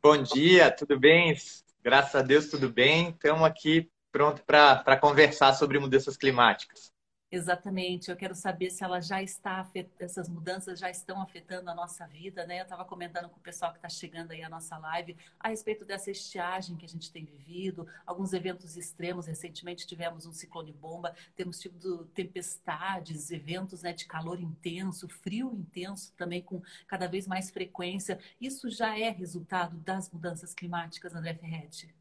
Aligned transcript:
Bom 0.00 0.22
dia, 0.22 0.70
tudo 0.70 0.96
bem? 0.96 1.36
Graças 1.82 2.14
a 2.14 2.22
Deus, 2.22 2.46
tudo 2.48 2.70
bem. 2.70 3.10
Estamos 3.10 3.42
aqui 3.42 3.90
pronto 4.12 4.44
para 4.44 4.96
conversar 4.96 5.52
sobre 5.54 5.80
mudanças 5.80 6.16
climáticas. 6.16 6.92
Exatamente. 7.30 8.10
Eu 8.10 8.16
quero 8.16 8.34
saber 8.34 8.70
se 8.70 8.82
ela 8.82 9.00
já 9.00 9.22
está 9.22 9.60
afet... 9.60 9.90
essas 9.98 10.30
mudanças 10.30 10.78
já 10.78 10.88
estão 10.88 11.20
afetando 11.20 11.68
a 11.70 11.74
nossa 11.74 12.06
vida, 12.06 12.46
né? 12.46 12.60
Eu 12.60 12.62
estava 12.62 12.86
comentando 12.86 13.28
com 13.28 13.36
o 13.36 13.42
pessoal 13.42 13.70
que 13.70 13.76
está 13.78 13.88
chegando 13.88 14.30
aí 14.30 14.42
à 14.42 14.48
nossa 14.48 14.78
live 14.78 15.14
a 15.38 15.48
respeito 15.48 15.84
dessa 15.84 16.10
estiagem 16.10 16.76
que 16.76 16.86
a 16.86 16.88
gente 16.88 17.12
tem 17.12 17.26
vivido, 17.26 17.86
alguns 18.06 18.32
eventos 18.32 18.78
extremos. 18.78 19.26
Recentemente 19.26 19.86
tivemos 19.86 20.24
um 20.24 20.32
ciclone 20.32 20.72
bomba, 20.72 21.14
temos 21.36 21.60
tido 21.60 22.06
tempestades, 22.14 23.30
eventos 23.30 23.82
né, 23.82 23.92
de 23.92 24.06
calor 24.06 24.40
intenso, 24.40 25.06
frio 25.06 25.52
intenso 25.54 26.14
também 26.16 26.40
com 26.40 26.62
cada 26.86 27.06
vez 27.06 27.26
mais 27.26 27.50
frequência. 27.50 28.18
Isso 28.40 28.70
já 28.70 28.98
é 28.98 29.10
resultado 29.10 29.76
das 29.76 30.10
mudanças 30.10 30.54
climáticas, 30.54 31.14
André 31.14 31.34
Ferretti? 31.34 31.97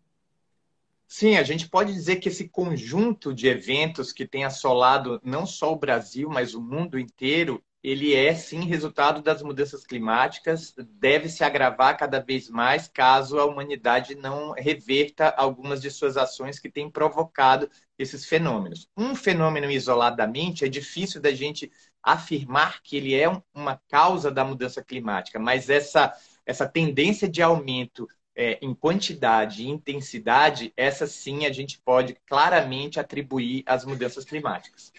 Sim, 1.08 1.38
a 1.38 1.44
gente 1.44 1.70
pode 1.70 1.94
dizer 1.94 2.18
que 2.18 2.28
esse 2.30 2.50
conjunto 2.50 3.34
de 3.34 3.48
eventos 3.48 4.12
que 4.12 4.28
tem 4.28 4.44
assolado 4.44 5.20
não 5.24 5.46
só 5.46 5.72
o 5.72 5.78
Brasil, 5.80 6.30
mas 6.30 6.54
o 6.54 6.62
mundo 6.62 7.00
inteiro, 7.00 7.64
ele 7.82 8.14
é 8.14 8.36
sim 8.36 8.66
resultado 8.66 9.22
das 9.22 9.42
mudanças 9.42 9.86
climáticas, 9.86 10.74
deve 11.00 11.30
se 11.30 11.44
agravar 11.46 11.98
cada 11.98 12.20
vez 12.20 12.50
mais 12.50 12.90
caso 12.90 13.40
a 13.40 13.46
humanidade 13.46 14.16
não 14.16 14.52
reverta 14.52 15.30
algumas 15.30 15.82
de 15.82 15.90
suas 15.90 16.18
ações 16.18 16.60
que 16.60 16.70
têm 16.70 16.90
provocado 16.92 17.70
esses 17.98 18.26
fenômenos. 18.26 18.90
Um 18.98 19.16
fenômeno 19.16 19.72
isoladamente 19.72 20.66
é 20.66 20.68
difícil 20.68 21.22
da 21.22 21.34
gente 21.34 21.72
afirmar 22.04 22.82
que 22.84 22.98
ele 22.98 23.16
é 23.16 23.28
uma 23.54 23.82
causa 23.88 24.30
da 24.30 24.44
mudança 24.44 24.84
climática, 24.84 25.40
mas 25.40 25.70
essa 25.70 26.14
essa 26.46 26.66
tendência 26.66 27.28
de 27.28 27.42
aumento 27.42 28.08
é, 28.38 28.60
em 28.62 28.72
quantidade 28.76 29.64
e 29.64 29.68
intensidade, 29.68 30.72
essa 30.78 31.08
sim 31.08 31.48
a 31.48 31.52
gente 31.52 31.80
pode 31.80 32.16
claramente 32.28 33.00
atribuir 33.00 33.64
às 33.66 33.84
mudanças 33.84 34.24
climáticas. 34.24 34.94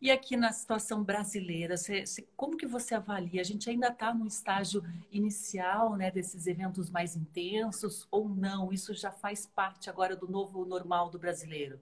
E 0.00 0.10
aqui 0.10 0.36
na 0.36 0.50
situação 0.50 1.02
brasileira, 1.02 1.76
você, 1.76 2.04
como 2.36 2.56
que 2.56 2.66
você 2.66 2.94
avalia? 2.94 3.40
A 3.40 3.44
gente 3.44 3.68
ainda 3.68 3.88
está 3.88 4.14
no 4.14 4.26
estágio 4.26 4.82
inicial 5.12 5.94
né, 5.96 6.10
desses 6.10 6.46
eventos 6.46 6.90
mais 6.90 7.14
intensos 7.14 8.06
ou 8.10 8.28
não? 8.28 8.72
Isso 8.72 8.94
já 8.94 9.10
faz 9.10 9.46
parte 9.46 9.90
agora 9.90 10.16
do 10.16 10.26
novo 10.26 10.64
normal 10.64 11.10
do 11.10 11.18
brasileiro? 11.18 11.78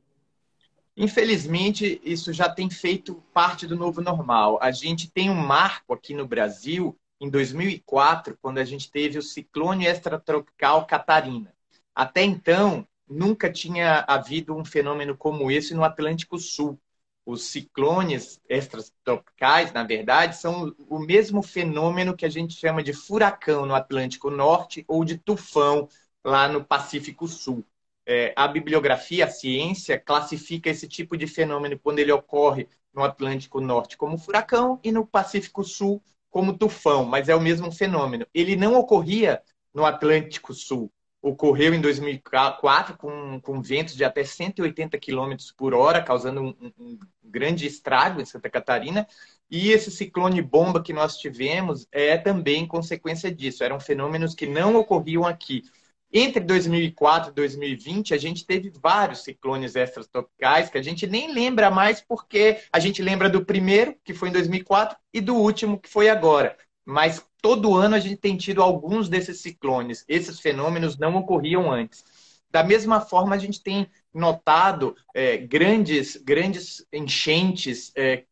Infelizmente, 0.96 2.00
isso 2.04 2.32
já 2.32 2.48
tem 2.48 2.68
feito 2.68 3.22
parte 3.32 3.66
do 3.66 3.76
novo 3.76 4.00
normal. 4.00 4.58
A 4.60 4.70
gente 4.70 5.10
tem 5.10 5.30
um 5.30 5.34
marco 5.34 5.94
aqui 5.94 6.12
no 6.12 6.26
Brasil 6.26 6.96
em 7.22 7.30
2004, 7.30 8.36
quando 8.42 8.58
a 8.58 8.64
gente 8.64 8.90
teve 8.90 9.16
o 9.16 9.22
ciclone 9.22 9.86
extratropical 9.86 10.84
Catarina. 10.86 11.54
Até 11.94 12.24
então, 12.24 12.84
nunca 13.08 13.48
tinha 13.48 14.04
havido 14.08 14.56
um 14.56 14.64
fenômeno 14.64 15.16
como 15.16 15.48
esse 15.48 15.72
no 15.72 15.84
Atlântico 15.84 16.36
Sul. 16.36 16.76
Os 17.24 17.44
ciclones 17.44 18.40
extratropicais, 18.48 19.72
na 19.72 19.84
verdade, 19.84 20.36
são 20.36 20.74
o 20.88 20.98
mesmo 20.98 21.42
fenômeno 21.42 22.16
que 22.16 22.26
a 22.26 22.28
gente 22.28 22.54
chama 22.54 22.82
de 22.82 22.92
furacão 22.92 23.64
no 23.64 23.74
Atlântico 23.76 24.28
Norte 24.28 24.84
ou 24.88 25.04
de 25.04 25.16
tufão 25.16 25.88
lá 26.24 26.48
no 26.48 26.64
Pacífico 26.64 27.28
Sul. 27.28 27.64
É, 28.04 28.32
a 28.34 28.48
bibliografia, 28.48 29.26
a 29.26 29.30
ciência, 29.30 29.96
classifica 29.96 30.68
esse 30.68 30.88
tipo 30.88 31.16
de 31.16 31.28
fenômeno 31.28 31.78
quando 31.78 32.00
ele 32.00 32.10
ocorre 32.10 32.68
no 32.92 33.04
Atlântico 33.04 33.60
Norte 33.60 33.96
como 33.96 34.18
furacão 34.18 34.80
e 34.82 34.90
no 34.90 35.06
Pacífico 35.06 35.62
Sul 35.62 36.02
como 36.32 36.56
tufão, 36.56 37.04
mas 37.04 37.28
é 37.28 37.36
o 37.36 37.40
mesmo 37.40 37.70
fenômeno. 37.70 38.26
Ele 38.34 38.56
não 38.56 38.74
ocorria 38.74 39.40
no 39.72 39.84
Atlântico 39.84 40.54
Sul. 40.54 40.90
Ocorreu 41.20 41.74
em 41.74 41.80
2004 41.80 42.96
com, 42.96 43.38
com 43.40 43.60
ventos 43.60 43.94
de 43.94 44.02
até 44.02 44.24
180 44.24 44.98
km 44.98 45.36
por 45.56 45.74
hora, 45.74 46.02
causando 46.02 46.40
um, 46.40 46.72
um 46.76 46.98
grande 47.22 47.66
estrago 47.66 48.20
em 48.20 48.24
Santa 48.24 48.48
Catarina. 48.48 49.06
E 49.48 49.70
esse 49.70 49.90
ciclone 49.90 50.40
bomba 50.40 50.82
que 50.82 50.92
nós 50.92 51.18
tivemos 51.18 51.86
é 51.92 52.16
também 52.16 52.66
consequência 52.66 53.32
disso. 53.32 53.62
Eram 53.62 53.78
fenômenos 53.78 54.34
que 54.34 54.46
não 54.46 54.74
ocorriam 54.74 55.26
aqui. 55.26 55.62
Entre 56.12 56.40
2004 56.40 57.30
e 57.30 57.34
2020, 57.34 58.12
a 58.12 58.18
gente 58.18 58.44
teve 58.44 58.70
vários 58.70 59.24
ciclones 59.24 59.74
extratropicais 59.74 60.68
que 60.68 60.76
a 60.76 60.82
gente 60.82 61.06
nem 61.06 61.32
lembra 61.32 61.70
mais 61.70 62.02
porque 62.02 62.58
a 62.70 62.78
gente 62.78 63.00
lembra 63.00 63.30
do 63.30 63.44
primeiro, 63.44 63.96
que 64.04 64.12
foi 64.12 64.28
em 64.28 64.32
2004, 64.32 64.96
e 65.14 65.22
do 65.22 65.34
último, 65.34 65.78
que 65.78 65.88
foi 65.88 66.10
agora. 66.10 66.54
Mas 66.84 67.24
todo 67.40 67.74
ano 67.74 67.94
a 67.94 67.98
gente 67.98 68.16
tem 68.16 68.36
tido 68.36 68.62
alguns 68.62 69.08
desses 69.08 69.40
ciclones. 69.40 70.04
Esses 70.06 70.38
fenômenos 70.38 70.98
não 70.98 71.16
ocorriam 71.16 71.72
antes. 71.72 72.04
Da 72.50 72.62
mesma 72.62 73.00
forma, 73.00 73.34
a 73.34 73.38
gente 73.38 73.62
tem 73.62 73.88
notado 74.12 74.94
é, 75.14 75.38
grandes, 75.38 76.16
grandes 76.16 76.86
enchentes 76.92 77.90
é, 77.96 78.24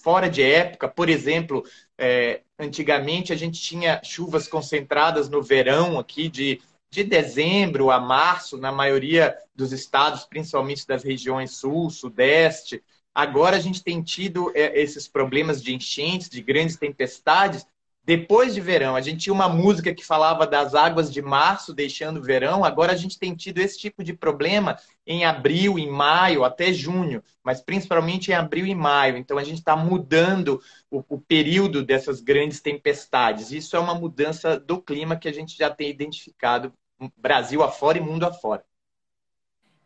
fora 0.00 0.30
de 0.30 0.40
época. 0.40 0.86
Por 0.86 1.08
exemplo, 1.08 1.64
é, 1.98 2.42
antigamente 2.56 3.32
a 3.32 3.36
gente 3.36 3.60
tinha 3.60 4.00
chuvas 4.04 4.46
concentradas 4.46 5.28
no 5.28 5.42
verão 5.42 5.98
aqui 5.98 6.28
de 6.28 6.60
de 6.94 7.02
dezembro 7.02 7.90
a 7.90 7.98
março, 7.98 8.56
na 8.56 8.70
maioria 8.70 9.36
dos 9.54 9.72
estados, 9.72 10.24
principalmente 10.24 10.86
das 10.86 11.02
regiões 11.02 11.56
sul, 11.56 11.90
sudeste. 11.90 12.82
Agora 13.12 13.56
a 13.56 13.60
gente 13.60 13.82
tem 13.82 14.00
tido 14.00 14.52
é, 14.54 14.80
esses 14.80 15.08
problemas 15.08 15.60
de 15.60 15.74
enchentes, 15.74 16.28
de 16.28 16.40
grandes 16.40 16.76
tempestades, 16.76 17.66
depois 18.04 18.54
de 18.54 18.60
verão. 18.60 18.94
A 18.94 19.00
gente 19.00 19.24
tinha 19.24 19.32
uma 19.32 19.48
música 19.48 19.92
que 19.92 20.04
falava 20.04 20.46
das 20.46 20.74
águas 20.74 21.12
de 21.12 21.20
março 21.20 21.74
deixando 21.74 22.18
o 22.18 22.22
verão, 22.22 22.64
agora 22.64 22.92
a 22.92 22.96
gente 22.96 23.18
tem 23.18 23.34
tido 23.34 23.58
esse 23.58 23.78
tipo 23.78 24.04
de 24.04 24.12
problema 24.12 24.78
em 25.06 25.24
abril, 25.24 25.78
em 25.78 25.90
maio, 25.90 26.44
até 26.44 26.72
junho, 26.72 27.22
mas 27.42 27.60
principalmente 27.60 28.30
em 28.30 28.34
abril 28.34 28.66
e 28.66 28.74
maio. 28.74 29.16
Então 29.16 29.36
a 29.36 29.44
gente 29.44 29.58
está 29.58 29.74
mudando 29.74 30.60
o, 30.90 31.02
o, 31.08 31.18
período 31.18 31.82
dessas 31.82 32.20
grandes 32.20 32.60
tempestades. 32.60 33.50
Isso 33.50 33.74
é 33.74 33.80
uma 33.80 33.94
mudança 33.94 34.60
do 34.60 34.80
clima 34.80 35.16
que 35.16 35.28
a 35.28 35.32
gente 35.32 35.56
já 35.56 35.70
tem 35.70 35.90
identificado 35.90 36.72
Brasil 37.16 37.62
afora 37.62 37.98
e 37.98 38.00
mundo 38.00 38.24
afora. 38.24 38.64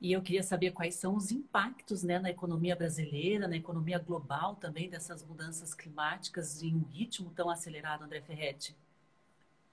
E 0.01 0.13
eu 0.13 0.23
queria 0.23 0.43
saber 0.43 0.71
quais 0.71 0.95
são 0.95 1.17
os 1.17 1.33
impactos 1.33 2.05
né, 2.05 2.19
na 2.21 2.31
economia 2.31 2.77
brasileira, 2.77 3.49
na 3.49 3.57
economia 3.57 3.99
global 3.99 4.55
também 4.55 4.89
dessas 4.89 5.25
mudanças 5.25 5.75
climáticas 5.75 6.63
em 6.63 6.77
um 6.77 6.85
ritmo 6.93 7.33
tão 7.35 7.51
acelerado, 7.51 8.05
André 8.05 8.21
Ferretti. 8.21 8.77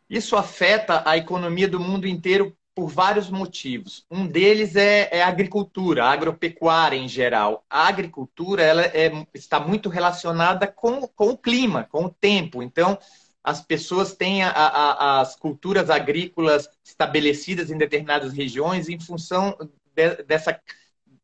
Isso 0.10 0.36
afeta 0.36 1.04
a 1.08 1.16
economia 1.16 1.68
do 1.68 1.80
mundo 1.80 2.08
inteiro 2.08 2.56
por 2.76 2.88
vários 2.88 3.30
motivos. 3.30 4.06
Um 4.12 4.28
deles 4.28 4.76
é, 4.76 5.08
é 5.12 5.24
a 5.24 5.28
agricultura, 5.28 6.06
a 6.06 6.12
agropecuária 6.12 6.98
em 6.98 7.08
geral. 7.08 7.64
A 7.70 7.88
agricultura 7.88 8.62
ela 8.62 8.82
é, 8.82 9.26
está 9.34 9.60
muito 9.60 9.90
relacionada 9.90 10.68
com, 10.68 11.08
com 11.08 11.30
o 11.30 11.38
clima, 11.38 11.88
com 11.90 12.06
o 12.06 12.10
tempo. 12.10 12.62
Então, 12.62 13.00
as 13.46 13.62
pessoas 13.62 14.14
têm 14.16 14.42
a, 14.42 14.50
a, 14.50 15.22
as 15.22 15.36
culturas 15.36 15.92
agrícolas 15.92 16.68
estabelecidas 16.84 17.70
em 17.70 17.78
determinadas 17.78 18.34
regiões 18.34 18.90
em 18.90 19.00
função 19.00 19.56
de, 19.94 20.24
dessa, 20.24 20.60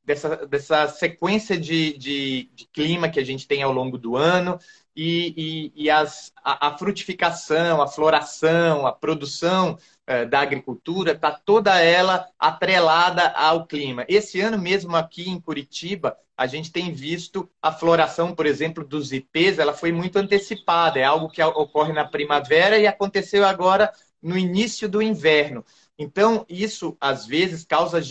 dessa, 0.06 0.46
dessa 0.46 0.88
sequência 0.88 1.60
de, 1.60 1.98
de, 1.98 2.50
de, 2.54 2.66
clima 2.68 3.10
que 3.10 3.20
a 3.20 3.26
gente 3.26 3.48
tem 3.48 3.64
ao 3.64 3.74
longo 3.74 3.98
do 3.98 4.16
ano 4.16 4.60
e, 4.96 5.72
e, 5.76 5.84
e 5.86 5.90
as, 5.90 6.32
a, 6.44 6.68
a, 6.68 6.78
frutificação, 6.78 7.82
a 7.82 7.88
floração, 7.88 8.86
a 8.86 8.92
produção 8.92 9.78
eh, 10.06 10.26
da 10.26 10.42
agricultura 10.42 11.14
está 11.14 11.32
toda 11.32 11.80
ela 11.80 12.28
atrelada 12.38 13.30
ao 13.30 13.66
clima. 13.66 14.06
Esse 14.08 14.42
ano 14.42 14.58
mesmo 14.58 14.96
aqui 14.96 15.30
em 15.30 15.40
Curitiba, 15.40 16.18
a 16.36 16.46
gente 16.48 16.72
tem 16.72 16.92
visto 16.92 17.50
a 17.62 17.72
floração, 17.72 18.36
por 18.36 18.46
exemplo, 18.46 18.84
dos 18.84 19.14
ipês, 19.14 19.60
ela 19.60 19.74
foi 19.74 19.92
muito 19.92 20.18
antecipada, 20.18 21.00
é 21.00 21.04
algo 21.04 21.30
que 21.30 21.42
ocorre 21.42 21.94
na 21.94 22.04
primavera 22.04 22.78
e 22.78 22.88
aconteceu 22.88 23.46
agora 23.46 23.92
no 24.22 24.38
início 24.38 24.90
do 24.90 25.02
inverno. 25.02 25.64
Então, 25.98 26.46
isso 26.50 26.98
às 27.00 27.28
vezes 27.28 27.64
causa 27.64 28.02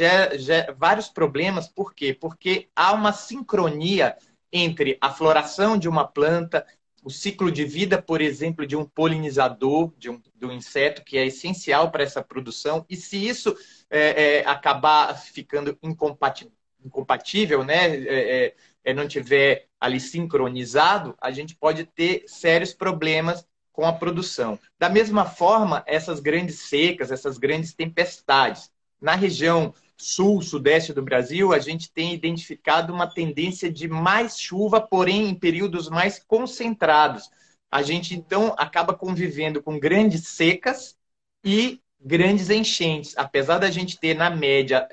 vários 0.79 1.09
problemas, 1.09 1.69
por 1.69 1.93
quê? 1.93 2.15
Porque 2.15 2.69
há 2.75 2.93
uma 2.93 3.12
sincronia 3.12 4.17
entre 4.52 4.99
a 5.00 5.11
floração 5.11 5.79
de 5.79 5.88
uma 5.88 6.06
planta, 6.06 6.67
o 7.02 7.11
ciclo 7.11 7.50
de 7.50 7.64
vida, 7.64 8.00
por 8.00 8.20
exemplo, 8.20 8.67
de 8.67 8.76
um 8.76 8.85
polinizador, 8.85 9.93
de 9.97 10.11
um, 10.11 10.20
do 10.35 10.52
inseto, 10.52 11.05
que 11.05 11.17
é 11.17 11.26
essencial 11.26 11.91
para 11.91 12.02
essa 12.02 12.23
produção, 12.23 12.85
e 12.88 12.97
se 12.97 13.17
isso 13.26 13.56
é, 13.88 14.38
é, 14.38 14.47
acabar 14.47 15.14
ficando 15.19 15.79
incompatível 15.82 16.52
incompatível, 16.85 17.64
né, 17.64 17.94
é, 17.94 18.47
é, 18.47 18.55
é, 18.85 18.94
não 18.94 19.06
tiver 19.06 19.67
ali 19.79 20.00
sincronizado, 20.00 21.17
a 21.20 21.31
gente 21.31 21.55
pode 21.55 21.85
ter 21.85 22.25
sérios 22.26 22.73
problemas 22.73 23.47
com 23.73 23.85
a 23.85 23.93
produção. 23.93 24.58
Da 24.79 24.88
mesma 24.88 25.25
forma, 25.25 25.82
essas 25.87 26.20
grandes 26.20 26.61
secas, 26.61 27.11
essas 27.11 27.38
grandes 27.38 27.73
tempestades. 27.73 28.70
Na 29.00 29.14
região 29.14 29.75
sul, 30.00 30.41
sudeste 30.43 30.93
do 30.93 31.02
Brasil, 31.02 31.52
a 31.52 31.58
gente 31.58 31.93
tem 31.93 32.14
identificado 32.14 32.93
uma 32.93 33.06
tendência 33.06 33.70
de 33.70 33.87
mais 33.88 34.41
chuva, 34.41 34.81
porém 34.81 35.29
em 35.29 35.35
períodos 35.35 35.88
mais 35.88 36.19
concentrados. 36.19 37.31
A 37.70 37.82
gente 37.82 38.14
então 38.14 38.55
acaba 38.58 38.94
convivendo 38.94 39.62
com 39.62 39.79
grandes 39.79 40.29
secas 40.29 40.97
e 41.44 41.81
grandes 42.00 42.49
enchentes. 42.50 43.14
Apesar 43.17 43.58
da 43.58 43.70
gente 43.70 43.99
ter, 43.99 44.14
na 44.14 44.31
média, 44.31 44.88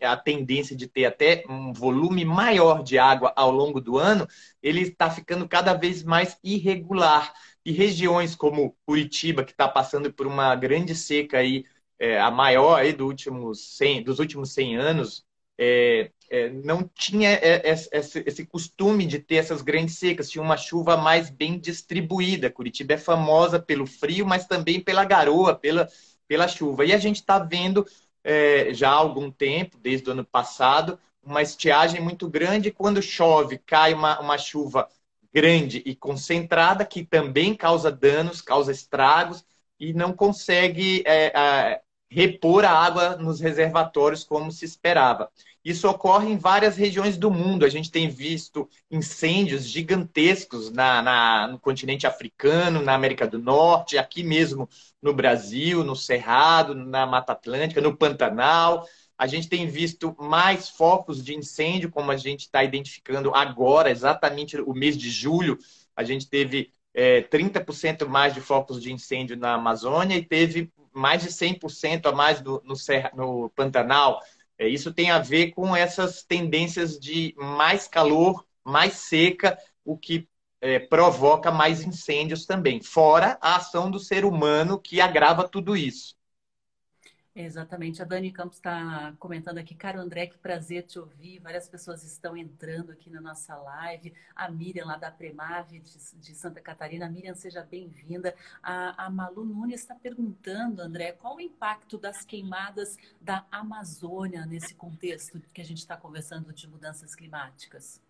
a 0.00 0.16
tendência 0.16 0.76
de 0.76 0.86
ter 0.86 1.04
até 1.04 1.44
um 1.48 1.72
volume 1.72 2.24
maior 2.24 2.82
de 2.82 2.98
água 2.98 3.32
ao 3.36 3.50
longo 3.50 3.80
do 3.80 3.98
ano, 3.98 4.26
ele 4.62 4.82
está 4.82 5.10
ficando 5.10 5.48
cada 5.48 5.74
vez 5.74 6.02
mais 6.02 6.38
irregular. 6.42 7.34
E 7.64 7.72
regiões 7.72 8.36
como 8.36 8.76
Curitiba, 8.86 9.42
que 9.44 9.50
está 9.50 9.66
passando 9.68 10.12
por 10.12 10.26
uma 10.26 10.54
grande 10.54 10.94
seca 10.94 11.38
aí, 11.38 11.64
é, 11.98 12.20
a 12.20 12.30
maior 12.30 12.78
aí 12.78 12.92
do 12.92 13.06
últimos 13.06 13.76
100, 13.76 14.02
dos 14.02 14.18
últimos 14.18 14.52
100 14.52 14.76
anos, 14.76 15.24
é, 15.58 16.10
é, 16.30 16.50
não 16.50 16.82
tinha 16.94 17.30
é, 17.30 17.62
esse, 17.70 18.22
esse, 18.26 18.44
costume 18.44 19.06
de 19.06 19.18
ter 19.18 19.36
essas 19.36 19.62
grandes 19.62 19.98
secas, 19.98 20.28
tinha 20.28 20.42
uma 20.42 20.56
chuva 20.56 20.96
mais 20.96 21.30
bem 21.30 21.58
distribuída. 21.58 22.50
Curitiba 22.50 22.94
é 22.94 22.98
famosa 22.98 23.58
pelo 23.58 23.86
frio, 23.86 24.26
mas 24.26 24.46
também 24.46 24.80
pela 24.80 25.04
garoa, 25.04 25.54
pela, 25.54 25.88
pela 26.28 26.48
chuva. 26.48 26.84
E 26.84 26.92
a 26.92 26.98
gente 26.98 27.16
está 27.16 27.38
vendo 27.38 27.86
é, 28.24 28.74
já 28.74 28.90
há 28.90 28.94
algum 28.94 29.30
tempo, 29.30 29.78
desde 29.78 30.08
o 30.08 30.12
ano 30.12 30.24
passado, 30.24 30.98
uma 31.22 31.42
estiagem 31.42 32.00
muito 32.00 32.28
grande. 32.28 32.70
Quando 32.70 33.00
chove, 33.00 33.58
cai 33.58 33.94
uma, 33.94 34.20
uma 34.20 34.36
chuva 34.36 34.88
grande 35.32 35.82
e 35.84 35.94
concentrada, 35.94 36.84
que 36.84 37.04
também 37.04 37.54
causa 37.54 37.90
danos, 37.90 38.40
causa 38.40 38.72
estragos 38.72 39.44
e 39.78 39.92
não 39.92 40.12
consegue 40.12 41.02
é, 41.06 41.26
é, 41.26 41.82
repor 42.10 42.64
a 42.64 42.70
água 42.70 43.16
nos 43.16 43.40
reservatórios 43.40 44.24
como 44.24 44.50
se 44.52 44.64
esperava. 44.64 45.30
Isso 45.64 45.88
ocorre 45.88 46.30
em 46.30 46.38
várias 46.38 46.76
regiões 46.76 47.16
do 47.16 47.28
mundo. 47.28 47.64
A 47.64 47.68
gente 47.68 47.90
tem 47.90 48.08
visto 48.08 48.68
incêndios 48.88 49.64
gigantescos 49.66 50.70
na, 50.70 51.02
na, 51.02 51.48
no 51.48 51.58
continente 51.58 52.06
africano, 52.06 52.82
na 52.82 52.94
América 52.94 53.26
do 53.26 53.38
Norte, 53.38 53.98
aqui 53.98 54.22
mesmo 54.22 54.68
no 55.02 55.12
Brasil, 55.12 55.82
no 55.82 55.96
Cerrado, 55.96 56.72
na 56.72 57.04
Mata 57.04 57.32
Atlântica, 57.32 57.80
no 57.80 57.96
Pantanal. 57.96 58.86
A 59.18 59.26
gente 59.26 59.48
tem 59.48 59.66
visto 59.66 60.14
mais 60.20 60.68
focos 60.68 61.24
de 61.24 61.34
incêndio, 61.34 61.90
como 61.90 62.12
a 62.12 62.16
gente 62.16 62.42
está 62.42 62.62
identificando 62.62 63.34
agora, 63.34 63.90
exatamente 63.90 64.60
o 64.60 64.72
mês 64.72 64.96
de 64.96 65.10
julho. 65.10 65.58
A 65.96 66.04
gente 66.04 66.28
teve 66.28 66.70
é, 66.94 67.22
30% 67.22 68.06
mais 68.06 68.32
de 68.32 68.40
focos 68.40 68.80
de 68.80 68.92
incêndio 68.92 69.36
na 69.36 69.54
Amazônia 69.54 70.16
e 70.16 70.24
teve 70.24 70.70
mais 70.96 71.22
de 71.22 71.30
100% 71.30 72.06
a 72.06 72.12
mais 72.12 72.40
no, 72.42 72.62
no, 72.64 72.74
Serra, 72.74 73.12
no 73.14 73.50
Pantanal. 73.50 74.20
É, 74.58 74.66
isso 74.66 74.92
tem 74.92 75.10
a 75.10 75.18
ver 75.18 75.52
com 75.52 75.76
essas 75.76 76.22
tendências 76.22 76.98
de 76.98 77.34
mais 77.36 77.86
calor, 77.86 78.44
mais 78.64 78.94
seca, 78.94 79.58
o 79.84 79.96
que 79.96 80.26
é, 80.60 80.78
provoca 80.78 81.50
mais 81.50 81.82
incêndios 81.82 82.46
também. 82.46 82.82
Fora 82.82 83.38
a 83.40 83.56
ação 83.56 83.90
do 83.90 84.00
ser 84.00 84.24
humano 84.24 84.80
que 84.80 85.00
agrava 85.00 85.46
tudo 85.46 85.76
isso. 85.76 86.16
Exatamente. 87.38 88.00
A 88.00 88.04
Dani 88.06 88.32
Campos 88.32 88.56
está 88.56 89.12
comentando 89.18 89.58
aqui, 89.58 89.74
cara, 89.74 90.00
André, 90.00 90.26
que 90.26 90.38
prazer 90.38 90.84
te 90.84 90.98
ouvir. 90.98 91.38
Várias 91.38 91.68
pessoas 91.68 92.02
estão 92.02 92.34
entrando 92.34 92.92
aqui 92.92 93.10
na 93.10 93.20
nossa 93.20 93.54
live. 93.54 94.14
A 94.34 94.50
Miriam, 94.50 94.86
lá 94.86 94.96
da 94.96 95.10
Premave, 95.10 95.80
de, 95.80 95.98
de 96.18 96.34
Santa 96.34 96.62
Catarina. 96.62 97.10
Miriam, 97.10 97.34
seja 97.34 97.62
bem-vinda. 97.62 98.34
A, 98.62 99.04
a 99.04 99.10
Malu 99.10 99.44
Nunes 99.44 99.80
está 99.80 99.94
perguntando, 99.94 100.80
André, 100.80 101.12
qual 101.12 101.36
o 101.36 101.40
impacto 101.40 101.98
das 101.98 102.24
queimadas 102.24 102.96
da 103.20 103.44
Amazônia 103.52 104.46
nesse 104.46 104.74
contexto 104.74 105.38
que 105.52 105.60
a 105.60 105.64
gente 105.64 105.78
está 105.78 105.94
conversando 105.94 106.54
de 106.54 106.66
mudanças 106.66 107.14
climáticas? 107.14 108.00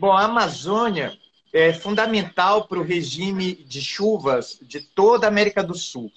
Bom, 0.00 0.12
a 0.12 0.24
Amazônia 0.24 1.12
é 1.52 1.74
fundamental 1.74 2.66
para 2.66 2.78
o 2.78 2.82
regime 2.82 3.54
de 3.54 3.82
chuvas 3.82 4.58
de 4.62 4.80
toda 4.80 5.26
a 5.26 5.28
América 5.28 5.62
do 5.62 5.74
Sul. 5.74 6.10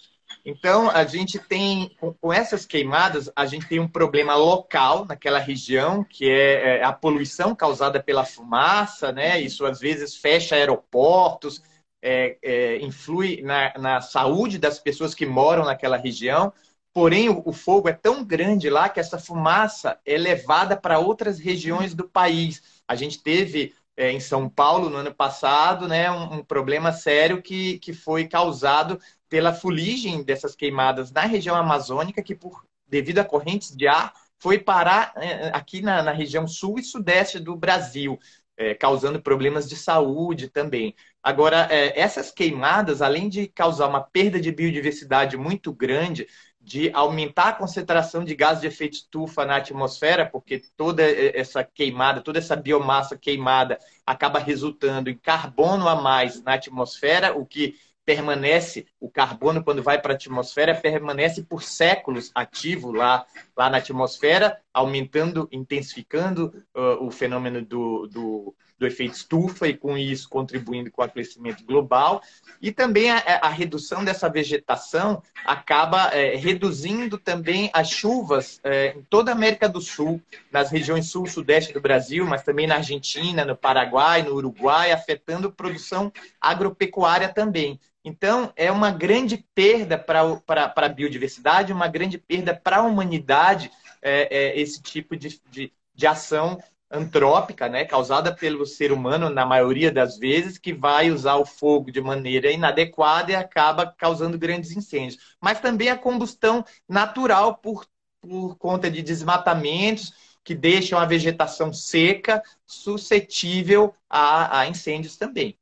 Então, 0.46 0.90
a 0.90 1.04
gente 1.06 1.38
tem, 1.38 1.96
com 2.22 2.32
essas 2.34 2.66
queimadas, 2.66 3.30
a 3.36 3.46
gente 3.46 3.68
tem 3.68 3.80
um 3.80 3.88
problema 3.88 4.36
local 4.36 5.06
naquela 5.06 5.40
região, 5.40 6.04
que 6.04 6.30
é, 6.30 6.78
é 6.78 6.84
a 6.84 6.94
poluição 6.94 7.56
causada 7.56 8.02
pela 8.02 8.26
fumaça, 8.26 9.12
né? 9.12 9.40
Isso 9.40 9.66
às 9.66 9.80
vezes 9.80 10.16
fecha 10.16 10.56
aeroportos, 10.56 11.62
é, 12.02 12.38
é, 12.42 12.78
influi 12.78 13.42
na, 13.42 13.74
na, 13.78 14.02
saúde 14.02 14.58
das 14.58 14.80
pessoas 14.80 15.14
que 15.14 15.26
moram 15.26 15.66
naquela 15.66 15.98
região. 15.98 16.54
Porém, 16.94 17.30
o, 17.30 17.54
fogo 17.54 17.88
é 17.88 17.94
tão 17.94 18.24
grande 18.24 18.70
lá 18.70 18.90
que 18.90 19.00
essa 19.00 19.20
fumaça 19.20 20.00
é 20.06 20.18
levada 20.18 20.76
para 20.76 21.00
outras 21.00 21.40
regiões 21.40 21.94
do 21.94 22.08
país. 22.08 22.82
A 22.88 22.96
gente 22.96 23.22
teve 23.22 23.74
é, 23.96 24.12
em 24.12 24.20
São 24.20 24.50
Paulo 24.50 24.90
no 24.90 24.98
ano 24.98 25.14
passado, 25.14 25.88
né, 25.88 26.10
um, 26.10 26.36
um, 26.36 26.44
problema 26.44 26.92
sério 26.92 27.42
que, 27.42 27.78
que 27.80 27.94
foi 27.94 28.28
causado 28.28 29.00
pela 29.30 29.54
fuligem 29.54 30.24
dessas 30.24 30.56
queimadas 30.56 31.12
na 31.12 31.22
região 31.22 31.56
amazônica, 31.56 32.24
que 32.24 32.36
por 32.36 32.66
devido 32.88 33.20
a 33.20 33.24
correntes 33.24 33.76
de 33.76 33.88
ar 33.88 34.12
foi 34.40 34.58
parar 34.58 35.14
é, 35.16 35.50
aqui 35.54 35.82
na, 35.82 36.02
na 36.02 36.12
região 36.12 36.48
sul 36.48 36.80
e 36.80 36.84
sudeste 36.84 37.40
do 37.40 37.56
Brasil, 37.56 38.18
é, 38.58 38.74
causando 38.74 39.22
problemas 39.22 39.70
de 39.70 39.76
saúde 39.76 40.50
também. 40.50 40.96
Agora, 41.22 41.68
é, 41.70 42.00
essas 42.00 42.32
queimadas, 42.32 43.02
além 43.02 43.30
de 43.30 43.48
causar 43.48 43.88
uma 43.88 44.02
perda 44.02 44.40
de 44.40 44.52
biodiversidade 44.52 45.38
muito 45.38 45.72
grande, 45.72 46.28
de 46.62 46.92
aumentar 46.94 47.50
a 47.50 47.54
concentração 47.54 48.24
de 48.24 48.36
gás 48.36 48.60
de 48.62 48.68
efeito 48.68 48.94
estufa 48.94 49.46
na 49.46 49.56
atmosfera, 49.58 50.26
porque 50.26 50.62
toda 50.76 51.04
essa 51.04 51.64
queimada, 51.64 52.22
toda 52.22 52.38
essa 52.38 52.56
biomassa 52.56 53.18
queimada 53.18 53.80
acaba 54.06 54.40
resultando 54.40 55.10
em 55.10 55.18
carbono 55.18 55.88
a 55.88 55.96
mais 55.96 56.44
na 56.44 56.54
atmosfera, 56.54 57.36
o 57.36 57.46
que 57.46 57.76
permanece, 58.10 58.88
o 59.00 59.08
carbono, 59.08 59.64
quando 59.64 59.84
vai 59.84 60.02
para 60.02 60.14
a 60.14 60.16
atmosfera, 60.16 60.74
permanece 60.74 61.44
por 61.44 61.62
séculos 61.62 62.32
ativo 62.34 62.92
lá, 62.92 63.24
lá 63.56 63.70
na 63.70 63.78
atmosfera, 63.78 64.60
aumentando, 64.74 65.48
intensificando 65.52 66.52
uh, 66.76 67.06
o 67.06 67.12
fenômeno 67.12 67.64
do, 67.64 68.08
do, 68.08 68.56
do, 68.80 68.88
efeito 68.88 69.14
estufa 69.14 69.68
e, 69.68 69.76
com 69.76 69.98
isso, 69.98 70.28
contribuindo 70.30 70.90
com 70.90 71.02
o 71.02 71.06
aquecimento 71.06 71.64
global. 71.64 72.22
E 72.62 72.72
também 72.72 73.12
a, 73.12 73.20
a 73.42 73.50
redução 73.50 74.04
dessa 74.04 74.30
vegetação 74.30 75.22
acaba 75.46 76.08
é, 76.08 76.36
reduzindo 76.36 77.18
também 77.18 77.70
as 77.74 77.90
chuvas 77.90 78.60
é, 78.64 78.96
em 78.98 79.04
toda 79.04 79.32
a 79.32 79.36
América 79.36 79.70
do 79.70 79.80
Sul, 79.80 80.22
nas 80.52 80.72
regiões 80.72 81.10
sul 81.10 81.20
sul-sudeste 81.20 81.74
do 81.74 81.82
Brasil, 81.82 82.26
mas 82.26 82.44
também 82.44 82.68
na 82.68 82.76
Argentina, 82.76 83.46
no 83.46 83.56
Paraguai, 83.56 84.22
no 84.24 84.34
Uruguai, 84.34 84.92
afetando 84.92 85.48
a 85.48 85.52
produção 85.52 86.12
agropecuária 86.40 87.30
também. 87.30 87.80
Então, 88.04 88.54
é 88.56 88.72
uma 88.72 88.92
grande 88.92 89.46
perda 89.54 89.98
para 89.98 90.74
a 90.76 90.90
biodiversidade, 90.90 91.74
uma 91.74 91.88
grande 91.88 92.18
perda 92.18 92.56
para 92.56 92.78
a 92.78 92.84
humanidade 92.84 93.70
é, 94.02 94.36
é, 94.36 94.60
esse 94.60 94.82
tipo 94.82 95.16
de, 95.18 95.40
de, 95.50 95.72
de, 95.94 96.08
ação 96.08 96.58
antrópica, 96.92 97.70
né, 97.70 97.86
causada 97.86 98.34
pelo 98.36 98.66
ser 98.66 98.92
humano, 98.92 99.30
na 99.30 99.46
maioria 99.46 99.92
das 99.92 100.18
vezes, 100.18 100.58
que 100.58 100.74
vai 100.74 101.12
usar 101.12 101.36
o 101.36 101.46
fogo 101.46 101.92
de 101.92 102.02
maneira 102.02 102.52
inadequada 102.52 103.32
e 103.32 103.36
acaba 103.36 103.86
causando 103.86 104.38
grandes 104.40 104.72
incêndios. 104.72 105.36
Mas 105.42 105.60
também 105.60 105.90
a 105.90 105.98
combustão 105.98 106.66
natural 106.88 107.58
por, 107.58 107.86
por 108.22 108.56
conta 108.58 108.90
de 108.90 109.02
desmatamentos 109.02 110.14
que 110.44 110.56
deixam 110.56 110.98
a 110.98 111.06
vegetação 111.06 111.72
seca, 111.72 112.42
suscetível 112.66 113.94
a, 114.10 114.62
a 114.62 114.68
incêndios 114.68 115.16
também. 115.18 115.59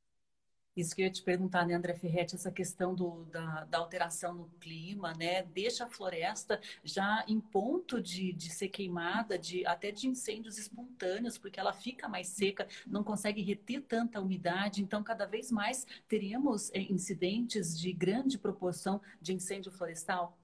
Isso 0.77 0.95
que 0.95 1.01
eu 1.01 1.07
ia 1.07 1.11
te 1.11 1.23
perguntar, 1.23 1.65
né, 1.65 1.73
André 1.73 1.95
Ferretti, 1.95 2.35
essa 2.35 2.51
questão 2.51 2.93
do, 2.93 3.25
da, 3.31 3.65
da, 3.65 3.79
alteração 3.79 4.35
no 4.35 4.45
clima, 4.59 5.11
né? 5.15 5.41
Deixa 5.41 5.85
a 5.85 5.89
floresta 5.89 6.61
já 6.83 7.25
em 7.27 7.39
ponto 7.39 7.99
de, 7.99 8.31
de 8.31 8.51
ser 8.51 8.69
queimada, 8.69 9.39
de, 9.39 9.65
até 9.65 9.91
de 9.91 10.07
incêndios 10.07 10.59
espontâneos, 10.59 11.35
porque 11.35 11.59
ela 11.59 11.73
fica 11.73 12.07
mais 12.07 12.27
seca, 12.27 12.67
não 12.85 13.03
consegue 13.03 13.41
reter 13.41 13.81
tanta 13.81 14.21
umidade, 14.21 14.83
então 14.83 15.03
cada 15.03 15.25
vez 15.25 15.51
mais 15.51 15.83
teríamos 16.07 16.69
é, 16.71 16.79
incidentes 16.79 17.75
de 17.75 17.91
grande 17.91 18.37
proporção 18.37 19.01
de 19.19 19.33
incêndio 19.33 19.71
florestal? 19.71 20.37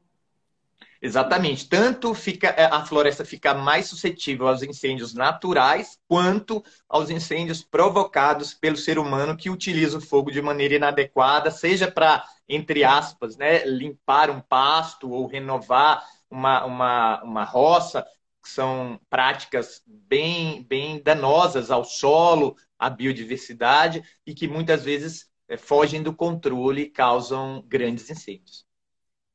Exatamente. 1.06 1.68
Tanto 1.68 2.14
fica 2.14 2.48
é, 2.52 2.64
a 2.64 2.86
floresta 2.86 3.26
fica 3.26 3.54
mais 3.54 3.88
suscetível 3.88 4.48
aos 4.48 4.64
incêndios 4.64 5.14
naturais, 5.14 6.00
quanto 6.08 6.64
aos 6.88 7.10
incêndios 7.10 7.62
provocados 7.62 8.54
pelo 8.54 8.78
ser 8.78 8.98
humano 8.98 9.36
que 9.36 9.50
utiliza 9.50 9.98
o 9.98 10.02
fogo 10.02 10.32
de 10.32 10.42
maneira 10.42 10.76
inadequada, 10.76 11.52
seja 11.52 11.92
para, 11.92 12.24
entre 12.48 12.86
aspas, 12.86 13.36
né, 13.36 13.66
limpar 13.66 14.30
um 14.30 14.40
pasto 14.40 15.12
ou 15.12 15.28
renovar 15.28 16.02
uma, 16.32 16.64
uma, 16.64 17.24
uma 17.24 17.44
roça, 17.44 18.06
que 18.42 18.50
são 18.50 18.98
práticas 19.10 19.84
bem, 19.86 20.64
bem 20.64 21.04
danosas 21.04 21.70
ao 21.70 21.84
solo, 21.84 22.56
à 22.80 22.90
biodiversidade 22.90 24.02
e 24.26 24.34
que 24.34 24.48
muitas 24.48 24.86
vezes 24.86 25.30
é, 25.50 25.58
fogem 25.58 26.02
do 26.02 26.16
controle 26.16 26.84
e 26.84 26.90
causam 26.90 27.62
grandes 27.68 28.10
incêndios. 28.10 28.66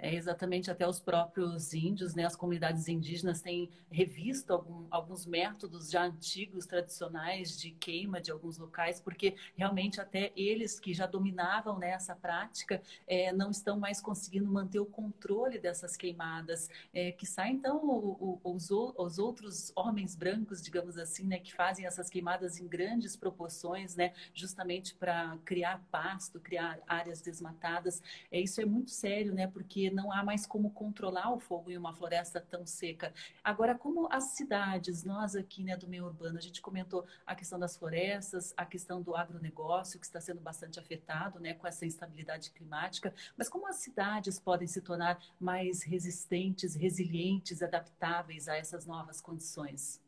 É 0.00 0.14
exatamente 0.14 0.70
até 0.70 0.86
os 0.86 1.00
próprios 1.00 1.74
índios, 1.74 2.14
né, 2.14 2.24
as 2.24 2.36
comunidades 2.36 2.86
indígenas 2.86 3.42
têm 3.42 3.68
revisto 3.90 4.52
algum, 4.52 4.86
alguns 4.92 5.26
métodos 5.26 5.90
já 5.90 6.04
antigos, 6.04 6.66
tradicionais 6.66 7.58
de 7.58 7.72
queima 7.72 8.20
de 8.20 8.30
alguns 8.30 8.58
locais, 8.58 9.00
porque 9.00 9.34
realmente 9.56 10.00
até 10.00 10.32
eles 10.36 10.78
que 10.78 10.94
já 10.94 11.04
dominavam 11.04 11.80
né, 11.80 11.90
essa 11.90 12.14
prática 12.14 12.80
é, 13.08 13.32
não 13.32 13.50
estão 13.50 13.76
mais 13.76 14.00
conseguindo 14.00 14.48
manter 14.48 14.78
o 14.78 14.86
controle 14.86 15.58
dessas 15.58 15.96
queimadas. 15.96 16.70
É, 16.94 17.10
que 17.10 17.26
sai 17.26 17.50
então 17.50 17.78
o, 17.84 18.40
o, 18.44 18.54
os, 18.54 18.70
os, 18.70 19.18
outros 19.18 19.72
homens 19.74 20.14
brancos, 20.14 20.62
digamos 20.62 20.96
assim, 20.96 21.26
né, 21.26 21.40
que 21.40 21.52
fazem 21.52 21.86
essas 21.86 22.08
queimadas 22.08 22.60
em 22.60 22.68
grandes 22.68 23.16
proporções, 23.16 23.96
né, 23.96 24.12
justamente 24.32 24.94
para 24.94 25.36
criar 25.44 25.82
pasto, 25.90 26.38
criar 26.38 26.78
áreas 26.86 27.20
desmatadas. 27.20 28.00
É, 28.30 28.40
isso 28.40 28.60
é 28.60 28.64
muito 28.64 28.92
sério, 28.92 29.34
né, 29.34 29.48
porque 29.48 29.87
não 29.90 30.12
há 30.12 30.22
mais 30.22 30.46
como 30.46 30.70
controlar 30.70 31.32
o 31.32 31.38
fogo 31.38 31.70
em 31.70 31.76
uma 31.76 31.92
floresta 31.92 32.40
tão 32.40 32.66
seca. 32.66 33.12
Agora, 33.42 33.74
como 33.74 34.08
as 34.10 34.24
cidades, 34.36 35.04
nós 35.04 35.34
aqui 35.34 35.62
né, 35.62 35.76
do 35.76 35.88
meio 35.88 36.06
urbano, 36.06 36.38
a 36.38 36.40
gente 36.40 36.60
comentou 36.60 37.06
a 37.26 37.34
questão 37.34 37.58
das 37.58 37.76
florestas, 37.76 38.52
a 38.56 38.64
questão 38.64 39.02
do 39.02 39.16
agronegócio, 39.16 39.98
que 39.98 40.06
está 40.06 40.20
sendo 40.20 40.40
bastante 40.40 40.78
afetado 40.78 41.40
né, 41.40 41.54
com 41.54 41.66
essa 41.66 41.86
instabilidade 41.86 42.50
climática, 42.50 43.14
mas 43.36 43.48
como 43.48 43.66
as 43.66 43.76
cidades 43.76 44.38
podem 44.38 44.66
se 44.66 44.80
tornar 44.80 45.18
mais 45.40 45.82
resistentes, 45.82 46.74
resilientes, 46.74 47.62
adaptáveis 47.62 48.48
a 48.48 48.56
essas 48.56 48.86
novas 48.86 49.20
condições? 49.20 50.00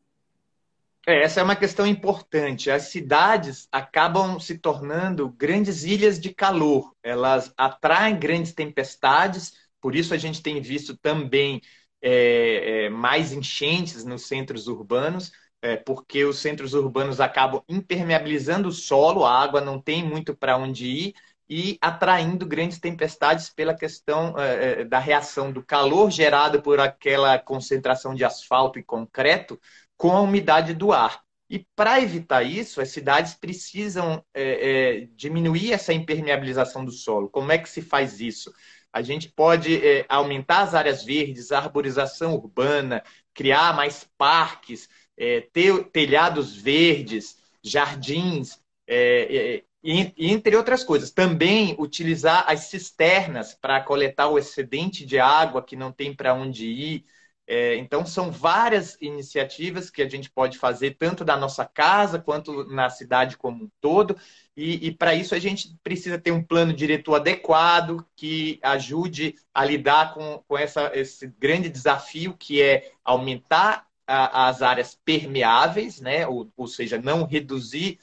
É, 1.05 1.23
essa 1.23 1.39
é 1.39 1.43
uma 1.43 1.55
questão 1.55 1.87
importante. 1.87 2.69
As 2.69 2.83
cidades 2.83 3.67
acabam 3.71 4.39
se 4.39 4.57
tornando 4.57 5.29
grandes 5.29 5.83
ilhas 5.83 6.19
de 6.19 6.31
calor. 6.31 6.93
Elas 7.01 7.51
atraem 7.57 8.19
grandes 8.19 8.53
tempestades 8.53 9.53
por 9.81 9.95
isso 9.95 10.13
a 10.13 10.17
gente 10.17 10.41
tem 10.41 10.61
visto 10.61 10.95
também 10.97 11.61
é, 12.01 12.85
é, 12.85 12.89
mais 12.89 13.31
enchentes 13.31 14.05
nos 14.05 14.27
centros 14.27 14.67
urbanos, 14.67 15.31
é, 15.61 15.77
porque 15.77 16.25
os 16.25 16.39
centros 16.39 16.73
urbanos 16.73 17.19
acabam 17.19 17.63
impermeabilizando 17.69 18.69
o 18.69 18.71
solo, 18.71 19.25
a 19.25 19.41
água 19.41 19.61
não 19.61 19.79
tem 19.79 20.03
muito 20.03 20.35
para 20.35 20.57
onde 20.57 20.85
ir 20.85 21.13
e 21.49 21.77
atraindo 21.81 22.45
grandes 22.45 22.79
tempestades 22.79 23.49
pela 23.49 23.75
questão 23.75 24.33
é, 24.39 24.81
é, 24.81 24.85
da 24.85 24.99
reação 24.99 25.51
do 25.51 25.61
calor 25.61 26.09
gerado 26.09 26.61
por 26.61 26.79
aquela 26.79 27.37
concentração 27.37 28.15
de 28.15 28.23
asfalto 28.23 28.79
e 28.79 28.83
concreto 28.83 29.59
com 29.97 30.11
a 30.13 30.21
umidade 30.21 30.73
do 30.73 30.93
ar. 30.93 31.21
E 31.49 31.67
para 31.75 31.99
evitar 32.01 32.43
isso, 32.43 32.79
as 32.79 32.89
cidades 32.89 33.33
precisam 33.33 34.23
é, 34.33 35.09
diminuir 35.13 35.73
essa 35.73 35.91
impermeabilização 35.91 36.85
do 36.85 36.91
solo. 36.91 37.29
Como 37.29 37.51
é 37.51 37.57
que 37.57 37.69
se 37.69 37.81
faz 37.81 38.21
isso? 38.21 38.53
A 38.93 39.01
gente 39.01 39.29
pode 39.29 39.75
é, 39.85 40.05
aumentar 40.09 40.61
as 40.61 40.73
áreas 40.73 41.03
verdes, 41.03 41.51
a 41.51 41.59
arborização 41.59 42.35
urbana, 42.35 43.03
criar 43.33 43.75
mais 43.75 44.05
parques, 44.17 44.89
é, 45.17 45.41
ter 45.41 45.85
telhados 45.91 46.55
verdes, 46.55 47.37
jardins, 47.63 48.59
é, 48.87 49.63
entre 49.83 50.55
outras 50.55 50.83
coisas. 50.83 51.11
Também 51.11 51.75
utilizar 51.79 52.45
as 52.47 52.65
cisternas 52.65 53.53
para 53.53 53.81
coletar 53.81 54.27
o 54.27 54.37
excedente 54.37 55.05
de 55.05 55.19
água 55.19 55.63
que 55.63 55.75
não 55.75 55.91
tem 55.91 56.13
para 56.13 56.33
onde 56.33 56.65
ir. 56.65 57.05
É, 57.53 57.75
então, 57.75 58.05
são 58.05 58.31
várias 58.31 58.97
iniciativas 59.01 59.89
que 59.89 60.01
a 60.01 60.07
gente 60.07 60.29
pode 60.31 60.57
fazer, 60.57 60.95
tanto 60.97 61.25
da 61.25 61.35
nossa 61.35 61.65
casa 61.65 62.17
quanto 62.17 62.63
na 62.63 62.89
cidade 62.89 63.35
como 63.35 63.65
um 63.65 63.71
todo. 63.81 64.15
E, 64.55 64.87
e 64.87 64.95
para 64.95 65.13
isso 65.13 65.35
a 65.35 65.39
gente 65.39 65.77
precisa 65.83 66.17
ter 66.17 66.31
um 66.31 66.41
plano 66.41 66.71
diretor 66.71 67.15
adequado 67.15 68.05
que 68.15 68.57
ajude 68.63 69.35
a 69.53 69.65
lidar 69.65 70.13
com, 70.13 70.41
com 70.47 70.57
essa, 70.57 70.97
esse 70.97 71.27
grande 71.27 71.67
desafio 71.67 72.37
que 72.37 72.61
é 72.61 72.93
aumentar 73.03 73.85
a, 74.07 74.47
as 74.47 74.61
áreas 74.61 74.97
permeáveis, 75.03 75.99
né? 75.99 76.25
ou, 76.25 76.49
ou 76.55 76.67
seja, 76.67 77.01
não 77.01 77.25
reduzir 77.25 77.99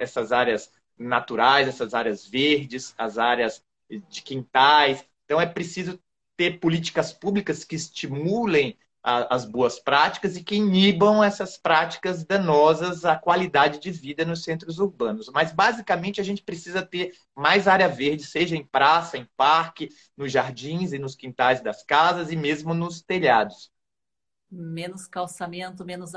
essas 0.00 0.32
áreas 0.32 0.72
naturais, 0.98 1.68
essas 1.68 1.94
áreas 1.94 2.26
verdes, 2.26 2.96
as 2.98 3.16
áreas 3.16 3.64
de 4.08 4.22
quintais. 4.22 5.04
Então 5.24 5.40
é 5.40 5.46
preciso 5.46 6.00
ter 6.36 6.60
políticas 6.60 7.12
públicas 7.12 7.64
que 7.64 7.76
estimulem 7.76 8.78
a, 9.02 9.34
as 9.34 9.44
boas 9.44 9.78
práticas 9.78 10.36
e 10.36 10.44
que 10.44 10.54
inibam 10.54 11.24
essas 11.24 11.56
práticas 11.56 12.24
danosas 12.24 13.04
à 13.04 13.16
qualidade 13.16 13.80
de 13.80 13.90
vida 13.90 14.24
nos 14.24 14.44
centros 14.44 14.78
urbanos. 14.78 15.28
Mas, 15.32 15.52
basicamente, 15.52 16.20
a 16.20 16.24
gente 16.24 16.42
precisa 16.42 16.82
ter 16.82 17.12
mais 17.34 17.66
área 17.66 17.88
verde, 17.88 18.24
seja 18.24 18.56
em 18.56 18.64
praça, 18.64 19.18
em 19.18 19.26
parque, 19.36 19.88
nos 20.16 20.30
jardins 20.30 20.92
e 20.92 20.98
nos 20.98 21.16
quintais 21.16 21.60
das 21.60 21.82
casas 21.82 22.30
e 22.30 22.36
mesmo 22.36 22.74
nos 22.74 23.02
telhados 23.02 23.71
menos 24.52 25.08
calçamento, 25.08 25.82
menos 25.82 26.12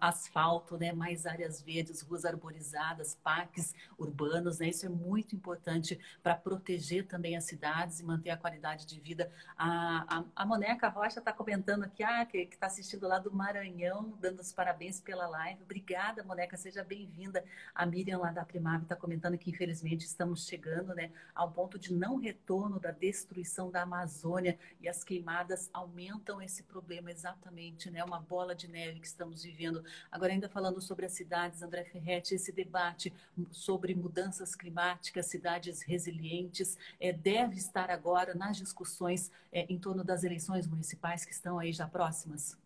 asfalto, 0.00 0.78
né? 0.78 0.92
mais 0.92 1.26
áreas 1.26 1.60
verdes, 1.60 2.00
ruas 2.00 2.24
arborizadas, 2.24 3.14
parques 3.22 3.74
urbanos. 3.98 4.58
Né? 4.58 4.68
Isso 4.70 4.86
é 4.86 4.88
muito 4.88 5.36
importante 5.36 6.00
para 6.22 6.34
proteger 6.34 7.06
também 7.06 7.36
as 7.36 7.44
cidades 7.44 8.00
e 8.00 8.04
manter 8.04 8.30
a 8.30 8.36
qualidade 8.36 8.86
de 8.86 8.98
vida. 8.98 9.30
A, 9.58 10.20
a, 10.20 10.24
a 10.34 10.46
Moneca 10.46 10.88
Rocha 10.88 11.18
está 11.18 11.32
comentando 11.32 11.84
aqui, 11.84 12.02
ah, 12.02 12.24
que 12.24 12.38
está 12.38 12.66
assistindo 12.66 13.06
lá 13.06 13.18
do 13.18 13.30
Maranhão, 13.30 14.16
dando 14.20 14.40
os 14.40 14.52
parabéns 14.52 14.98
pela 14.98 15.26
live. 15.26 15.62
Obrigada, 15.62 16.24
Moneca, 16.24 16.56
seja 16.56 16.82
bem-vinda. 16.82 17.44
A 17.74 17.84
Miriam 17.84 18.18
lá 18.18 18.30
da 18.30 18.44
Primave 18.44 18.84
está 18.84 18.96
comentando 18.96 19.36
que, 19.36 19.50
infelizmente, 19.50 20.06
estamos 20.06 20.46
chegando 20.46 20.94
né, 20.94 21.10
ao 21.34 21.50
ponto 21.50 21.78
de 21.78 21.92
não 21.92 22.16
retorno 22.16 22.80
da 22.80 22.90
destruição 22.90 23.70
da 23.70 23.82
Amazônia 23.82 24.58
e 24.80 24.88
as 24.88 25.04
queimadas 25.04 25.68
aumentam 25.74 26.40
esse 26.40 26.62
problema 26.62 27.10
exatamente 27.10 27.65
né? 27.90 28.04
Uma 28.04 28.20
bola 28.20 28.54
de 28.54 28.68
neve 28.68 29.00
que 29.00 29.06
estamos 29.06 29.42
vivendo. 29.42 29.84
Agora, 30.10 30.32
ainda 30.32 30.48
falando 30.48 30.80
sobre 30.80 31.06
as 31.06 31.12
cidades, 31.12 31.62
André 31.62 31.84
Ferretti, 31.84 32.34
esse 32.34 32.52
debate 32.52 33.12
sobre 33.50 33.94
mudanças 33.94 34.54
climáticas, 34.54 35.26
cidades 35.26 35.82
resilientes, 35.82 36.78
é, 37.00 37.12
deve 37.12 37.56
estar 37.56 37.90
agora 37.90 38.34
nas 38.34 38.56
discussões 38.56 39.30
é, 39.52 39.66
em 39.68 39.78
torno 39.78 40.04
das 40.04 40.24
eleições 40.24 40.66
municipais 40.66 41.24
que 41.24 41.32
estão 41.32 41.58
aí 41.58 41.72
já 41.72 41.86
próximas? 41.86 42.56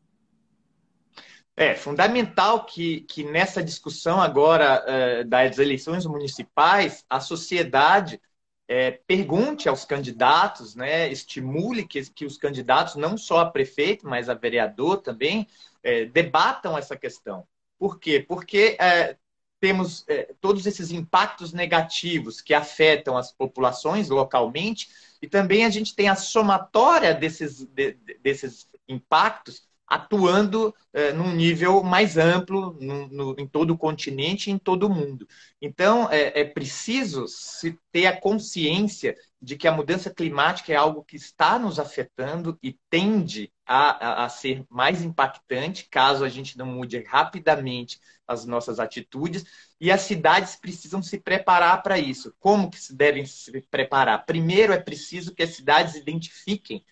É 1.57 1.75
fundamental 1.75 2.65
que, 2.65 3.03
que 3.03 3.23
nessa 3.23 3.63
discussão 3.63 4.21
agora 4.21 4.83
é, 4.87 5.25
das 5.25 5.59
eleições 5.59 6.07
municipais, 6.07 7.05
a 7.09 7.21
sociedade 7.21 8.21
é, 8.71 8.93
pergunte 9.05 9.69
aos 9.69 9.85
candidatos, 9.85 10.77
né, 10.77 11.11
estimule 11.11 11.85
que, 11.85 12.09
que 12.09 12.25
os 12.25 12.39
candidatos, 12.39 12.95
não 12.95 13.19
só 13.19 13.41
a 13.41 13.51
prefeito, 13.51 14.07
mas 14.07 14.29
a 14.29 14.35
vereador 14.35 14.99
também, 14.99 15.49
é, 15.83 16.05
debatam 16.05 16.79
essa 16.79 16.97
questão. 16.97 17.45
Por 17.77 17.99
quê? 17.99 18.25
Porque 18.27 18.77
é, 18.81 19.17
temos 19.59 20.05
é, 20.07 20.33
todos 20.41 20.67
esses 20.67 20.93
impactos 20.93 21.53
negativos 21.53 22.41
que 22.41 22.55
afetam 22.55 23.17
as 23.17 23.33
populações 23.33 24.09
localmente, 24.09 24.89
e 25.21 25.27
também 25.27 25.65
a 25.65 25.71
gente 25.71 25.93
tem 25.93 26.09
a 26.09 26.15
somatória 26.15 27.13
desses, 27.13 27.65
de, 27.65 27.95
desses 28.23 28.69
impactos 28.87 29.65
atuando 29.91 30.73
é, 30.93 31.13
num 31.13 31.35
nível 31.35 31.83
mais 31.83 32.17
amplo 32.17 32.79
no, 32.81 33.09
no, 33.09 33.37
em 33.37 33.47
todo 33.47 33.73
o 33.73 33.79
continente 33.79 34.49
em 34.49 34.57
todo 34.57 34.87
o 34.87 34.89
mundo. 34.89 35.27
Então, 35.61 36.09
é, 36.13 36.41
é, 36.41 36.45
preciso 36.45 37.27
se 37.27 37.77
ter 37.91 38.07
a 38.07 38.19
consciência 38.19 39.17
de 39.43 39.57
que 39.57 39.67
a 39.67 39.73
mudança 39.73 40.09
climática 40.09 40.73
é 40.73 40.77
algo 40.77 41.03
que 41.03 41.17
está 41.17 41.59
nos 41.59 41.81
afetando 41.81 42.57
e 42.63 42.79
tende 42.89 43.53
a, 43.67 44.23
a, 44.23 44.25
a 44.27 44.29
ser 44.29 44.65
mais 44.71 45.03
impactante 45.03 45.89
caso 45.91 46.25
a 46.25 46.29
gente 46.29 46.57
não 46.57 46.67
mude 46.67 47.03
rapidamente 47.03 47.99
as 48.29 48.45
nossas 48.45 48.79
atitudes. 48.79 49.45
E 49.81 49.91
as 49.91 50.03
cidades 50.03 50.55
precisam 50.55 51.03
se 51.03 51.19
preparar 51.19 51.83
para 51.83 51.99
isso. 51.99 52.33
Como 52.39 52.71
que 52.71 52.79
se 52.79 52.95
devem 52.95 53.27
se 53.27 53.61
preparar? 53.63 54.25
Primeiro, 54.25 54.73
é 54.73 54.79
preciso 54.79 55.35
que 55.35 55.43
as 55.43 55.51
cidades 55.51 55.97
identifiquem 55.97 56.85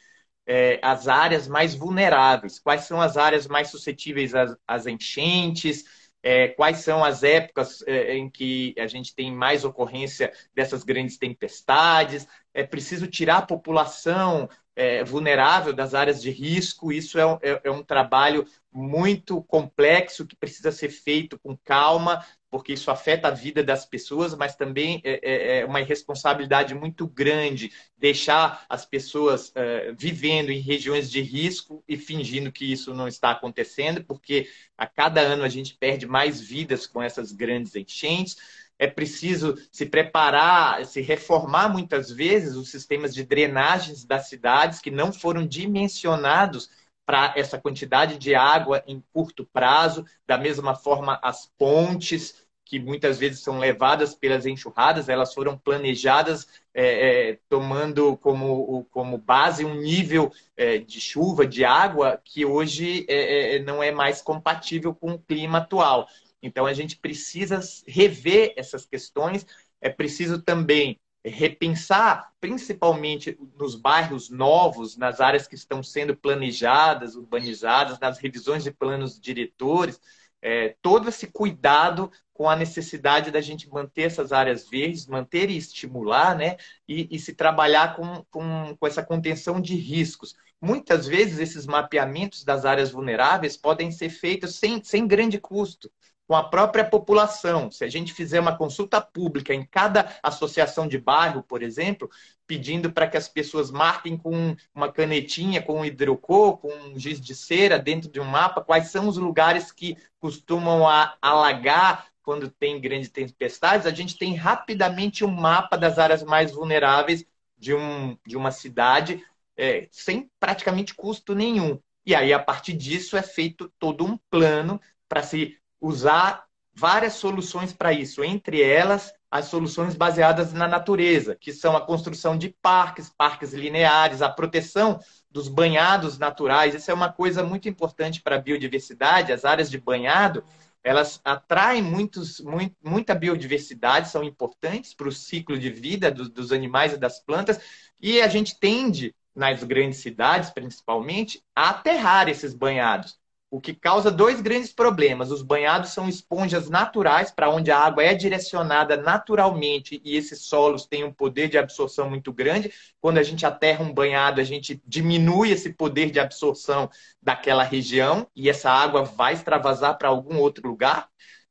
é, 0.49 0.81
as 0.83 1.07
áreas 1.07 1.47
mais 1.47 1.75
vulneráveis, 1.75 2.59
quais 2.59 2.85
são 2.85 3.03
as 3.03 3.19
áreas 3.19 3.47
mais 3.47 3.69
suscetíveis 3.69 4.35
às, 4.35 4.57
às 4.67 4.87
enchentes, 4.87 5.85
é, 6.23 6.49
quais 6.49 6.79
são 6.79 7.05
as 7.05 7.23
épocas 7.23 7.83
é, 7.87 8.17
em 8.17 8.31
que 8.31 8.75
a 8.79 8.87
gente 8.87 9.15
tem 9.15 9.31
mais 9.31 9.63
ocorrência 9.63 10.33
dessas 10.55 10.83
grandes 10.83 11.19
tempestades. 11.19 12.27
É 12.55 12.65
preciso 12.65 13.07
tirar 13.07 13.37
a 13.39 13.47
população 13.47 14.49
é, 14.75 15.05
vulnerável 15.05 15.73
das 15.73 15.93
áreas 15.95 16.23
de 16.23 16.31
risco. 16.31 16.91
Isso 16.91 17.19
é 17.19 17.27
um, 17.27 17.39
é, 17.43 17.61
é 17.65 17.71
um 17.71 17.83
trabalho 17.83 18.47
muito 18.73 19.43
complexo 19.43 20.27
que 20.27 20.35
precisa 20.35 20.73
ser 20.73 20.89
feito 20.89 21.39
com 21.39 21.57
calma, 21.57 22.25
porque 22.51 22.73
isso 22.73 22.91
afeta 22.91 23.29
a 23.29 23.33
vida 23.33 23.63
das 23.63 23.85
pessoas, 23.85 24.35
mas 24.35 24.57
também 24.57 25.01
é, 25.05 25.21
é, 25.23 25.59
é 25.61 25.65
uma 25.65 25.81
responsabilidade 25.81 26.75
muito 26.75 27.07
grande 27.07 27.73
deixar 27.97 28.65
as 28.69 28.87
pessoas 28.87 29.53
é, 29.55 29.93
vivendo 29.93 30.51
em 30.51 30.61
regiões 30.61 31.11
de 31.11 31.21
risco 31.21 31.85
e 31.87 31.97
fingindo 31.97 32.51
que 32.51 32.71
isso 32.71 32.95
não 32.95 33.07
está 33.07 33.31
acontecendo, 33.31 34.03
porque 34.05 34.49
a 34.77 34.87
cada 34.87 35.21
ano 35.21 35.43
a 35.43 35.49
gente 35.49 35.75
perde 35.75 36.07
mais 36.07 36.41
vidas 36.41 36.87
com 36.87 37.03
essas 37.03 37.33
grandes 37.33 37.75
enchentes. 37.75 38.37
é 38.79 38.87
preciso 38.87 39.57
se 39.73 39.85
preparar, 39.87 40.87
se 40.87 41.01
reformar 41.01 41.69
muitas 41.69 42.11
vezes 42.11 42.55
os 42.55 42.71
sistemas 42.71 43.13
de 43.13 43.25
drenagens 43.25 44.05
das 44.05 44.29
cidades 44.29 44.81
que 44.81 44.91
não 44.91 45.13
foram 45.13 45.47
dimensionados 45.47 46.71
para 47.09 47.33
essa 47.37 47.59
quantidade 47.59 48.19
de 48.19 48.35
água 48.35 48.85
em 48.87 49.03
curto 49.15 49.43
prazo, 49.43 50.05
da 50.27 50.37
mesma 50.37 50.75
forma 50.75 51.19
as 51.23 51.51
pontes, 51.57 52.47
que 52.67 52.79
muitas 52.79 53.19
vezes 53.19 53.41
são 53.41 53.59
levadas 53.59 54.15
pelas 54.15 54.45
enxurradas, 54.45 55.09
elas 55.09 55.33
foram 55.33 55.57
planejadas 55.57 56.47
é, 56.75 57.31
é, 57.31 57.39
tomando 57.49 58.15
como, 58.19 58.85
como 58.91 59.17
base 59.17 59.65
um 59.65 59.81
nível 59.81 60.31
é, 60.55 60.77
de 60.77 61.01
chuva, 61.01 61.47
de 61.47 61.65
água, 61.65 62.21
que 62.23 62.45
hoje 62.45 63.07
é, 63.09 63.57
é, 63.57 63.59
não 63.61 63.83
é 63.83 63.91
mais 63.91 64.21
compatível 64.21 64.95
com 64.95 65.13
o 65.13 65.19
clima 65.19 65.59
atual. 65.59 66.07
Então 66.43 66.67
a 66.67 66.75
gente 66.75 66.99
precisa 66.99 67.59
rever 67.87 68.53
essas 68.55 68.85
questões, 68.85 69.47
é 69.81 69.89
preciso 69.89 70.43
também 70.43 71.01
repensar, 71.25 72.33
principalmente 72.41 73.39
nos 73.59 73.75
bairros 73.75 74.31
novos, 74.31 74.97
nas 74.97 75.21
áreas 75.21 75.47
que 75.47 75.55
estão 75.55 75.83
sendo 75.83 76.17
planejadas, 76.17 77.17
urbanizadas, 77.17 77.99
nas 77.99 78.19
revisões 78.19 78.63
de 78.63 78.71
planos 78.71 79.21
diretores, 79.21 80.01
é, 80.41 80.77
todo 80.81 81.09
esse 81.09 81.27
cuidado 81.27 82.11
com 82.33 82.49
a 82.49 82.55
necessidade 82.55 83.33
da 83.33 83.41
gente 83.41 83.69
manter 83.69 84.03
essas 84.03 84.33
áreas 84.33 84.69
verdes, 84.69 85.07
manter 85.07 85.51
e 85.51 85.57
estimular, 85.57 86.37
né? 86.37 86.57
E, 86.87 87.09
e 87.11 87.19
se 87.19 87.35
trabalhar 87.35 87.97
com, 87.97 88.25
com, 88.31 88.77
com 88.79 88.87
essa 88.87 89.03
contenção 89.03 89.61
de 89.61 89.75
riscos. 89.75 90.37
Muitas 90.61 91.07
vezes 91.07 91.41
esses 91.41 91.67
mapeamentos 91.67 92.45
das 92.45 92.65
áreas 92.65 92.93
vulneráveis 92.93 93.57
podem 93.57 93.91
ser 93.91 94.11
feitos 94.11 94.55
sem, 94.55 94.83
sem 94.83 95.07
grande 95.07 95.39
custo 95.41 95.91
com 96.29 96.37
a 96.37 96.45
própria 96.45 96.85
população. 96.85 97.71
Se 97.71 97.83
a 97.85 97.89
gente 97.89 98.13
fizer 98.13 98.39
uma 98.39 98.55
consulta 98.55 99.01
pública 99.01 99.55
em 99.55 99.65
cada 99.65 100.15
associação 100.23 100.87
de 100.87 100.99
bairro, 100.99 101.43
por 101.43 101.63
exemplo, 101.63 102.11
pedindo 102.47 102.93
para 102.93 103.09
que 103.09 103.17
as 103.17 103.27
pessoas 103.27 103.71
marquem 103.71 104.15
com 104.15 104.55
uma 104.75 104.93
canetinha, 104.93 105.63
com 105.63 105.81
um 105.81 105.85
hidrocor, 105.87 106.59
com 106.59 106.69
um 106.69 106.99
giz 106.99 107.19
de 107.19 107.35
cera 107.35 107.79
dentro 107.79 108.11
de 108.11 108.21
um 108.21 108.25
mapa, 108.25 108.61
quais 108.61 108.89
são 108.89 109.09
os 109.09 109.17
lugares 109.17 109.73
que 109.73 109.97
costumam 110.21 110.87
alagar 111.23 112.07
quando 112.23 112.51
tem 112.51 112.79
grandes 112.79 113.09
tempestades, 113.09 113.87
a 113.87 113.91
gente 113.91 114.19
tem 114.19 114.35
rapidamente 114.35 115.25
um 115.25 115.31
mapa 115.31 115.79
das 115.79 115.99
áreas 115.99 116.23
mais 116.23 116.53
vulneráveis 116.53 117.25
de, 117.57 117.73
um, 117.73 118.19
de 118.27 118.37
uma 118.37 118.51
cidade, 118.51 119.25
é, 119.57 119.89
sem 119.91 120.31
praticamente 120.39 120.95
custo 120.95 121.35
nenhum. 121.35 121.81
E 122.05 122.15
aí, 122.15 122.31
a 122.35 122.39
partir 122.39 122.75
disso, 122.75 123.17
é 123.17 123.23
feito 123.23 123.73
todo 123.79 124.05
um 124.05 124.19
plano 124.31 124.79
para 125.09 125.23
se 125.23 125.57
usar 125.81 126.45
várias 126.75 127.15
soluções 127.15 127.73
para 127.73 127.93
isso, 127.93 128.23
entre 128.23 128.63
elas 128.63 129.13
as 129.31 129.47
soluções 129.47 129.95
baseadas 129.95 130.53
na 130.53 130.67
natureza, 130.67 131.37
que 131.37 131.53
são 131.53 131.77
a 131.77 131.85
construção 131.85 132.37
de 132.37 132.49
parques, 132.63 133.11
parques 133.11 133.53
lineares, 133.53 134.23
a 134.23 134.29
proteção 134.29 135.01
dos 135.31 135.49
banhados 135.49 136.19
naturais. 136.19 136.75
Isso 136.75 136.91
é 136.91 136.95
uma 136.95 137.13
coisa 137.13 137.43
muito 137.43 137.69
importante 137.69 138.23
para 138.23 138.37
a 138.37 138.41
biodiversidade. 138.41 139.33
As 139.33 139.45
áreas 139.45 139.71
de 139.71 139.79
banhado, 139.79 140.43
elas 140.83 141.21
atraem 141.25 141.83
muitos, 141.83 142.41
muito, 142.41 142.75
muita 142.83 143.15
biodiversidade, 143.15 144.09
são 144.09 144.25
importantes 144.25 144.95
para 144.95 145.09
o 145.09 145.13
ciclo 145.13 145.59
de 145.59 145.69
vida 145.69 146.11
dos, 146.11 146.31
dos 146.31 146.51
animais 146.51 146.95
e 146.95 146.97
das 146.97 147.21
plantas, 147.21 147.61
e 148.01 148.23
a 148.23 148.29
gente 148.29 148.59
tende, 148.59 149.15
nas 149.35 149.63
grandes 149.63 149.99
cidades 149.99 150.49
principalmente, 150.49 151.43
a 151.55 151.71
aterrar 151.71 152.29
esses 152.29 152.55
banhados 152.55 153.19
o 153.51 153.61
que 153.61 153.75
causa 153.75 154.11
dois 154.11 154.41
grandes 154.41 154.73
problemas. 154.73 155.31
Os 155.31 155.43
banhados 155.43 155.91
são 155.91 156.09
esponjas 156.09 156.69
naturais, 156.69 157.31
para 157.31 157.49
onde 157.49 157.71
a 157.71 157.79
água 157.79 158.03
é 158.03 158.15
direcionada 158.15 158.97
naturalmente 158.97 160.01
e 160.05 160.17
esses 160.17 160.43
solos 160.43 160.87
têm 160.87 161.05
um 161.05 161.13
poder 161.13 161.49
de 161.49 161.57
absorção 161.57 162.11
muito 162.11 162.33
grande. 162.33 162.73
Quando 163.01 163.19
a 163.19 163.23
gente 163.23 163.47
aterra 163.47 163.83
um 163.83 163.93
banhado, 163.93 164.41
a 164.41 164.45
gente 164.45 164.83
diminui 164.87 165.51
esse 165.51 165.73
poder 165.73 166.11
de 166.11 166.21
absorção 166.21 166.91
daquela 167.23 167.63
região 167.63 168.27
e 168.37 168.51
essa 168.51 168.71
água 168.71 169.03
vai 169.05 169.33
extravasar 169.33 169.97
para 169.97 170.09
algum 170.09 170.39
outro 170.39 170.69
lugar. 170.69 171.09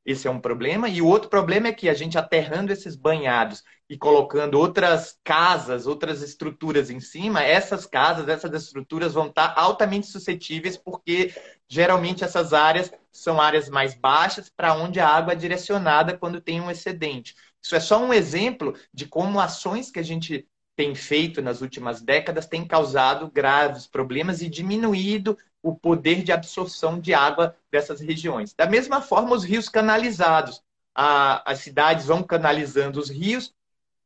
Esse 0.08 0.26
é 0.26 0.32
um 0.32 0.40
problema. 0.40 0.88
E 0.88 1.02
o 1.02 1.06
outro 1.06 1.30
problema 1.30 1.68
é 1.68 1.74
que 1.74 1.90
a 1.90 1.94
gente 1.94 2.18
aterrando 2.18 2.72
esses 2.72 2.96
banhados 2.96 3.62
e 3.90 3.98
colocando 3.98 4.58
outras 4.58 5.20
casas, 5.22 5.86
outras 5.86 6.22
estruturas 6.22 6.90
em 6.90 7.02
cima, 7.02 7.44
essas 7.44 7.86
casas, 7.86 8.30
essas 8.30 8.54
estruturas 8.64 9.14
vão 9.14 9.28
estar 9.28 9.54
altamente 9.58 10.08
suscetíveis, 10.08 10.78
porque 10.78 11.36
geralmente 11.68 12.24
essas 12.24 12.54
áreas 12.54 12.90
são 13.12 13.42
áreas 13.42 13.68
mais 13.68 13.96
baixas 13.96 14.50
para 14.50 14.74
onde 14.74 14.98
a 14.98 15.10
água 15.10 15.34
é 15.34 15.36
direcionada 15.36 16.18
quando 16.18 16.40
tem 16.40 16.62
um 16.62 16.72
excedente. 16.72 17.36
Isso 17.62 17.75
é 17.75 17.79
só 17.81 18.01
um 18.01 18.14
exemplo 18.14 18.75
de 18.94 19.08
como 19.08 19.42
ações 19.42 19.92
que 19.92 20.00
a 20.00 20.03
gente 20.03 20.48
tem 20.74 20.96
feito 20.96 21.42
nas 21.42 21.60
últimas 21.60 22.01
décadas 22.01 22.46
têm 22.46 22.66
causado 22.66 23.29
graves 23.29 23.88
problemas 23.88 24.42
e 24.42 24.48
diminuído 24.48 25.38
o 25.70 25.75
poder 25.75 26.24
de 26.24 26.32
absorção 26.32 27.00
de 27.00 27.14
água 27.14 27.56
dessas 27.72 28.00
regiões. 28.00 28.53
Da 28.53 28.66
mesma 28.66 29.01
forma, 29.01 29.36
os 29.36 29.44
rios 29.44 29.68
canalizados. 29.70 30.62
A, 30.96 31.51
as 31.51 31.60
cidades 31.60 32.06
vão 32.06 32.24
canalizando 32.24 33.00
os 33.00 33.10
rios, 33.10 33.53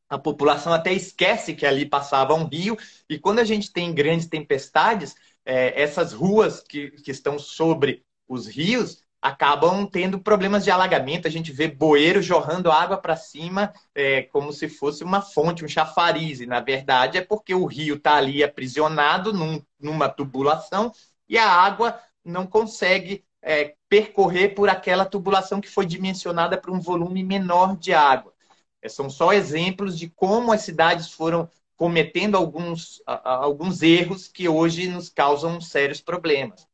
a 0.10 0.18
população 0.18 0.74
até 0.74 0.92
esquece 0.92 1.54
que 1.54 1.66
ali 1.66 1.86
passava 1.86 2.34
um 2.34 2.46
rio, 2.46 2.78
e 3.10 3.18
quando 3.18 3.40
a 3.40 3.46
gente 3.46 3.72
tem 3.72 3.94
grandes 3.94 4.28
tempestades, 4.28 5.16
é, 5.46 5.82
essas 5.82 6.12
ruas 6.12 6.62
que, 6.62 6.92
que 6.92 7.12
estão 7.12 7.40
sobre 7.40 8.04
os 8.28 8.48
rios 8.48 9.02
acabam 9.22 9.86
tendo 9.86 10.20
problemas 10.20 10.64
de 10.64 10.72
alagamento. 10.72 11.28
A 11.28 11.32
gente 11.32 11.52
vê 11.52 11.68
bueiro 11.68 12.22
jorrando 12.22 12.72
água 12.72 12.98
para 12.98 13.16
cima 13.16 13.72
é, 13.94 14.24
como 14.24 14.52
se 14.52 14.68
fosse 14.68 15.04
uma 15.04 15.22
fonte, 15.22 15.64
um 15.64 15.68
chafariz. 15.68 16.42
E, 16.42 16.48
na 16.48 16.60
verdade, 16.60 17.20
é 17.20 17.22
porque 17.22 17.54
o 17.54 17.66
rio 17.66 17.96
está 17.96 18.16
ali 18.16 18.44
aprisionado 18.44 19.32
num, 19.32 19.62
numa 19.80 20.10
tubulação 20.10 20.92
e 21.32 21.38
a 21.38 21.50
água 21.50 21.98
não 22.26 22.46
consegue 22.46 23.24
é, 23.42 23.74
percorrer 23.88 24.54
por 24.54 24.68
aquela 24.68 25.06
tubulação 25.06 25.62
que 25.62 25.70
foi 25.70 25.86
dimensionada 25.86 26.58
para 26.58 26.74
um 26.74 26.80
volume 26.82 27.24
menor 27.24 27.78
de 27.78 27.94
água. 27.94 28.34
É, 28.82 28.90
são 28.90 29.10
só 29.10 29.32
exemplos 29.32 29.98
de 29.98 30.10
como 30.10 30.52
as 30.52 30.62
cidades 30.62 31.10
foram 31.10 31.50
cometendo 31.78 32.36
alguns, 32.36 33.02
alguns 33.08 33.82
erros 33.82 34.28
que 34.28 34.48
hoje 34.48 34.88
nos 34.88 35.10
causam 35.10 35.60
sérios 35.62 36.02
problemas. 36.02 36.68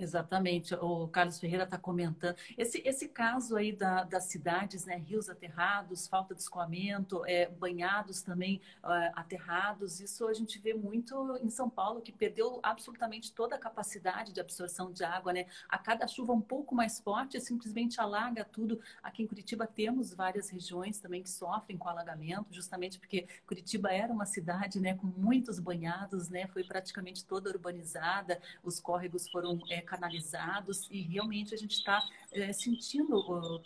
Exatamente, 0.00 0.74
o 0.76 1.08
Carlos 1.08 1.38
Ferreira 1.38 1.64
está 1.64 1.76
comentando. 1.76 2.34
Esse, 2.56 2.80
esse 2.86 3.06
caso 3.06 3.54
aí 3.54 3.70
da, 3.70 4.02
das 4.02 4.24
cidades, 4.24 4.86
né, 4.86 4.96
rios 4.96 5.28
aterrados, 5.28 6.08
falta 6.08 6.34
de 6.34 6.40
escoamento, 6.40 7.22
é, 7.26 7.50
banhados 7.50 8.22
também 8.22 8.62
é, 8.82 9.12
aterrados, 9.14 10.00
isso 10.00 10.26
a 10.26 10.32
gente 10.32 10.58
vê 10.58 10.72
muito 10.72 11.38
em 11.42 11.50
São 11.50 11.68
Paulo, 11.68 12.00
que 12.00 12.12
perdeu 12.12 12.60
absolutamente 12.62 13.30
toda 13.30 13.56
a 13.56 13.58
capacidade 13.58 14.32
de 14.32 14.40
absorção 14.40 14.90
de 14.90 15.04
água. 15.04 15.34
Né? 15.34 15.44
A 15.68 15.76
cada 15.76 16.08
chuva 16.08 16.32
um 16.32 16.40
pouco 16.40 16.74
mais 16.74 16.98
forte, 16.98 17.38
simplesmente 17.38 18.00
alaga 18.00 18.42
tudo. 18.42 18.80
Aqui 19.02 19.22
em 19.22 19.26
Curitiba 19.26 19.66
temos 19.66 20.14
várias 20.14 20.48
regiões 20.48 20.98
também 20.98 21.22
que 21.22 21.28
sofrem 21.28 21.76
com 21.76 21.90
alagamento, 21.90 22.54
justamente 22.54 22.98
porque 22.98 23.26
Curitiba 23.46 23.92
era 23.92 24.10
uma 24.10 24.24
cidade 24.24 24.80
né, 24.80 24.94
com 24.94 25.08
muitos 25.08 25.58
banhados, 25.58 26.30
né, 26.30 26.46
foi 26.46 26.64
praticamente 26.64 27.22
toda 27.22 27.50
urbanizada, 27.50 28.40
os 28.64 28.80
córregos 28.80 29.28
foram 29.28 29.60
é, 29.68 29.82
canalizados 29.90 30.88
e 30.88 31.02
realmente 31.02 31.52
a 31.52 31.58
gente 31.58 31.72
está 31.72 32.00
é, 32.32 32.52
sentindo, 32.52 33.18
uh, 33.18 33.60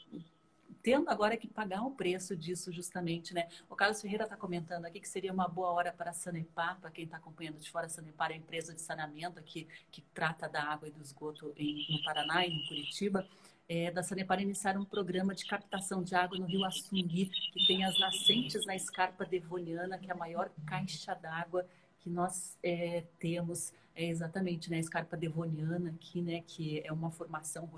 tendo 0.83 1.11
agora 1.11 1.37
que 1.37 1.47
pagar 1.47 1.83
o 1.83 1.91
preço 1.91 2.35
disso 2.35 2.73
justamente, 2.73 3.35
né? 3.35 3.47
O 3.69 3.77
Carlos 3.77 4.01
Ferreira 4.01 4.25
está 4.25 4.37
comentando 4.37 4.87
aqui 4.87 5.01
que 5.01 5.09
seria 5.09 5.33
uma 5.33 5.47
boa 5.47 5.71
hora 5.71 5.93
para 5.93 6.11
a 6.11 6.15
Sanepar, 6.15 6.81
para 6.81 6.91
quem 6.91 7.05
está 7.05 7.19
acompanhando 7.19 7.59
de 7.59 7.71
fora, 7.71 7.87
a 7.87 7.91
Sanepar 7.91 8.31
é 8.31 8.35
a 8.35 8.37
empresa 8.39 8.73
de 8.73 8.81
saneamento 8.81 9.39
aqui 9.39 9.69
que 9.93 10.01
trata 10.15 10.49
da 10.49 10.63
água 10.63 10.89
e 10.89 10.91
do 10.91 11.03
esgoto 11.03 11.53
em, 11.59 11.87
no 11.91 12.03
Paraná 12.03 12.47
e 12.47 12.51
em 12.51 12.67
Curitiba. 12.67 13.27
É, 13.67 13.91
da 13.91 14.03
Sanepar 14.03 14.41
iniciar 14.43 14.77
um 14.77 14.85
programa 14.85 15.35
de 15.35 15.47
captação 15.47 16.03
de 16.03 16.15
água 16.15 16.39
no 16.39 16.45
rio 16.45 16.65
Assumir, 16.65 17.31
que 17.53 17.67
tem 17.67 17.83
as 17.83 17.99
nascentes 17.99 18.67
na 18.67 18.77
escarpa 18.77 19.25
devoniana, 19.25 19.99
que 19.99 20.11
é 20.11 20.13
a 20.13 20.17
maior 20.17 20.51
caixa 20.67 21.15
d'água 21.15 21.67
que 22.01 22.11
nós 22.11 22.59
é, 22.63 23.05
temos 23.19 23.73
é 23.95 24.07
exatamente, 24.07 24.71
né, 24.71 24.77
a 24.77 24.81
escarpa 24.81 25.17
devoniana 25.17 25.91
aqui, 25.91 26.21
né, 26.21 26.43
que 26.47 26.81
é 26.85 26.93
uma 26.93 27.11
formação 27.11 27.69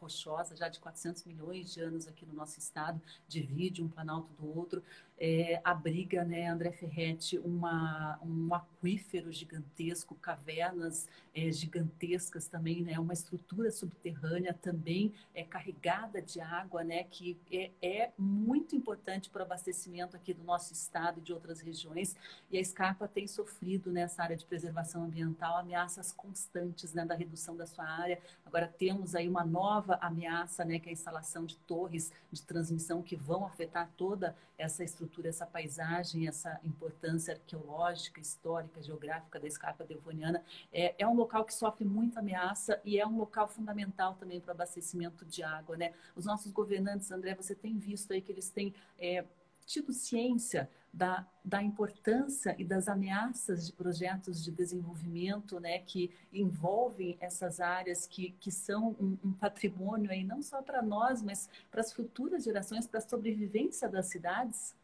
rochosa 0.00 0.56
já 0.56 0.68
de 0.68 0.78
400 0.78 1.24
milhões 1.24 1.72
de 1.72 1.80
anos 1.80 2.06
aqui 2.06 2.24
no 2.24 2.32
nosso 2.32 2.58
estado, 2.58 3.00
divide 3.26 3.82
um 3.82 3.88
planalto 3.88 4.32
do 4.34 4.56
outro. 4.56 4.82
É, 5.18 5.60
abriga, 5.64 6.24
né, 6.24 6.46
André 6.46 6.72
Ferretti, 6.72 7.38
uma, 7.38 8.18
um 8.22 8.52
aquífero 8.54 9.32
gigantesco, 9.32 10.14
cavernas 10.16 11.08
é, 11.34 11.50
gigantescas 11.50 12.48
também, 12.48 12.82
né, 12.82 12.98
uma 12.98 13.14
estrutura 13.14 13.70
subterrânea 13.70 14.52
também 14.52 15.12
é, 15.34 15.42
carregada 15.42 16.20
de 16.20 16.40
água, 16.40 16.84
né, 16.84 17.04
que 17.04 17.38
é, 17.50 17.70
é 17.80 18.12
muito 18.18 18.76
importante 18.76 19.30
para 19.30 19.40
o 19.40 19.44
abastecimento 19.44 20.16
aqui 20.16 20.34
do 20.34 20.44
nosso 20.44 20.72
estado 20.72 21.18
e 21.18 21.22
de 21.22 21.32
outras 21.32 21.60
regiões. 21.60 22.14
E 22.50 22.58
a 22.58 22.64
Scarpa 22.64 23.08
tem 23.08 23.26
sofrido 23.26 23.90
nessa 23.90 24.22
área 24.22 24.36
de 24.36 24.44
preservação 24.44 25.04
ambiental 25.04 25.56
ameaças 25.56 26.12
constantes 26.12 26.92
né, 26.92 27.04
da 27.04 27.14
redução 27.14 27.56
da 27.56 27.66
sua 27.66 27.84
área. 27.84 28.20
Agora 28.44 28.66
temos 28.66 29.14
aí 29.14 29.28
uma 29.28 29.44
nova 29.44 29.98
ameaça, 30.00 30.64
né, 30.64 30.78
que 30.78 30.88
é 30.88 30.90
a 30.90 30.92
instalação 30.92 31.46
de 31.46 31.56
torres 31.58 32.12
de 32.30 32.42
transmissão 32.42 33.02
que 33.02 33.16
vão 33.16 33.46
afetar 33.46 33.90
toda 33.96 34.36
essa 34.58 34.82
estrutura, 34.82 35.05
essa 35.24 35.46
paisagem, 35.46 36.26
essa 36.28 36.60
importância 36.64 37.34
arqueológica, 37.34 38.20
histórica, 38.20 38.82
geográfica 38.82 39.40
da 39.40 39.46
Escarpa 39.46 39.84
Devoniana. 39.84 40.42
É, 40.72 40.94
é 40.98 41.06
um 41.06 41.14
local 41.14 41.44
que 41.44 41.54
sofre 41.54 41.84
muita 41.84 42.20
ameaça 42.20 42.80
e 42.84 42.98
é 42.98 43.06
um 43.06 43.16
local 43.16 43.48
fundamental 43.48 44.14
também 44.14 44.40
para 44.40 44.50
o 44.50 44.54
abastecimento 44.54 45.24
de 45.24 45.42
água. 45.42 45.76
Né? 45.76 45.92
Os 46.14 46.24
nossos 46.24 46.52
governantes, 46.52 47.10
André, 47.10 47.34
você 47.34 47.54
tem 47.54 47.78
visto 47.78 48.12
aí 48.12 48.20
que 48.20 48.32
eles 48.32 48.50
têm 48.50 48.74
é, 48.98 49.24
tido 49.66 49.92
ciência 49.92 50.70
da, 50.92 51.26
da 51.44 51.62
importância 51.62 52.54
e 52.58 52.64
das 52.64 52.88
ameaças 52.88 53.66
de 53.66 53.72
projetos 53.72 54.42
de 54.42 54.50
desenvolvimento 54.50 55.60
né, 55.60 55.80
que 55.80 56.10
envolvem 56.32 57.18
essas 57.20 57.60
áreas 57.60 58.06
que, 58.06 58.30
que 58.40 58.50
são 58.50 58.96
um, 58.98 59.18
um 59.22 59.32
patrimônio 59.32 60.10
aí, 60.10 60.24
não 60.24 60.40
só 60.40 60.62
para 60.62 60.80
nós, 60.80 61.20
mas 61.20 61.50
para 61.70 61.82
as 61.82 61.92
futuras 61.92 62.44
gerações, 62.44 62.86
para 62.86 62.98
a 62.98 63.06
sobrevivência 63.06 63.88
das 63.88 64.06
cidades? 64.06 64.74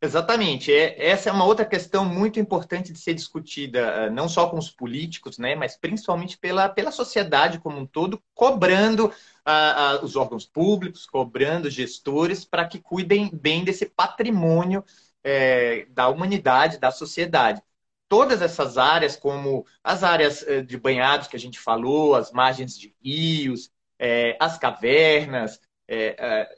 Exatamente. 0.00 0.72
É, 0.72 1.08
essa 1.08 1.30
é 1.30 1.32
uma 1.32 1.44
outra 1.46 1.64
questão 1.64 2.04
muito 2.04 2.38
importante 2.38 2.92
de 2.92 2.98
ser 2.98 3.14
discutida, 3.14 3.78
eh, 3.80 4.10
não 4.10 4.28
só 4.28 4.48
com 4.48 4.58
os 4.58 4.70
políticos, 4.70 5.38
né, 5.38 5.54
mas 5.54 5.76
principalmente 5.76 6.36
pela, 6.36 6.68
pela 6.68 6.90
sociedade 6.90 7.58
como 7.58 7.78
um 7.78 7.86
todo, 7.86 8.22
cobrando 8.34 9.06
uh, 9.06 10.00
uh, 10.00 10.04
os 10.04 10.14
órgãos 10.14 10.44
públicos, 10.44 11.06
cobrando 11.06 11.70
gestores 11.70 12.44
para 12.44 12.66
que 12.68 12.78
cuidem 12.78 13.30
bem 13.32 13.64
desse 13.64 13.86
patrimônio 13.86 14.84
é, 15.24 15.86
da 15.90 16.08
humanidade, 16.08 16.78
da 16.78 16.90
sociedade. 16.90 17.62
Todas 18.08 18.42
essas 18.42 18.78
áreas, 18.78 19.16
como 19.16 19.66
as 19.82 20.04
áreas 20.04 20.42
eh, 20.46 20.62
de 20.62 20.76
banhados 20.78 21.26
que 21.26 21.34
a 21.36 21.38
gente 21.40 21.58
falou, 21.58 22.14
as 22.14 22.30
margens 22.30 22.78
de 22.78 22.94
rios, 23.02 23.70
é, 23.98 24.36
as 24.38 24.58
cavernas, 24.58 25.60
é, 25.88 26.48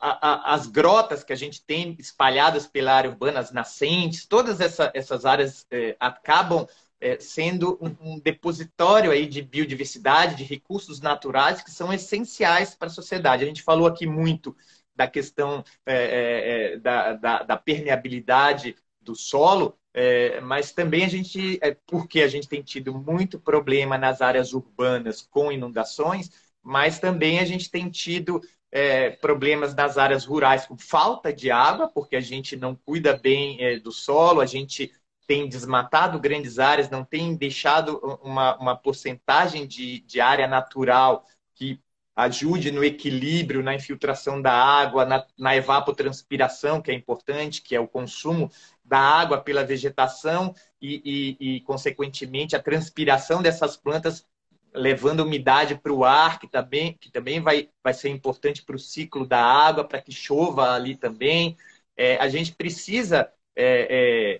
a, 0.00 0.50
a, 0.50 0.54
as 0.54 0.66
grotas 0.66 1.22
que 1.24 1.32
a 1.32 1.36
gente 1.36 1.64
tem 1.64 1.96
espalhadas 1.98 2.66
pela 2.66 2.92
área 2.92 3.10
urbana, 3.10 3.40
as 3.40 3.52
nascentes, 3.52 4.26
todas 4.26 4.60
essa, 4.60 4.90
essas 4.94 5.24
áreas 5.24 5.66
é, 5.70 5.96
acabam 5.98 6.66
é, 7.00 7.18
sendo 7.20 7.78
um, 7.80 8.14
um, 8.14 8.18
depositório 8.18 9.10
aí 9.10 9.26
de 9.26 9.42
biodiversidade, 9.42 10.36
de 10.36 10.44
recursos 10.44 11.00
naturais 11.00 11.62
que 11.62 11.70
são 11.70 11.92
essenciais 11.92 12.74
para 12.74 12.88
a 12.88 12.90
sociedade. 12.90 13.44
A 13.44 13.46
gente 13.46 13.62
falou 13.62 13.86
aqui 13.86 14.06
muito 14.06 14.56
da 14.96 15.06
questão 15.06 15.64
é, 15.84 15.94
é, 15.94 16.74
é 16.74 16.78
da, 16.78 17.12
da, 17.14 17.42
da, 17.42 17.56
permeabilidade 17.56 18.76
do 19.00 19.14
solo, 19.14 19.76
é, 19.92 20.40
mas 20.40 20.72
também 20.72 21.04
a 21.04 21.08
gente, 21.08 21.60
porque 21.86 22.22
a 22.22 22.28
gente 22.28 22.48
tem 22.48 22.62
tido 22.62 22.94
muito 22.94 23.38
problema 23.38 23.98
nas 23.98 24.22
áreas 24.22 24.52
urbanas 24.52 25.20
com 25.20 25.52
inundações, 25.52 26.30
mas 26.62 26.98
também 26.98 27.38
a 27.38 27.44
gente 27.44 27.70
tem 27.70 27.90
tido 27.90 28.40
é, 28.74 29.08
problemas 29.10 29.72
nas 29.72 29.96
áreas 29.96 30.24
rurais 30.24 30.66
com 30.66 30.76
falta 30.76 31.32
de 31.32 31.48
água, 31.48 31.88
porque 31.88 32.16
a 32.16 32.20
gente 32.20 32.56
não 32.56 32.74
cuida 32.74 33.16
bem 33.16 33.56
é, 33.62 33.78
do 33.78 33.92
solo, 33.92 34.40
a 34.40 34.46
gente 34.46 34.92
tem 35.28 35.48
desmatado 35.48 36.18
grandes 36.18 36.58
áreas, 36.58 36.90
não 36.90 37.04
tem 37.04 37.36
deixado 37.36 37.98
uma, 38.20 38.58
uma 38.58 38.76
porcentagem 38.76 39.64
de, 39.64 40.00
de 40.00 40.20
área 40.20 40.48
natural 40.48 41.24
que 41.54 41.80
ajude 42.16 42.72
no 42.72 42.82
equilíbrio, 42.84 43.62
na 43.62 43.76
infiltração 43.76 44.42
da 44.42 44.52
água, 44.52 45.04
na, 45.04 45.24
na 45.38 45.54
evapotranspiração, 45.54 46.82
que 46.82 46.90
é 46.90 46.94
importante, 46.94 47.62
que 47.62 47.76
é 47.76 47.80
o 47.80 47.88
consumo 47.88 48.50
da 48.84 48.98
água 48.98 49.40
pela 49.40 49.64
vegetação 49.64 50.52
e, 50.80 51.36
e, 51.40 51.56
e 51.56 51.60
consequentemente, 51.60 52.56
a 52.56 52.62
transpiração 52.62 53.40
dessas 53.40 53.76
plantas 53.76 54.26
levando 54.74 55.20
umidade 55.20 55.76
para 55.76 55.92
o 55.92 56.04
ar, 56.04 56.38
que 56.38 56.48
também, 56.48 56.96
que 56.98 57.10
também 57.10 57.40
vai, 57.40 57.68
vai 57.82 57.94
ser 57.94 58.08
importante 58.08 58.62
para 58.62 58.76
o 58.76 58.78
ciclo 58.78 59.26
da 59.26 59.40
água, 59.40 59.84
para 59.84 60.02
que 60.02 60.12
chova 60.12 60.72
ali 60.72 60.96
também. 60.96 61.56
É, 61.96 62.16
a 62.16 62.28
gente 62.28 62.54
precisa 62.54 63.30
é, 63.56 64.36
é, 64.36 64.38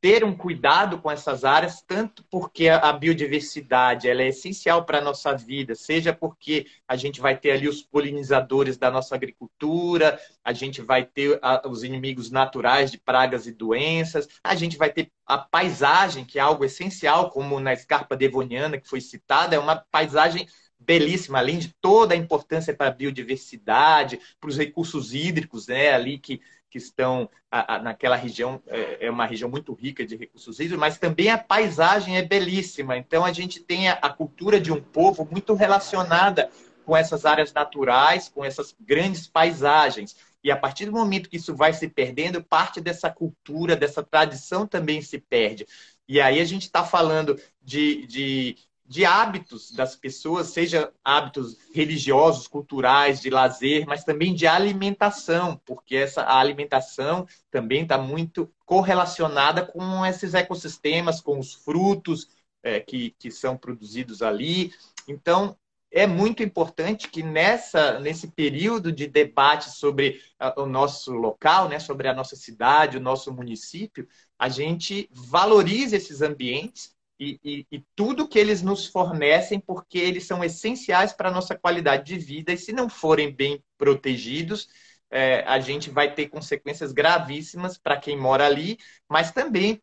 ter 0.00 0.24
um 0.24 0.34
cuidado 0.34 0.98
com 0.98 1.10
essas 1.10 1.44
áreas, 1.44 1.82
tanto 1.82 2.24
porque 2.30 2.68
a 2.68 2.90
biodiversidade 2.92 4.08
ela 4.08 4.22
é 4.22 4.28
essencial 4.28 4.84
para 4.84 4.98
a 4.98 5.02
nossa 5.02 5.36
vida, 5.36 5.74
seja 5.74 6.12
porque 6.12 6.66
a 6.88 6.96
gente 6.96 7.20
vai 7.20 7.36
ter 7.36 7.50
ali 7.50 7.68
os 7.68 7.82
polinizadores 7.82 8.78
da 8.78 8.90
nossa 8.90 9.14
agricultura, 9.14 10.18
a 10.42 10.54
gente 10.54 10.80
vai 10.80 11.04
ter 11.04 11.38
os 11.68 11.84
inimigos 11.84 12.30
naturais 12.30 12.90
de 12.90 12.98
pragas 12.98 13.46
e 13.46 13.52
doenças, 13.52 14.26
a 14.42 14.54
gente 14.54 14.78
vai 14.78 14.90
ter 14.90 15.10
a 15.26 15.36
paisagem, 15.36 16.24
que 16.24 16.38
é 16.38 16.42
algo 16.42 16.64
essencial, 16.64 17.30
como 17.30 17.60
na 17.60 17.74
escarpa 17.74 18.16
devoniana, 18.16 18.78
que 18.78 18.88
foi 18.88 19.02
citada, 19.02 19.54
é 19.54 19.58
uma 19.58 19.76
paisagem 19.76 20.48
belíssima, 20.78 21.38
além 21.38 21.58
de 21.58 21.74
toda 21.78 22.14
a 22.14 22.16
importância 22.16 22.74
para 22.74 22.88
a 22.88 22.92
biodiversidade, 22.92 24.18
para 24.40 24.48
os 24.48 24.56
recursos 24.56 25.12
hídricos, 25.12 25.66
né, 25.66 25.92
ali 25.92 26.18
que 26.18 26.40
que 26.70 26.78
estão 26.78 27.28
a, 27.50 27.74
a, 27.74 27.82
naquela 27.82 28.16
região, 28.16 28.62
é, 28.68 29.06
é, 29.06 29.10
uma 29.10 29.26
região 29.26 29.50
muito 29.50 29.72
rica 29.74 30.06
de 30.06 30.16
recursos 30.16 30.60
hídricos, 30.60 30.78
mas 30.78 30.98
também 30.98 31.28
a 31.30 31.36
paisagem 31.36 32.16
é 32.16 32.22
belíssima. 32.22 32.96
Então, 32.96 33.24
a 33.24 33.32
gente 33.32 33.60
tem 33.60 33.88
a, 33.88 33.94
a 33.94 34.08
cultura 34.08 34.60
de 34.60 34.72
um 34.72 34.80
povo 34.80 35.28
muito 35.30 35.54
relacionada 35.54 36.50
com 36.86 36.96
essas 36.96 37.26
áreas 37.26 37.52
naturais, 37.52 38.28
com 38.28 38.44
essas 38.44 38.74
grandes 38.80 39.26
paisagens. 39.26 40.16
E 40.42 40.50
a 40.50 40.56
partir 40.56 40.86
do 40.86 40.92
momento 40.92 41.28
que 41.28 41.36
isso 41.36 41.54
vai 41.54 41.72
se 41.72 41.88
perdendo, 41.88 42.42
parte 42.42 42.80
dessa 42.80 43.10
cultura, 43.10 43.76
dessa 43.76 44.02
tradição 44.02 44.66
também 44.66 45.02
se 45.02 45.18
perde. 45.18 45.66
E 46.08 46.20
aí 46.20 46.40
a 46.40 46.44
gente 46.44 46.62
está 46.62 46.82
falando 46.82 47.38
de, 47.62 48.06
de 48.06 48.56
de 48.90 49.04
hábitos 49.04 49.70
das 49.70 49.94
pessoas, 49.94 50.48
seja 50.48 50.92
hábitos 51.04 51.56
religiosos, 51.72 52.48
culturais, 52.48 53.20
de 53.20 53.30
lazer, 53.30 53.86
mas 53.86 54.02
também 54.02 54.34
de 54.34 54.48
alimentação, 54.48 55.62
porque 55.64 55.94
essa 55.94 56.28
alimentação 56.28 57.24
também 57.52 57.84
está 57.84 57.96
muito 57.96 58.52
correlacionada 58.66 59.64
com 59.64 60.04
esses 60.04 60.34
ecossistemas, 60.34 61.20
com 61.20 61.38
os 61.38 61.54
frutos 61.54 62.30
é, 62.64 62.80
que, 62.80 63.14
que 63.16 63.30
são 63.30 63.56
produzidos 63.56 64.22
ali. 64.22 64.72
Então, 65.06 65.56
é 65.92 66.04
muito 66.04 66.42
importante 66.42 67.06
que 67.08 67.22
nessa, 67.22 68.00
nesse 68.00 68.26
período 68.32 68.90
de 68.90 69.06
debate 69.06 69.70
sobre 69.70 70.20
o 70.56 70.66
nosso 70.66 71.12
local, 71.12 71.68
né, 71.68 71.78
sobre 71.78 72.08
a 72.08 72.14
nossa 72.14 72.34
cidade, 72.34 72.96
o 72.96 73.00
nosso 73.00 73.32
município, 73.32 74.08
a 74.36 74.48
gente 74.48 75.08
valorize 75.12 75.94
esses 75.94 76.22
ambientes 76.22 76.92
e, 77.20 77.38
e, 77.44 77.66
e, 77.70 77.84
tudo 77.94 78.26
que 78.26 78.38
eles 78.38 78.62
nos 78.62 78.86
fornecem, 78.86 79.60
porque 79.60 79.98
eles 79.98 80.26
são 80.26 80.42
essenciais 80.42 81.12
para 81.12 81.28
a 81.28 81.32
nossa 81.32 81.54
qualidade 81.54 82.04
de 82.04 82.18
vida, 82.18 82.50
e 82.50 82.56
se 82.56 82.72
não 82.72 82.88
forem 82.88 83.30
bem 83.30 83.62
protegidos, 83.76 84.68
é, 85.10 85.42
a 85.46 85.60
gente 85.60 85.90
vai 85.90 86.14
ter 86.14 86.28
consequências 86.28 86.92
gravíssimas 86.92 87.76
para 87.76 87.98
quem 87.98 88.16
mora 88.16 88.46
ali, 88.46 88.78
mas 89.08 89.32
também 89.32 89.74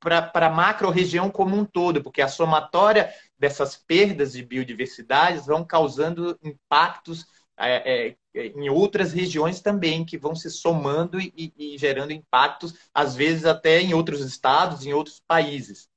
para 0.00 0.46
a 0.46 0.50
macro-região 0.50 1.30
como 1.30 1.54
um 1.54 1.64
todo, 1.64 2.02
porque 2.02 2.22
a 2.22 2.28
somatória 2.28 3.12
dessas 3.38 3.76
perdas 3.76 4.32
de 4.32 4.42
biodiversidade 4.42 5.40
vão 5.40 5.64
causando 5.64 6.38
impactos 6.42 7.26
é, 7.58 8.16
é, 8.34 8.46
em 8.46 8.70
outras 8.70 9.12
regiões 9.12 9.60
também, 9.60 10.04
que 10.04 10.16
vão 10.16 10.34
se 10.34 10.50
somando 10.50 11.20
e, 11.20 11.52
e 11.58 11.76
gerando 11.76 12.12
impactos, 12.12 12.74
às 12.94 13.14
vezes 13.16 13.44
até 13.44 13.80
em 13.80 13.94
outros 13.94 14.20
estados, 14.20 14.86
em 14.86 14.92
outros 14.92 15.20
países. 15.26 15.88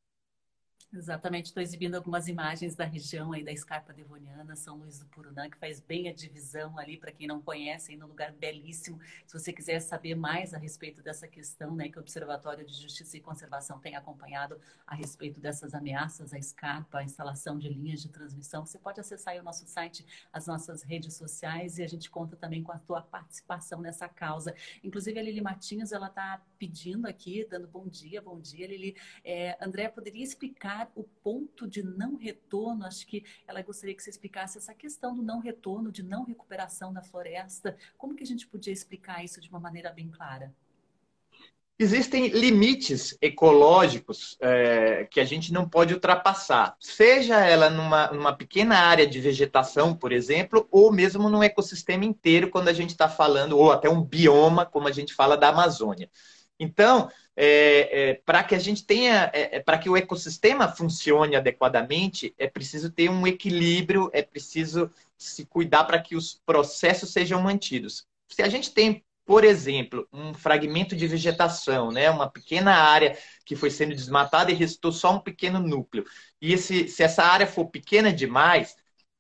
Exatamente, 0.92 1.46
estou 1.46 1.62
exibindo 1.62 1.94
algumas 1.94 2.28
imagens 2.28 2.74
da 2.74 2.84
região 2.84 3.32
aí 3.32 3.44
da 3.44 3.52
Escarpa 3.52 3.94
Devoniana, 3.94 4.56
São 4.56 4.76
Luís 4.76 4.98
do 4.98 5.06
Purunã, 5.06 5.48
que 5.48 5.56
faz 5.56 5.80
bem 5.80 6.10
a 6.10 6.14
divisão 6.14 6.80
ali, 6.80 6.98
para 6.98 7.12
quem 7.12 7.28
não 7.28 7.40
conhece, 7.40 7.92
ainda 7.92 8.06
um 8.06 8.08
lugar 8.08 8.32
belíssimo. 8.32 9.00
Se 9.28 9.38
você 9.38 9.54
quiser 9.54 9.80
saber 9.82 10.16
mais 10.16 10.52
a 10.52 10.58
respeito 10.58 11.04
dessa 11.04 11.28
questão, 11.28 11.76
né, 11.76 11.90
que 11.90 12.00
o 12.00 12.02
Observatório 12.02 12.66
de 12.66 12.74
Justiça 12.74 13.16
e 13.18 13.22
Conservação 13.22 13.78
tem 13.78 13.96
acompanhado 13.96 14.60
a 14.88 14.96
respeito 14.96 15.40
dessas 15.40 15.76
ameaças 15.76 16.34
à 16.34 16.40
escarpa, 16.40 16.98
a 16.98 17.04
instalação 17.04 17.60
de 17.60 17.70
linhas 17.70 18.02
de 18.02 18.10
transmissão, 18.10 18.66
você 18.66 18.80
pode 18.80 19.00
acessar 19.00 19.38
o 19.38 19.44
nosso 19.44 19.68
site, 19.68 20.04
as 20.34 20.48
nossas 20.48 20.82
redes 20.82 21.14
sociais 21.14 21.78
e 21.78 21.84
a 21.84 21.88
gente 21.88 22.10
conta 22.10 22.36
também 22.36 22.64
com 22.64 22.72
a 22.72 22.80
tua 22.80 23.04
participação 23.04 23.80
nessa 23.80 24.10
causa. 24.10 24.56
Inclusive, 24.84 25.20
a 25.20 25.22
Lili 25.22 25.40
Matinhos, 25.40 25.92
ela 25.92 26.08
está 26.08 26.42
pedindo 26.58 27.08
aqui, 27.08 27.46
dando 27.48 27.68
bom 27.68 27.88
dia, 27.88 28.20
bom 28.24 28.40
dia, 28.42 28.66
Lili. 28.66 28.96
É, 29.24 29.56
André, 29.64 29.88
poderia 29.88 30.24
explicar 30.24 30.79
o 30.96 31.04
ponto 31.04 31.68
de 31.68 31.84
não 31.84 32.16
retorno. 32.16 32.86
Acho 32.86 33.06
que 33.08 33.24
ela 33.48 33.62
gostaria 33.62 33.96
que 33.96 34.04
você 34.04 34.10
explicasse 34.10 34.58
essa 34.58 34.74
questão 34.74 35.16
do 35.16 35.22
não 35.22 35.40
retorno, 35.40 35.92
de 35.92 36.04
não 36.04 36.24
recuperação 36.24 36.94
da 36.94 37.02
floresta. 37.02 37.76
Como 37.98 38.16
que 38.16 38.24
a 38.24 38.28
gente 38.28 38.48
podia 38.48 38.74
explicar 38.74 39.24
isso 39.24 39.42
de 39.42 39.50
uma 39.50 39.60
maneira 39.60 39.92
bem 39.92 40.10
clara? 40.10 40.54
existem 41.80 42.28
limites 42.28 43.18
ecológicos 43.22 44.38
é, 44.42 45.08
que 45.10 45.22
a 45.22 45.24
gente 45.24 45.54
não 45.54 45.68
pode 45.68 45.94
ultrapassar, 45.94 46.76
seja 46.78 47.40
ela 47.40 47.70
numa, 47.70 48.08
numa, 48.12 48.36
pequena 48.36 48.76
área 48.76 49.08
de 49.08 49.22
vegetação, 49.22 49.96
por 49.96 50.12
exemplo, 50.12 50.68
ou 50.70 50.92
mesmo 50.92 51.30
num 51.30 51.42
ecossistema 51.42 52.04
inteiro, 52.04 52.50
quando 52.50 52.68
a 52.68 52.74
gente 52.74 52.90
está 52.90 53.08
falando, 53.08 53.58
ou 53.58 53.72
até 53.72 53.90
um 53.90 54.04
bioma, 54.04 54.66
como 54.66 54.90
a 54.90 54.92
gente 54.92 55.14
fala 55.14 55.38
da 55.38 55.50
Amazônia. 55.50 56.10
Então, 56.60 57.10
é, 57.36 58.10
é, 58.10 58.14
para 58.26 58.44
que 58.44 58.54
a 58.54 58.60
gente 58.60 58.86
tenha, 58.86 59.32
é, 59.34 59.58
é, 59.58 59.60
para 59.62 59.78
que 59.78 59.90
o 59.90 59.96
ecossistema 59.96 60.68
funcione 60.68 61.36
adequadamente, 61.36 62.34
é 62.38 62.48
preciso 62.48 62.92
ter 62.92 63.10
um 63.10 63.26
equilíbrio, 63.26 64.10
é 64.14 64.22
preciso 64.22 64.92
se 65.18 65.46
cuidar 65.46 65.86
para 65.86 66.00
que 66.00 66.16
os 66.16 66.42
processos 66.46 67.12
sejam 67.12 67.42
mantidos. 67.42 68.06
Se 68.28 68.42
a 68.42 68.50
gente 68.50 68.72
tem 68.72 69.04
por 69.30 69.44
exemplo, 69.44 70.08
um 70.12 70.34
fragmento 70.34 70.96
de 70.96 71.06
vegetação, 71.06 71.92
né? 71.92 72.10
uma 72.10 72.28
pequena 72.28 72.74
área 72.74 73.16
que 73.46 73.56
foi 73.56 73.70
sendo 73.70 73.94
desmatada 73.94 74.50
e 74.50 74.56
restou 74.56 74.92
só 74.92 75.14
um 75.14 75.20
pequeno 75.20 75.60
núcleo. 75.60 76.04
E 76.42 76.52
esse, 76.52 76.88
se 76.88 77.04
essa 77.04 77.24
área 77.24 77.46
for 77.46 77.68
pequena 77.68 78.12
demais, 78.12 78.76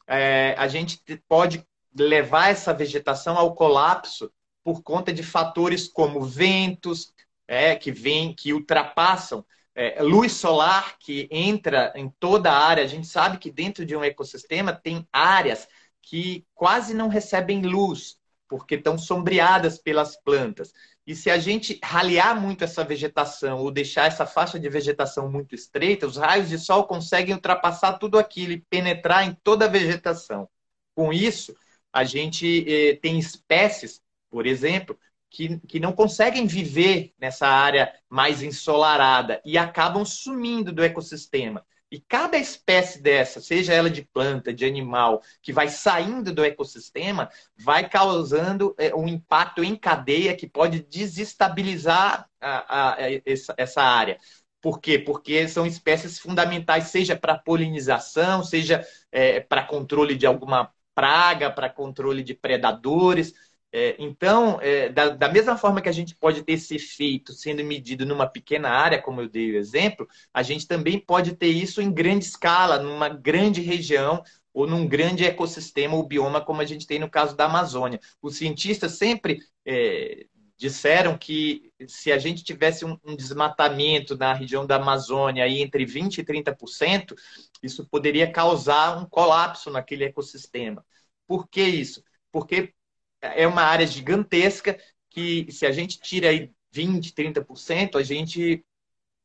é, 0.07 0.55
a 0.57 0.67
gente 0.67 0.99
pode 1.27 1.63
levar 1.95 2.49
essa 2.49 2.73
vegetação 2.73 3.37
ao 3.37 3.53
colapso 3.53 4.31
por 4.63 4.81
conta 4.81 5.13
de 5.13 5.21
fatores 5.21 5.87
como 5.87 6.23
ventos, 6.23 7.13
é, 7.49 7.75
que 7.75 7.91
vêm, 7.91 8.31
que 8.31 8.53
ultrapassam, 8.53 9.43
é, 9.73 10.03
luz 10.03 10.33
solar 10.33 10.99
que 10.99 11.27
entra 11.31 11.91
em 11.95 12.07
toda 12.19 12.51
a 12.51 12.57
área. 12.57 12.83
A 12.83 12.87
gente 12.87 13.07
sabe 13.07 13.39
que 13.39 13.49
dentro 13.49 13.83
de 13.83 13.95
um 13.95 14.03
ecossistema 14.03 14.71
tem 14.71 15.07
áreas 15.11 15.67
que 15.99 16.45
quase 16.53 16.93
não 16.93 17.07
recebem 17.07 17.63
luz 17.63 18.19
porque 18.47 18.75
estão 18.75 18.97
sombreadas 18.99 19.79
pelas 19.79 20.15
plantas. 20.15 20.73
E 21.05 21.15
se 21.15 21.31
a 21.31 21.39
gente 21.39 21.79
ralear 21.83 22.39
muito 22.39 22.63
essa 22.63 22.83
vegetação 22.83 23.59
ou 23.59 23.71
deixar 23.71 24.05
essa 24.05 24.27
faixa 24.27 24.59
de 24.59 24.69
vegetação 24.69 25.31
muito 25.31 25.55
estreita, 25.55 26.05
os 26.05 26.17
raios 26.17 26.49
de 26.49 26.59
sol 26.59 26.85
conseguem 26.85 27.33
ultrapassar 27.33 27.93
tudo 27.93 28.19
aquilo 28.19 28.53
e 28.53 28.61
penetrar 28.69 29.27
em 29.27 29.35
toda 29.43 29.65
a 29.65 29.67
vegetação. 29.67 30.47
Com 30.95 31.11
isso, 31.11 31.55
a 31.91 32.03
gente 32.03 32.65
eh, 32.67 32.95
tem 33.01 33.17
espécies, 33.17 34.01
por 34.29 34.45
exemplo, 34.45 34.97
que, 35.29 35.59
que 35.67 35.79
não 35.79 35.91
conseguem 35.91 36.47
viver 36.47 37.13
nessa 37.19 37.47
área 37.47 37.93
mais 38.09 38.41
ensolarada 38.41 39.41
e 39.45 39.57
acabam 39.57 40.03
sumindo 40.03 40.71
do 40.71 40.83
ecossistema. 40.83 41.65
E 41.91 41.99
cada 41.99 42.37
espécie 42.37 43.01
dessa, 43.01 43.41
seja 43.41 43.73
ela 43.73 43.89
de 43.89 44.03
planta, 44.03 44.53
de 44.53 44.63
animal, 44.63 45.23
que 45.41 45.51
vai 45.51 45.69
saindo 45.69 46.31
do 46.31 46.45
ecossistema, 46.45 47.29
vai 47.57 47.89
causando 47.89 48.75
é, 48.77 48.93
um 48.93 49.07
impacto 49.07 49.63
em 49.63 49.75
cadeia 49.75 50.35
que 50.35 50.47
pode 50.47 50.81
desestabilizar 50.81 52.29
a, 52.39 52.49
a, 52.49 52.93
a, 52.93 52.97
essa, 53.25 53.55
essa 53.57 53.81
área. 53.81 54.19
Por 54.61 54.79
quê? 54.79 54.99
Porque 54.99 55.47
são 55.47 55.65
espécies 55.65 56.19
fundamentais, 56.19 56.89
seja 56.89 57.15
para 57.15 57.39
polinização, 57.39 58.43
seja 58.43 58.85
é, 59.11 59.39
para 59.39 59.63
controle 59.63 60.15
de 60.15 60.27
alguma 60.27 60.71
praga, 60.93 61.49
para 61.49 61.69
controle 61.69 62.21
de 62.21 62.35
predadores. 62.35 63.33
É, 63.71 63.95
então, 63.99 64.59
é, 64.61 64.89
da, 64.89 65.09
da, 65.09 65.29
mesma 65.29 65.55
forma 65.55 65.79
que 65.79 65.89
a 65.89 65.91
gente 65.91 66.15
pode 66.15 66.41
ter 66.43 66.53
esse 66.53 66.75
efeito 66.75 67.33
sendo 67.33 67.63
medido 67.63 68.03
numa 68.03 68.27
pequena 68.27 68.69
área, 68.69 69.01
como 69.01 69.21
eu 69.21 69.29
dei 69.29 69.51
o 69.51 69.57
exemplo, 69.57 70.07
a 70.33 70.41
gente 70.41 70.67
também 70.67 70.99
pode 70.99 71.35
ter 71.35 71.49
isso 71.49 71.79
em 71.79 71.91
grande 71.91 72.25
escala, 72.25 72.79
numa 72.79 73.09
grande 73.09 73.61
região 73.61 74.23
ou 74.51 74.65
num 74.65 74.87
grande 74.87 75.23
ecossistema 75.23 75.95
ou 75.95 76.07
bioma, 76.07 76.41
como 76.41 76.61
a 76.61 76.65
gente 76.65 76.87
tem 76.87 76.97
no 76.99 77.09
caso 77.09 77.35
da 77.35 77.45
Amazônia. 77.45 77.99
Os 78.21 78.37
cientistas 78.37 78.93
sempre 78.93 79.39
é, 79.63 80.25
disseram 80.57 81.17
que 81.17 81.71
se 81.87 82.11
a 82.11 82.17
gente 82.17 82.43
tivesse 82.43 82.83
um, 82.83 82.97
um, 83.05 83.15
desmatamento 83.15 84.17
na 84.17 84.33
região 84.33 84.65
da 84.65 84.75
Amazônia 84.77 85.43
aí 85.43 85.61
entre 85.61 85.85
20% 85.85 86.17
e 86.17 86.23
30%, 86.23 87.15
isso 87.63 87.87
poderia 87.87 88.31
causar 88.31 88.97
um 88.97 89.05
colapso 89.05 89.69
naquele 89.69 90.05
ecossistema. 90.05 90.83
Por 91.27 91.47
que 91.47 91.61
isso? 91.61 92.03
Porque 92.31 92.73
é 93.21 93.47
uma 93.47 93.63
área 93.63 93.85
gigantesca 93.85 94.77
que, 95.09 95.51
se 95.51 95.65
a 95.65 95.71
gente 95.71 95.99
tira 95.99 96.29
aí 96.29 96.51
20%, 96.73 97.13
30%, 97.13 97.95
a 97.95 98.03
gente 98.03 98.63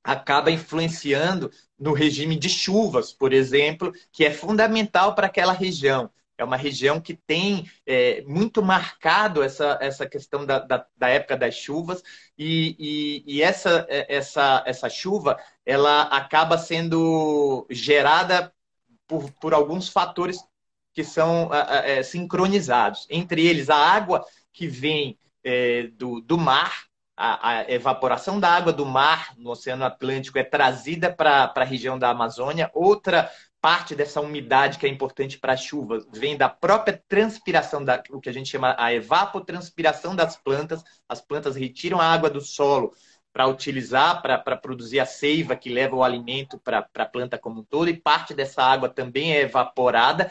acaba 0.02 0.50
influenciando 0.50 1.50
no 1.78 1.92
regime 1.92 2.37
de 2.37 2.48
chuvas, 2.48 3.12
por 3.12 3.33
exemplo, 3.33 3.92
que 4.12 4.24
é 4.24 4.30
fundamental 4.30 5.14
para 5.14 5.26
aquela 5.26 5.52
região. 5.52 6.11
É 6.37 6.44
uma 6.44 6.57
região 6.57 7.00
que 7.00 7.14
tem 7.14 7.70
é, 7.87 8.22
muito 8.22 8.62
marcado 8.62 9.42
essa, 9.42 9.78
essa 9.80 10.04
questão 10.04 10.44
da, 10.44 10.59
da, 10.59 10.85
da 10.96 11.09
época 11.09 11.37
das 11.37 11.54
chuvas 11.54 12.02
e, 12.37 12.76
e, 13.26 13.37
e, 13.37 13.42
essa, 13.42 13.87
é, 13.88 14.16
essa, 14.16 14.62
essa 14.66 14.90
chuva 14.90 15.38
ela 15.64 16.02
acaba 16.02 16.59
sendo 16.59 17.66
gerada 17.70 18.52
por, 19.07 19.30
por 19.35 19.54
alguns 19.54 19.88
fatores 19.88 20.38
que 20.94 21.02
são 21.02 21.50
é, 21.52 22.02
sincronizados. 22.02 23.07
Entre 23.11 23.44
eles, 23.44 23.68
a 23.68 23.76
água 23.76 24.24
que 24.52 24.68
vem 24.68 25.18
é, 25.42 25.88
do, 25.98 26.20
do 26.20 26.38
mar, 26.38 26.85
a, 27.16 27.50
a, 27.50 27.70
evaporação 27.70 28.38
da 28.38 28.48
água 28.48 28.72
do 28.72 28.87
mar 28.87 29.35
no 29.37 29.50
Oceano 29.50 29.85
Atlântico 29.85 30.38
é 30.38 30.44
trazida 30.44 31.12
para 31.12 31.52
a 31.54 31.64
região 31.64 31.98
da 31.98 32.11
Amazônia. 32.11 32.70
Outra 32.72 33.30
parte 33.61 33.94
dessa 33.94 34.20
umidade 34.20 34.78
que 34.78 34.87
é 34.87 34.88
importante 34.88 35.38
para 35.38 35.54
a 35.54 35.57
chuva 35.57 35.98
vem 36.12 36.37
da 36.37 36.48
própria 36.48 37.02
transpiração, 37.09 37.85
da, 37.85 38.02
o 38.11 38.20
que 38.20 38.28
a 38.28 38.33
gente 38.33 38.50
chama 38.50 38.76
a 38.78 38.92
evapotranspiração 38.94 40.14
das 40.14 40.37
plantas. 40.37 40.85
As 41.09 41.20
plantas 41.20 41.57
retiram 41.57 42.00
a 42.00 42.07
água 42.07 42.30
do 42.30 42.40
solo 42.40 42.94
para 43.33 43.48
utilizar, 43.48 44.22
para 44.22 44.57
produzir 44.57 45.00
a 45.00 45.07
seiva 45.07 45.57
que 45.57 45.68
leva 45.68 45.96
o 45.96 46.04
alimento 46.04 46.57
para 46.59 46.87
a 46.94 47.04
planta 47.04 47.37
como 47.37 47.62
um 47.62 47.64
todo, 47.64 47.88
e 47.88 47.96
parte 47.96 48.33
dessa 48.33 48.62
água 48.62 48.88
também 48.88 49.33
é 49.33 49.40
evaporada 49.40 50.30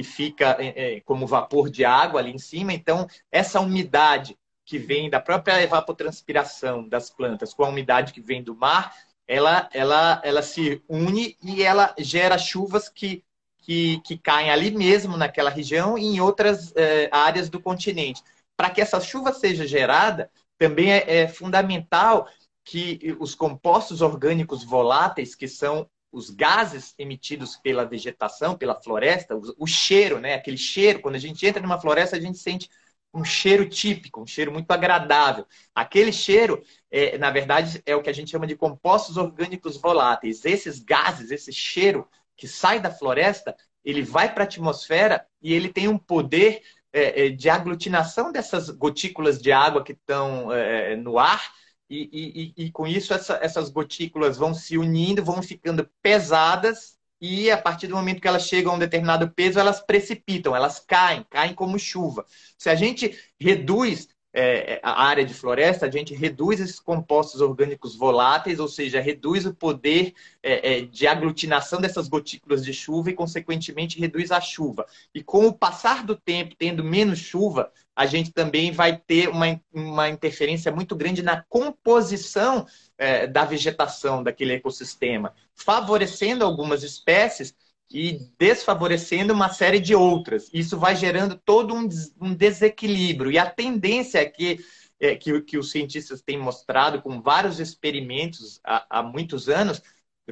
e 0.00 0.02
fica 0.02 0.56
é, 0.58 0.96
é, 0.96 1.00
como 1.00 1.26
vapor 1.26 1.68
de 1.68 1.84
água 1.84 2.20
ali 2.20 2.30
em 2.32 2.38
cima. 2.38 2.72
Então, 2.72 3.06
essa 3.30 3.60
umidade 3.60 4.36
que 4.64 4.78
vem 4.78 5.10
da 5.10 5.20
própria 5.20 5.62
evapotranspiração 5.62 6.88
das 6.88 7.10
plantas 7.10 7.52
com 7.52 7.64
a 7.64 7.68
umidade 7.68 8.12
que 8.12 8.20
vem 8.20 8.42
do 8.42 8.56
mar, 8.56 8.94
ela, 9.28 9.68
ela, 9.74 10.20
ela 10.24 10.42
se 10.42 10.82
une 10.88 11.36
e 11.42 11.62
ela 11.62 11.94
gera 11.98 12.38
chuvas 12.38 12.88
que, 12.88 13.22
que, 13.58 14.00
que 14.00 14.16
caem 14.16 14.50
ali 14.50 14.70
mesmo 14.70 15.18
naquela 15.18 15.50
região 15.50 15.98
e 15.98 16.06
em 16.06 16.20
outras 16.20 16.72
é, 16.74 17.10
áreas 17.12 17.50
do 17.50 17.60
continente. 17.60 18.22
Para 18.56 18.70
que 18.70 18.80
essa 18.80 19.00
chuva 19.00 19.34
seja 19.34 19.66
gerada, 19.66 20.30
também 20.56 20.92
é, 20.92 21.22
é 21.22 21.28
fundamental 21.28 22.26
que 22.64 23.16
os 23.18 23.34
compostos 23.34 24.00
orgânicos 24.00 24.64
voláteis, 24.64 25.34
que 25.34 25.48
são 25.48 25.86
os 26.12 26.30
gases 26.30 26.94
emitidos 26.98 27.56
pela 27.56 27.84
vegetação, 27.84 28.56
pela 28.56 28.80
floresta, 28.80 29.36
o, 29.36 29.54
o, 29.58 29.66
cheiro, 29.66 30.18
né? 30.18 30.34
Aquele 30.34 30.56
cheiro, 30.56 31.00
quando 31.00 31.14
a 31.14 31.20
gente 31.20 31.46
entra 31.46 31.62
numa 31.62 31.80
floresta, 31.80 32.16
a 32.16 32.20
gente 32.20 32.38
sente 32.38 32.68
um 33.12 33.24
cheiro 33.24 33.68
típico, 33.68 34.20
um 34.22 34.26
cheiro 34.26 34.52
muito 34.52 34.70
agradável. 34.70 35.46
Aquele 35.74 36.12
cheiro, 36.12 36.62
é, 36.90 37.18
na 37.18 37.30
verdade, 37.30 37.82
é 37.84 37.94
o 37.94 38.02
que 38.02 38.10
a 38.10 38.12
gente 38.12 38.30
chama 38.30 38.46
de 38.46 38.56
compostos 38.56 39.16
orgânicos 39.16 39.76
voláteis. 39.76 40.44
Esses 40.44 40.78
gases, 40.78 41.30
esse 41.30 41.52
cheiro 41.52 42.08
que 42.36 42.46
sai 42.46 42.80
da 42.80 42.90
floresta, 42.90 43.54
ele 43.84 44.02
vai 44.02 44.32
para 44.32 44.44
a 44.44 44.46
atmosfera 44.46 45.26
e 45.42 45.52
ele 45.52 45.72
tem 45.72 45.88
um 45.88 45.98
poder 45.98 46.62
é, 46.92 47.26
é, 47.26 47.28
de 47.30 47.48
aglutinação 47.48 48.32
dessas 48.32 48.70
gotículas 48.70 49.40
de 49.40 49.52
água 49.52 49.84
que 49.84 49.92
estão 49.92 50.52
é, 50.52 50.96
no 50.96 51.18
ar 51.18 51.52
e, 51.90 52.54
e, 52.56 52.64
e 52.66 52.70
com 52.70 52.86
isso 52.86 53.12
essa, 53.12 53.38
essas 53.42 53.68
gotículas 53.68 54.36
vão 54.36 54.54
se 54.54 54.78
unindo, 54.78 55.24
vão 55.24 55.42
ficando 55.42 55.88
pesadas 56.00 56.98
e 57.20 57.50
a 57.50 57.58
partir 57.58 57.86
do 57.86 57.96
momento 57.96 58.20
que 58.20 58.28
elas 58.28 58.46
chegam 58.46 58.72
a 58.72 58.76
um 58.76 58.78
determinado 58.78 59.30
peso, 59.30 59.58
elas 59.58 59.80
precipitam, 59.80 60.56
elas 60.56 60.80
caem, 60.80 61.24
caem 61.28 61.52
como 61.52 61.78
chuva. 61.78 62.24
Se 62.56 62.70
a 62.70 62.74
gente 62.74 63.18
reduz 63.38 64.08
é, 64.32 64.78
a 64.82 65.02
área 65.02 65.24
de 65.24 65.34
floresta, 65.34 65.86
a 65.86 65.90
gente 65.90 66.14
reduz 66.14 66.60
esses 66.60 66.78
compostos 66.78 67.40
orgânicos 67.40 67.96
voláteis, 67.96 68.60
ou 68.60 68.68
seja, 68.68 69.00
reduz 69.00 69.44
o 69.44 69.54
poder 69.54 70.14
é, 70.42 70.78
é, 70.78 70.80
de 70.82 71.06
aglutinação 71.06 71.80
dessas 71.80 72.08
gotículas 72.08 72.64
de 72.64 72.72
chuva 72.72 73.10
e, 73.10 73.14
consequentemente, 73.14 73.98
reduz 73.98 74.30
a 74.30 74.40
chuva. 74.40 74.86
E 75.12 75.22
com 75.22 75.46
o 75.46 75.52
passar 75.52 76.04
do 76.04 76.14
tempo, 76.14 76.54
tendo 76.56 76.84
menos 76.84 77.18
chuva, 77.18 77.72
a 77.94 78.06
gente 78.06 78.32
também 78.32 78.70
vai 78.70 78.96
ter 78.96 79.28
uma, 79.28 79.60
uma 79.72 80.08
interferência 80.08 80.70
muito 80.70 80.94
grande 80.94 81.22
na 81.22 81.42
composição 81.42 82.66
é, 82.96 83.26
da 83.26 83.44
vegetação 83.44 84.22
daquele 84.22 84.54
ecossistema, 84.54 85.34
favorecendo 85.54 86.44
algumas 86.44 86.82
espécies 86.84 87.54
e 87.90 88.20
desfavorecendo 88.38 89.32
uma 89.32 89.48
série 89.48 89.80
de 89.80 89.94
outras. 89.94 90.48
Isso 90.52 90.78
vai 90.78 90.94
gerando 90.94 91.40
todo 91.44 91.74
um, 91.74 91.88
um 92.20 92.34
desequilíbrio. 92.34 93.32
E 93.32 93.38
a 93.38 93.50
tendência 93.50 94.18
é 94.20 94.26
que, 94.26 94.60
é, 95.00 95.16
que, 95.16 95.40
que, 95.42 95.58
os 95.58 95.70
cientistas 95.70 96.22
têm 96.22 96.38
mostrado 96.38 97.02
com 97.02 97.20
vários 97.20 97.58
experimentos 97.58 98.60
há, 98.64 99.00
há 99.00 99.02
muitos 99.02 99.48
anos 99.48 99.82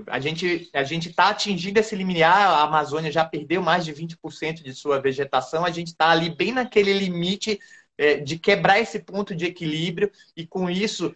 A 0.09 0.21
gente 0.21 0.71
a 0.73 0.85
gente 0.85 1.09
está 1.11 1.31
atingindo 1.31 1.79
esse 1.81 1.97
limiar, 1.97 2.51
a 2.51 2.63
Amazônia 2.63 3.11
já 3.11 3.25
perdeu 3.25 3.63
mais 3.63 3.85
de 3.85 3.93
20% 3.93 4.63
de 4.63 4.73
sua 4.75 5.01
vegetação, 5.01 5.65
a 5.65 5.71
gente 5.71 5.89
está 5.89 6.11
ali 6.11 6.31
bem 6.31 6.53
naquele 6.53 6.93
limite 6.93 7.59
é, 7.99 8.17
de 8.17 8.39
quebrar 8.39 8.79
esse 8.79 9.01
ponto 9.01 9.35
de 9.35 9.45
equilíbrio 9.47 10.11
e, 10.37 10.47
com 10.47 10.71
isso, 10.71 11.15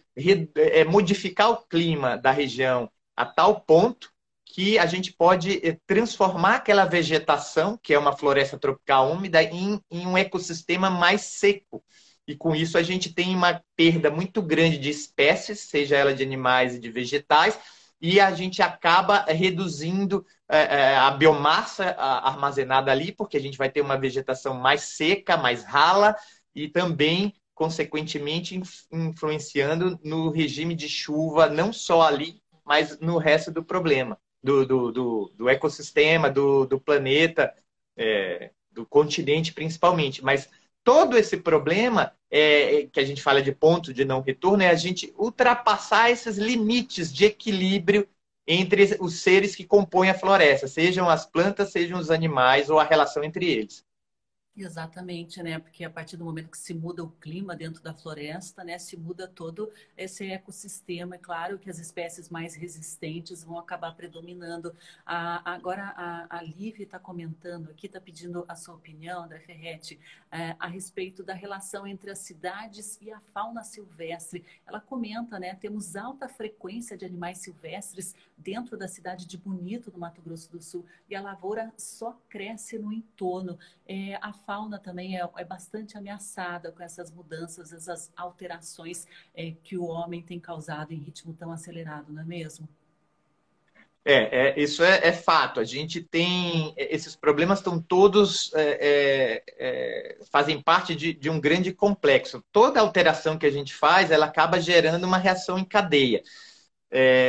é, 0.55 0.83
modificar 0.83 1.49
o 1.51 1.57
clima 1.63 2.17
da 2.17 2.31
região 2.31 2.91
a 3.15 3.25
tal 3.25 3.61
ponto 3.61 4.12
que 4.53 4.77
a 4.77 4.85
gente 4.85 5.11
pode 5.11 5.67
é, 5.67 5.79
transformar 5.87 6.57
aquela 6.57 6.85
vegetação, 6.85 7.75
que 7.81 7.91
é 7.91 7.97
uma 7.97 8.15
floresta 8.15 8.55
tropical 8.55 9.11
úmida, 9.11 9.41
em, 9.41 9.81
em 9.89 10.05
um 10.05 10.15
ecossistema 10.15 10.91
mais 10.91 11.21
seco. 11.21 11.83
E 12.27 12.35
com 12.35 12.55
isso 12.55 12.77
a 12.77 12.83
gente 12.83 13.11
tem 13.11 13.35
uma 13.35 13.63
perda 13.75 14.11
muito 14.11 14.43
grande 14.43 14.77
de 14.77 14.91
espécies, 14.91 15.61
seja 15.61 15.97
ela 15.97 16.13
de 16.13 16.21
animais 16.21 16.75
e 16.75 16.79
de 16.79 16.91
vegetais, 16.91 17.57
e 17.99 18.19
a 18.19 18.31
gente 18.31 18.61
acaba 18.61 19.25
reduzindo 19.27 20.23
é, 20.47 20.97
a 20.97 21.09
biomassa 21.09 21.95
armazenada 21.97 22.91
ali, 22.91 23.11
porque 23.11 23.37
a 23.37 23.41
gente 23.41 23.57
vai 23.57 23.71
ter 23.71 23.81
uma 23.81 23.97
vegetação 23.97 24.53
mais 24.53 24.81
seca, 24.81 25.35
mais 25.35 25.63
rala, 25.63 26.15
e 26.53 26.67
também, 26.67 27.33
consequentemente, 27.55 28.61
influenciando 28.91 29.99
no 30.03 30.29
regime 30.29 30.75
de 30.75 30.87
chuva, 30.87 31.49
não 31.49 31.73
só 31.73 32.03
ali, 32.03 32.39
mas 32.63 32.99
no 32.99 33.17
resto 33.17 33.51
do 33.51 33.63
problema, 33.63 34.17
do, 34.43 34.65
do, 34.65 34.91
do, 34.91 35.31
do 35.35 35.49
ecossistema, 35.49 36.29
do, 36.29 36.65
do 36.65 36.79
planeta, 36.79 37.53
é, 37.95 38.51
do 38.71 38.85
continente 38.85 39.53
principalmente. 39.53 40.23
Mas 40.23 40.49
todo 40.83 41.17
esse 41.17 41.37
problema 41.37 42.11
é, 42.29 42.81
é, 42.81 42.87
que 42.87 42.99
a 42.99 43.05
gente 43.05 43.21
fala 43.21 43.41
de 43.41 43.51
ponto 43.51 43.93
de 43.93 44.03
não 44.03 44.21
retorno 44.21 44.63
é 44.63 44.69
a 44.69 44.75
gente 44.75 45.13
ultrapassar 45.17 46.11
esses 46.11 46.37
limites 46.37 47.13
de 47.13 47.25
equilíbrio 47.25 48.07
entre 48.45 48.97
os 48.99 49.21
seres 49.21 49.55
que 49.55 49.63
compõem 49.63 50.09
a 50.09 50.13
floresta, 50.13 50.67
sejam 50.67 51.09
as 51.09 51.25
plantas, 51.25 51.71
sejam 51.71 51.97
os 51.97 52.11
animais 52.11 52.69
ou 52.69 52.77
a 52.77 52.83
relação 52.83 53.23
entre 53.23 53.49
eles. 53.49 53.85
Exatamente, 54.55 55.41
né? 55.41 55.57
Porque 55.57 55.83
a 55.83 55.89
partir 55.89 56.15
do 56.15 56.23
momento 56.23 56.51
que 56.51 56.57
se 56.59 56.75
muda 56.75 57.03
o 57.03 57.09
clima 57.09 57.55
dentro 57.55 57.81
da 57.81 57.91
floresta, 57.91 58.63
né, 58.63 58.77
se 58.77 58.95
muda 58.95 59.27
todo 59.27 59.71
esse 59.97 60.25
ecossistema. 60.29 61.15
É 61.15 61.17
claro 61.17 61.57
que 61.57 61.71
as 61.71 61.79
espécies 61.79 62.29
mais 62.29 62.53
resistentes 62.53 63.43
vão 63.43 63.57
acabar 63.57 63.95
predominando. 63.95 64.75
A, 65.03 65.51
agora, 65.51 65.91
a, 65.97 66.37
a 66.37 66.41
Liv 66.43 66.81
está 66.81 66.99
comentando 66.99 67.71
aqui, 67.71 67.87
está 67.87 67.99
pedindo 67.99 68.45
a 68.47 68.55
sua 68.55 68.75
opinião, 68.75 69.23
André 69.23 69.39
Ferretti, 69.39 69.99
é, 70.31 70.55
a 70.59 70.67
respeito 70.67 71.23
da 71.23 71.33
relação 71.33 71.87
entre 71.87 72.11
as 72.11 72.19
cidades 72.19 72.99
e 73.01 73.11
a 73.11 73.19
fauna 73.33 73.63
silvestre. 73.63 74.45
Ela 74.67 74.79
comenta, 74.79 75.39
né? 75.39 75.55
Temos 75.55 75.95
alta 75.95 76.29
frequência 76.29 76.95
de 76.95 77.05
animais 77.05 77.39
silvestres 77.39 78.15
dentro 78.37 78.77
da 78.77 78.87
cidade 78.87 79.25
de 79.25 79.35
Bonito, 79.35 79.91
no 79.91 79.97
Mato 79.97 80.21
Grosso 80.21 80.51
do 80.51 80.61
Sul, 80.61 80.85
e 81.09 81.15
a 81.15 81.21
lavoura 81.21 81.73
só 81.75 82.15
cresce 82.29 82.77
no 82.77 82.93
entorno. 82.93 83.57
É, 83.87 84.15
a 84.21 84.31
fauna 84.45 84.79
também 84.79 85.17
é, 85.17 85.29
é, 85.37 85.43
bastante 85.45 85.97
ameaçada 85.97 86.71
com 86.71 86.83
essas 86.83 87.11
mudanças, 87.11 87.73
essas 87.73 88.11
alterações 88.15 89.07
é, 89.35 89.51
que 89.63 89.77
o 89.77 89.85
homem 89.85 90.21
tem 90.21 90.39
causado 90.39 90.93
em 90.93 90.97
ritmo 90.97 91.33
tão 91.33 91.51
acelerado, 91.51 92.11
não 92.11 92.21
é 92.21 92.25
mesmo? 92.25 92.67
É, 94.05 94.49
é 94.49 94.59
isso 94.59 94.83
é, 94.83 94.99
é, 95.07 95.13
fato. 95.13 95.59
A 95.59 95.63
gente 95.63 96.01
tem 96.01 96.73
esses 96.77 97.15
problemas 97.15 97.59
estão 97.59 97.81
todos 97.81 98.53
é, 98.53 98.79
é, 98.81 99.43
é, 99.57 100.17
fazem 100.29 100.61
parte 100.61 100.93
de, 100.93 101.13
de, 101.13 101.29
um 101.29 101.39
grande 101.39 101.73
complexo. 101.73 102.43
Toda 102.51 102.81
alteração 102.81 103.37
que 103.37 103.45
a 103.45 103.51
gente 103.51 103.73
faz, 103.73 104.11
ela 104.11 104.25
acaba 104.25 104.59
gerando 104.59 105.05
uma 105.05 105.17
reação 105.17 105.57
em 105.57 105.65
cadeia. 105.65 106.21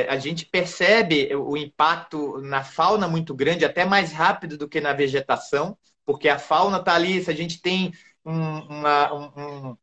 a 0.09 0.19
gente 0.19 0.47
percebe 0.47 1.35
o 1.35 1.57
impacto 1.57 2.39
na 2.43 2.63
fauna 2.65 3.09
muito 3.09 3.35
grande, 3.35 3.65
até 3.65 3.85
mais 3.85 4.13
rápido 4.13 4.59
do 4.59 4.69
que 4.69 4.81
na 4.81 4.93
vegetação 4.93 5.79
porque 6.05 6.29
a 6.29 6.39
fauna 6.39 6.79
está 6.79 6.95
ali, 6.95 7.23
se 7.23 7.31
a 7.31 7.35
gente 7.35 7.61
tem 7.61 7.93
um, 8.25 8.33
uma, 8.33 9.15
um, 9.15 9.77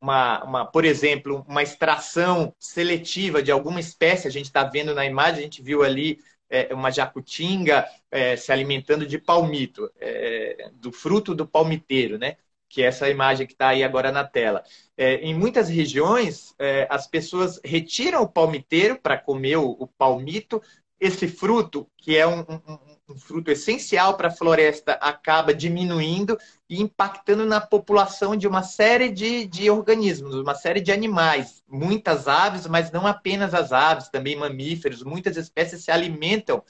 uma, 0.00 0.44
uma, 0.44 0.66
por 0.66 0.84
exemplo, 0.84 1.44
uma 1.48 1.62
extração 1.62 2.54
seletiva 2.58 3.42
de 3.42 3.50
alguma 3.50 3.80
espécie, 3.80 4.28
a 4.28 4.30
gente 4.30 4.46
está 4.46 4.64
vendo 4.64 4.94
na 4.94 5.06
imagem, 5.06 5.40
a 5.40 5.42
gente 5.42 5.62
viu 5.62 5.82
ali 5.82 6.18
é, 6.48 6.72
uma 6.74 6.90
jacutinga 6.90 7.86
é, 8.10 8.36
se 8.36 8.52
alimentando 8.52 9.06
de 9.06 9.18
palmito, 9.18 9.90
é, 9.98 10.70
do 10.74 10.92
fruto 10.92 11.34
do 11.34 11.46
palmiteiro, 11.46 12.18
né? 12.18 12.36
Que 12.68 12.82
é 12.82 12.86
essa 12.86 13.08
imagem 13.08 13.46
que 13.46 13.52
está 13.52 13.68
aí 13.68 13.82
agora 13.82 14.12
na 14.12 14.24
tela. 14.24 14.62
É, 14.96 15.16
em 15.16 15.34
muitas 15.34 15.68
regiões, 15.68 16.54
é, 16.58 16.86
as 16.90 17.06
pessoas 17.06 17.60
retiram 17.64 18.22
o 18.22 18.28
palmiteiro 18.28 18.98
para 19.00 19.18
comer 19.18 19.56
o, 19.56 19.70
o, 19.70 19.86
palmito. 19.86 20.62
Esse 21.00 21.28
fruto, 21.28 21.88
que 21.96 22.16
é 22.16 22.26
um, 22.26 22.40
um 22.40 22.93
um 23.08 23.16
fruto 23.16 23.50
essencial 23.50 24.16
para 24.16 24.28
a 24.28 24.30
floresta 24.30 24.92
acaba 24.94 25.52
diminuindo 25.52 26.38
e 26.68 26.80
impactando 26.80 27.44
na 27.44 27.60
população 27.60 28.34
de 28.34 28.48
uma 28.48 28.62
série 28.62 29.10
de, 29.10 29.46
de 29.46 29.68
organismos, 29.70 30.34
uma 30.34 30.54
série 30.54 30.80
de 30.80 30.90
animais. 30.90 31.62
Muitas 31.68 32.26
aves, 32.26 32.66
mas 32.66 32.90
não 32.90 33.06
apenas 33.06 33.52
as 33.52 33.72
aves, 33.72 34.08
também 34.08 34.36
mamíferos, 34.36 35.02
muitas 35.02 35.36
espécies 35.36 35.84
se 35.84 35.90
alimentam 35.90 36.62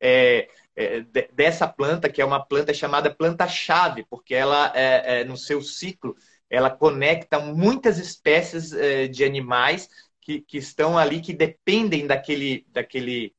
é, 0.00 0.48
é, 0.74 1.02
dessa 1.32 1.68
planta, 1.68 2.08
que 2.08 2.22
é 2.22 2.24
uma 2.24 2.44
planta 2.44 2.72
chamada 2.72 3.14
planta-chave, 3.14 4.04
porque 4.08 4.34
ela, 4.34 4.72
é, 4.74 5.20
é, 5.20 5.24
no 5.24 5.36
seu 5.36 5.60
ciclo, 5.60 6.16
ela 6.48 6.70
conecta 6.70 7.38
muitas 7.38 7.98
espécies 7.98 8.72
é, 8.72 9.06
de 9.08 9.24
animais 9.24 9.88
que, 10.20 10.40
que 10.40 10.56
estão 10.56 10.96
ali, 10.96 11.20
que 11.20 11.34
dependem 11.34 12.06
daquele, 12.06 12.66
daquele, 12.70 13.34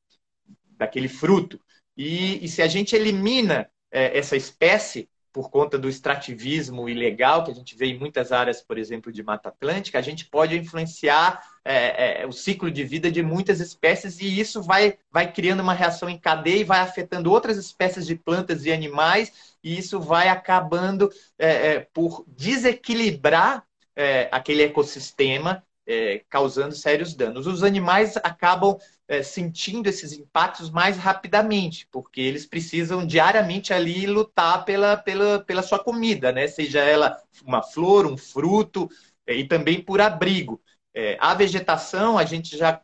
daquele 0.77 1.07
fruto. 1.07 1.59
E, 1.97 2.43
e 2.43 2.47
se 2.47 2.62
a 2.62 2.67
gente 2.67 2.95
elimina 2.95 3.69
é, 3.91 4.17
essa 4.17 4.36
espécie 4.36 5.10
por 5.34 5.49
conta 5.49 5.79
do 5.79 5.89
extrativismo 5.89 6.88
ilegal 6.88 7.43
que 7.43 7.49
a 7.49 7.56
gente 7.56 7.75
vê 7.75 7.88
em 7.88 7.97
muitas 7.97 8.32
áreas, 8.32 8.62
por 8.62 8.77
exemplo, 8.77 9.12
de 9.12 9.23
Mata 9.23 9.49
Atlântica, 9.49 9.97
a 9.97 10.01
gente 10.01 10.25
pode 10.25 10.56
influenciar 10.56 11.41
é, 11.65 12.21
é, 12.21 12.27
o 12.27 12.32
ciclo 12.32 12.69
de 12.69 12.84
vida 12.84 13.12
de 13.12 13.23
muitas 13.23 13.60
espécies 13.60 14.21
e 14.21 14.39
isso 14.39 14.62
vai, 14.62 14.99
vai 15.12 15.32
criando 15.32 15.62
uma 15.62 15.73
reação 15.73 16.08
em 16.08 16.19
cadeia 16.19 16.60
e 16.60 16.63
vai 16.63 16.79
afetando 16.79 17.32
outras 17.32 17.58
espécies 17.58 18.06
de 18.06 18.15
plantas 18.15 18.63
e 18.65 18.71
animais 18.71 19.56
e 19.63 19.75
isso 19.75 19.99
vai 19.99 20.29
acabando 20.29 21.10
é, 21.39 21.47
é 21.67 21.79
por 21.79 22.23
desequilibrar 22.27 23.65
é, 23.95 24.29
aquele 24.32 24.62
ecossistema 24.62 25.63
é, 25.86 26.21
causando 26.29 26.75
sérios 26.75 27.13
danos. 27.15 27.47
Os 27.47 27.63
animais 27.63 28.17
acabam 28.17 28.77
é, 29.13 29.21
sentindo 29.21 29.88
esses 29.88 30.13
impactos 30.13 30.69
mais 30.69 30.97
rapidamente, 30.97 31.88
porque 31.91 32.19
eles 32.19 32.45
precisam 32.45 33.06
diariamente 33.06 33.73
ali 33.73 34.08
lutar 34.08 34.65
pela, 34.65 34.97
pela, 34.97 35.39
pela 35.39 35.62
sua 35.62 35.80
comida, 35.80 36.32
né? 36.32 36.47
seja 36.47 36.80
ela 36.80 37.21
uma 37.45 37.62
flor, 37.62 38.06
um 38.06 38.17
fruto, 38.17 38.89
é, 39.28 39.36
e 39.36 39.47
também 39.47 39.82
por 39.82 40.02
abrigo. 40.02 40.60
É, 40.95 41.17
a 41.19 41.34
vegetação, 41.34 42.17
a 42.17 42.26
gente 42.26 42.58
já, 42.58 42.82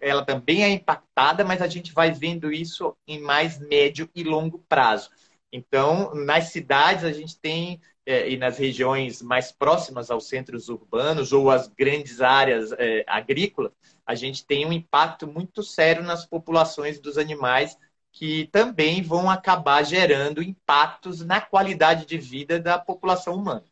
ela 0.00 0.24
também 0.24 0.64
é 0.64 0.68
impactada, 0.68 1.44
mas 1.44 1.60
a 1.60 1.68
gente 1.68 1.92
vai 1.92 2.10
vendo 2.12 2.52
isso 2.52 2.96
em 3.06 3.20
mais 3.20 3.58
médio 3.58 4.08
e 4.14 4.22
longo 4.22 4.64
prazo. 4.68 5.10
Então, 5.52 6.14
nas 6.14 6.50
cidades, 6.50 7.04
a 7.04 7.12
gente 7.12 7.38
tem 7.38 7.80
é, 8.04 8.28
e 8.30 8.36
nas 8.36 8.58
regiões 8.58 9.22
mais 9.22 9.52
próximas 9.52 10.10
aos 10.10 10.28
centros 10.28 10.68
urbanos 10.68 11.32
ou 11.32 11.50
às 11.50 11.68
grandes 11.68 12.20
áreas 12.20 12.72
é, 12.72 13.04
agrícolas, 13.06 13.72
a 14.06 14.14
gente 14.14 14.44
tem 14.44 14.66
um 14.66 14.72
impacto 14.72 15.26
muito 15.26 15.62
sério 15.62 16.02
nas 16.02 16.26
populações 16.26 16.98
dos 17.00 17.18
animais 17.18 17.78
que 18.12 18.48
também 18.52 19.02
vão 19.02 19.30
acabar 19.30 19.82
gerando 19.82 20.42
impactos 20.42 21.24
na 21.24 21.40
qualidade 21.40 22.04
de 22.04 22.18
vida 22.18 22.60
da 22.60 22.78
população 22.78 23.34
humana. 23.34 23.64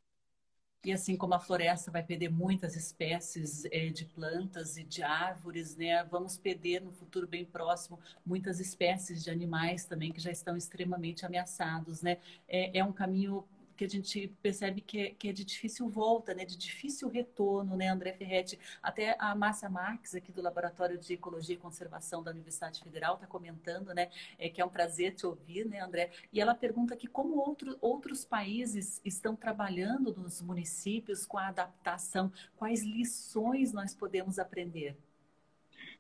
E 0.83 0.93
assim 0.93 1.15
como 1.15 1.35
a 1.35 1.39
floresta 1.39 1.91
vai 1.91 2.03
perder 2.03 2.31
muitas 2.31 2.75
espécies 2.75 3.67
é, 3.67 3.89
de 3.89 4.07
plantas 4.07 4.79
e 4.79 4.83
de 4.83 5.03
árvores, 5.03 5.77
né, 5.77 6.03
vamos 6.05 6.39
perder 6.39 6.81
no 6.81 6.91
futuro 6.91 7.27
bem 7.27 7.45
próximo 7.45 8.01
muitas 8.25 8.61
espécies 8.61 9.23
de 9.23 9.31
animais 9.31 9.85
também 9.85 10.11
que 10.11 10.21
já 10.21 10.31
estão 10.31 10.57
extremamente 10.57 11.27
ameaçados, 11.27 12.01
né? 12.01 12.17
É, 12.49 12.79
é 12.79 12.83
um 12.83 12.93
caminho 12.93 13.45
que 13.81 13.85
a 13.87 13.89
gente 13.89 14.31
percebe 14.43 14.83
que 14.83 15.01
é, 15.01 15.11
que 15.11 15.29
é 15.31 15.33
de 15.33 15.43
difícil 15.43 15.89
volta, 15.89 16.35
né? 16.35 16.45
de 16.45 16.55
difícil 16.55 17.09
retorno, 17.09 17.79
né, 17.79 17.89
André 17.89 18.13
Ferretti? 18.13 18.59
Até 18.83 19.17
a 19.19 19.35
Márcia 19.35 19.71
Marques, 19.71 20.15
aqui 20.15 20.31
do 20.31 20.43
Laboratório 20.43 20.99
de 20.99 21.15
Ecologia 21.15 21.55
e 21.55 21.59
Conservação 21.59 22.23
da 22.23 22.31
Universidade 22.31 22.79
Federal, 22.83 23.15
está 23.15 23.27
comentando, 23.27 23.95
né, 23.95 24.11
é, 24.39 24.51
que 24.51 24.61
é 24.61 24.65
um 24.67 24.69
prazer 24.69 25.15
te 25.15 25.25
ouvir, 25.25 25.65
né, 25.65 25.81
André? 25.81 26.11
E 26.31 26.43
ela 26.43 26.55
pergunta 26.55 26.93
aqui 26.93 27.07
como 27.07 27.39
outro, 27.39 27.79
outros 27.81 28.23
países 28.23 29.01
estão 29.03 29.35
trabalhando 29.35 30.15
nos 30.15 30.43
municípios 30.43 31.25
com 31.25 31.39
a 31.39 31.49
adaptação, 31.49 32.31
quais 32.59 32.83
lições 32.83 33.73
nós 33.73 33.95
podemos 33.95 34.39
aprender? 34.39 34.95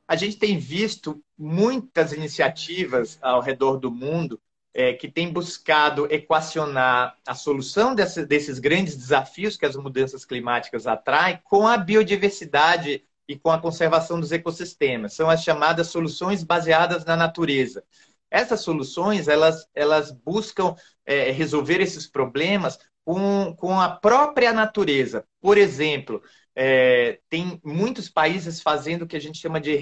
A 0.06 0.16
gente 0.16 0.36
tem 0.36 0.58
visto 0.58 1.24
muitas 1.38 2.12
iniciativas 2.12 3.18
ao 3.22 3.40
redor 3.40 3.78
do 3.78 3.90
mundo 3.90 4.38
é, 4.72 4.92
que 4.92 5.08
tem 5.08 5.32
buscado 5.32 6.06
equacionar 6.10 7.16
a 7.26 7.34
solução 7.34 7.94
desse, 7.94 8.24
desses 8.24 8.58
grandes 8.58 8.96
desafios 8.96 9.56
que 9.56 9.66
as 9.66 9.76
mudanças 9.76 10.24
climáticas 10.24 10.86
atraem 10.86 11.40
com 11.44 11.66
a 11.66 11.76
biodiversidade 11.76 13.04
e 13.26 13.36
com 13.36 13.50
a 13.50 13.60
conservação 13.60 14.20
dos 14.20 14.32
ecossistemas. 14.32 15.14
São 15.14 15.28
as 15.28 15.42
chamadas 15.42 15.88
soluções 15.88 16.42
baseadas 16.42 17.04
na 17.04 17.16
natureza. 17.16 17.84
Essas 18.30 18.60
soluções, 18.60 19.28
elas, 19.28 19.66
elas 19.74 20.12
buscam 20.12 20.74
é, 21.04 21.30
resolver 21.30 21.80
esses 21.80 22.06
problemas 22.06 22.78
com, 23.04 23.54
com 23.56 23.80
a 23.80 23.88
própria 23.88 24.52
natureza. 24.52 25.24
Por 25.40 25.58
exemplo, 25.58 26.22
é, 26.54 27.20
tem 27.28 27.60
muitos 27.64 28.08
países 28.08 28.60
fazendo 28.60 29.02
o 29.02 29.06
que 29.06 29.16
a 29.16 29.20
gente 29.20 29.38
chama 29.38 29.60
de 29.60 29.74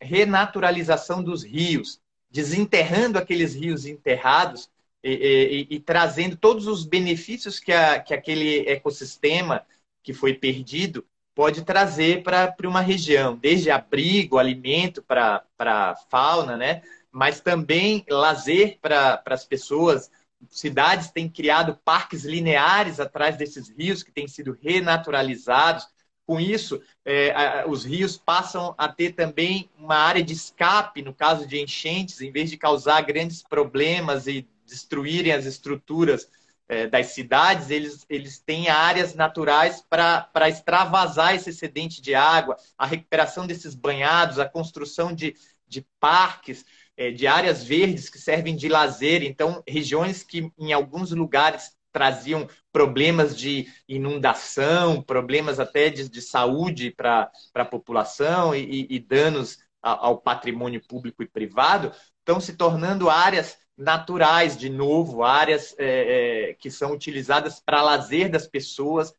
renaturalização 0.00 1.22
dos 1.22 1.44
rios, 1.44 2.00
desenterrando 2.30 3.18
aqueles 3.18 3.54
rios 3.54 3.86
enterrados 3.86 4.70
e, 5.02 5.66
e, 5.70 5.76
e 5.76 5.80
trazendo 5.80 6.36
todos 6.36 6.66
os 6.66 6.84
benefícios 6.84 7.60
que, 7.60 7.72
a, 7.72 8.00
que 8.00 8.12
aquele 8.12 8.68
ecossistema 8.68 9.64
que 10.02 10.12
foi 10.12 10.34
perdido 10.34 11.04
pode 11.34 11.62
trazer 11.62 12.22
para 12.22 12.56
uma 12.64 12.80
região, 12.80 13.36
desde 13.36 13.70
abrigo, 13.70 14.38
alimento 14.38 15.02
para 15.02 15.44
a 15.58 15.94
fauna, 16.08 16.56
né? 16.56 16.82
mas 17.12 17.40
também 17.40 18.04
lazer 18.08 18.78
para 18.80 19.22
as 19.26 19.44
pessoas. 19.44 20.10
Cidades 20.48 21.10
têm 21.10 21.28
criado 21.28 21.78
parques 21.84 22.24
lineares 22.24 23.00
atrás 23.00 23.36
desses 23.36 23.68
rios 23.68 24.02
que 24.02 24.12
têm 24.12 24.28
sido 24.28 24.56
renaturalizados. 24.62 25.88
Com 26.26 26.40
isso, 26.40 26.82
é, 27.04 27.64
os 27.68 27.84
rios 27.84 28.16
passam 28.16 28.74
a 28.76 28.88
ter 28.88 29.12
também 29.12 29.70
uma 29.78 29.94
área 29.94 30.22
de 30.22 30.32
escape 30.32 31.00
no 31.00 31.14
caso 31.14 31.46
de 31.46 31.62
enchentes, 31.62 32.20
em 32.20 32.32
vez 32.32 32.50
de 32.50 32.56
causar 32.56 33.00
grandes 33.02 33.42
problemas 33.42 34.26
e 34.26 34.46
destruírem 34.66 35.32
as 35.32 35.46
estruturas 35.46 36.28
é, 36.68 36.86
das 36.88 37.06
cidades, 37.08 37.70
eles, 37.70 38.04
eles 38.08 38.40
têm 38.40 38.68
áreas 38.68 39.14
naturais 39.14 39.84
para 39.88 40.48
extravasar 40.48 41.34
esse 41.34 41.50
excedente 41.50 42.02
de 42.02 42.14
água, 42.14 42.56
a 42.76 42.86
recuperação 42.86 43.46
desses 43.46 43.74
banhados, 43.74 44.38
a 44.38 44.48
construção 44.48 45.12
de, 45.12 45.36
de 45.68 45.86
parques 46.00 46.64
é, 46.96 47.10
de 47.10 47.26
áreas 47.26 47.62
verdes 47.62 48.08
que 48.08 48.18
servem 48.18 48.56
de 48.56 48.68
lazer. 48.68 49.22
Então, 49.22 49.62
regiões 49.66 50.22
que 50.22 50.50
em 50.58 50.72
alguns 50.72 51.12
lugares 51.12 51.75
traziam 51.96 52.46
problemas 52.70 53.34
de 53.34 53.68
inundação, 53.88 55.00
problemas 55.00 55.58
até 55.58 55.88
de, 55.88 56.10
de 56.10 56.20
saúde 56.20 56.90
para 56.90 57.32
a 57.54 57.64
população 57.64 58.54
e, 58.54 58.86
e 58.90 58.98
danos 58.98 59.58
ao 59.80 60.18
patrimônio 60.18 60.82
público 60.86 61.22
e 61.22 61.26
privado, 61.26 61.90
estão 62.18 62.38
se 62.38 62.52
tornando 62.52 63.08
áreas 63.08 63.56
naturais, 63.78 64.58
de 64.58 64.68
novo, 64.68 65.24
áreas 65.24 65.74
é, 65.78 66.50
é, 66.50 66.54
que 66.54 66.70
são 66.70 66.92
utilizadas 66.92 67.60
para 67.60 67.80
lazer 67.80 68.30
das 68.30 68.46
pessoas, 68.46 69.14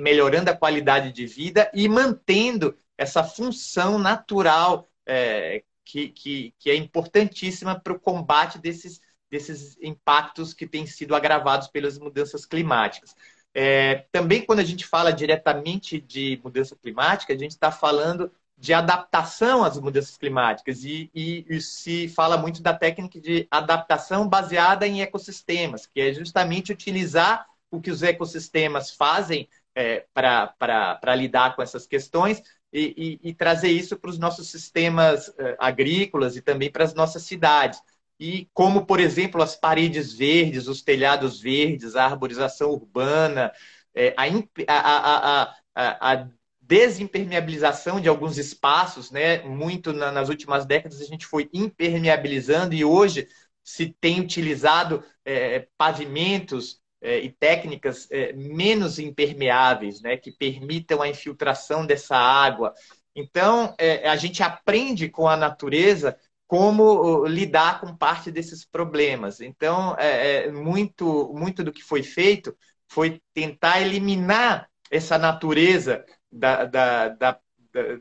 melhorando 0.00 0.50
a 0.50 0.56
qualidade 0.56 1.12
de 1.12 1.24
vida 1.24 1.70
e 1.72 1.88
mantendo 1.88 2.76
essa 2.96 3.22
função 3.22 3.96
natural 3.96 4.90
é, 5.06 5.62
que, 5.84 6.08
que, 6.08 6.52
que 6.58 6.68
é 6.68 6.74
importantíssima 6.74 7.78
para 7.78 7.92
o 7.92 8.00
combate 8.00 8.58
desses, 8.58 9.00
desses 9.30 9.76
impactos 9.80 10.54
que 10.54 10.66
têm 10.66 10.86
sido 10.86 11.14
agravados 11.14 11.68
pelas 11.68 11.98
mudanças 11.98 12.46
climáticas. 12.46 13.14
É, 13.54 14.06
também, 14.12 14.44
quando 14.44 14.60
a 14.60 14.64
gente 14.64 14.86
fala 14.86 15.12
diretamente 15.12 16.00
de 16.00 16.40
mudança 16.44 16.76
climática, 16.76 17.32
a 17.32 17.36
gente 17.36 17.52
está 17.52 17.70
falando 17.70 18.30
de 18.56 18.74
adaptação 18.74 19.64
às 19.64 19.78
mudanças 19.78 20.16
climáticas 20.16 20.82
e, 20.84 21.10
e, 21.14 21.46
e, 21.48 21.60
se 21.60 22.08
fala 22.08 22.36
muito 22.36 22.60
da 22.60 22.74
técnica 22.74 23.20
de 23.20 23.46
adaptação 23.50 24.28
baseada 24.28 24.86
em 24.86 25.00
ecossistemas, 25.00 25.86
que 25.86 26.00
é 26.00 26.12
justamente 26.12 26.72
utilizar 26.72 27.46
o 27.70 27.80
que 27.80 27.90
os 27.90 28.02
ecossistemas 28.02 28.90
fazem 28.90 29.48
é, 29.74 30.04
para 30.12 31.14
lidar 31.14 31.54
com 31.54 31.62
essas 31.62 31.86
questões 31.86 32.42
e, 32.72 33.18
e, 33.22 33.34
trazer 33.34 33.68
isso 33.68 33.96
para 33.96 34.10
os 34.10 34.18
nossos 34.18 34.50
sistemas 34.50 35.28
uh, 35.28 35.56
agrícolas 35.58 36.36
e 36.36 36.42
também 36.42 36.70
para 36.70 36.84
as 36.84 36.94
nossas 36.94 37.22
cidades. 37.22 37.80
E 38.18 38.48
como, 38.52 38.84
por 38.84 38.98
exemplo, 38.98 39.40
as 39.42 39.54
paredes 39.54 40.12
verdes, 40.12 40.66
os 40.66 40.82
telhados 40.82 41.40
verdes, 41.40 41.94
a 41.94 42.04
arborização 42.04 42.70
urbana, 42.70 43.52
é, 43.94 44.14
a, 44.16 45.52
a, 45.74 46.12
a, 46.12 46.28
desimpermeabilização 46.60 48.00
de 48.00 48.08
alguns 48.08 48.36
espaços, 48.36 49.10
né? 49.10 49.42
Muito 49.42 49.92
na, 49.92 50.12
nas 50.12 50.28
últimas 50.28 50.66
décadas 50.66 51.00
a 51.00 51.04
gente 51.04 51.24
foi 51.26 51.48
impermeabilizando 51.52 52.74
e 52.74 52.84
hoje 52.84 53.26
se 53.64 53.94
tem 54.00 54.20
utilizado 54.20 55.02
é, 55.24 55.66
pavimentos 55.78 56.80
é, 57.00 57.20
e 57.20 57.30
técnicas 57.30 58.08
menos 58.34 58.98
impermeáveis, 58.98 60.00
né, 60.02 60.16
que 60.16 60.32
permitam 60.32 61.00
a 61.00 61.08
infiltração 61.08 61.86
dessa 61.86 62.16
água. 62.16 62.74
Então, 63.14 63.74
a 64.04 64.16
gente 64.16 64.42
aprende 64.42 65.08
com 65.08 65.28
a 65.28 65.36
natureza 65.36 66.16
como 66.48 67.26
lidar 67.26 67.78
com 67.78 67.94
parte 67.94 68.30
desses 68.30 68.64
problemas. 68.64 69.40
Então, 69.40 69.94
é, 69.98 70.46
é, 70.46 70.50
muito, 70.50 71.30
muito 71.34 71.62
do 71.62 71.70
que 71.70 71.84
foi 71.84 72.02
feito 72.02 72.56
foi 72.88 73.20
tentar 73.34 73.82
eliminar 73.82 74.66
essa 74.90 75.18
natureza 75.18 76.04
da, 76.32 76.64
da, 76.64 77.08
da 77.10 77.40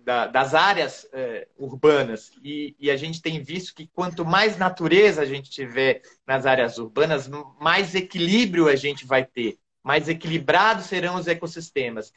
da, 0.04 0.26
das 0.26 0.56
áreas 0.56 1.08
é, 1.12 1.48
urbanas. 1.58 2.32
E, 2.42 2.76
e, 2.80 2.90
a 2.90 2.96
gente 2.96 3.22
tem 3.22 3.44
visto 3.44 3.76
que 3.76 3.86
quanto 3.94 4.26
mais 4.26 4.58
natureza 4.58 5.22
a 5.22 5.26
gente 5.26 5.52
tiver 5.52 6.02
nas 6.26 6.46
áreas 6.46 6.78
urbanas, 6.78 7.30
mais 7.60 7.94
equilíbrio 7.94 8.70
a 8.70 8.76
gente 8.76 9.06
vai 9.06 9.26
ter, 9.26 9.60
mais 9.84 10.08
equilibrados 10.08 10.86
serão 10.86 11.16
os 11.16 11.28
ecossistemas. 11.28 12.12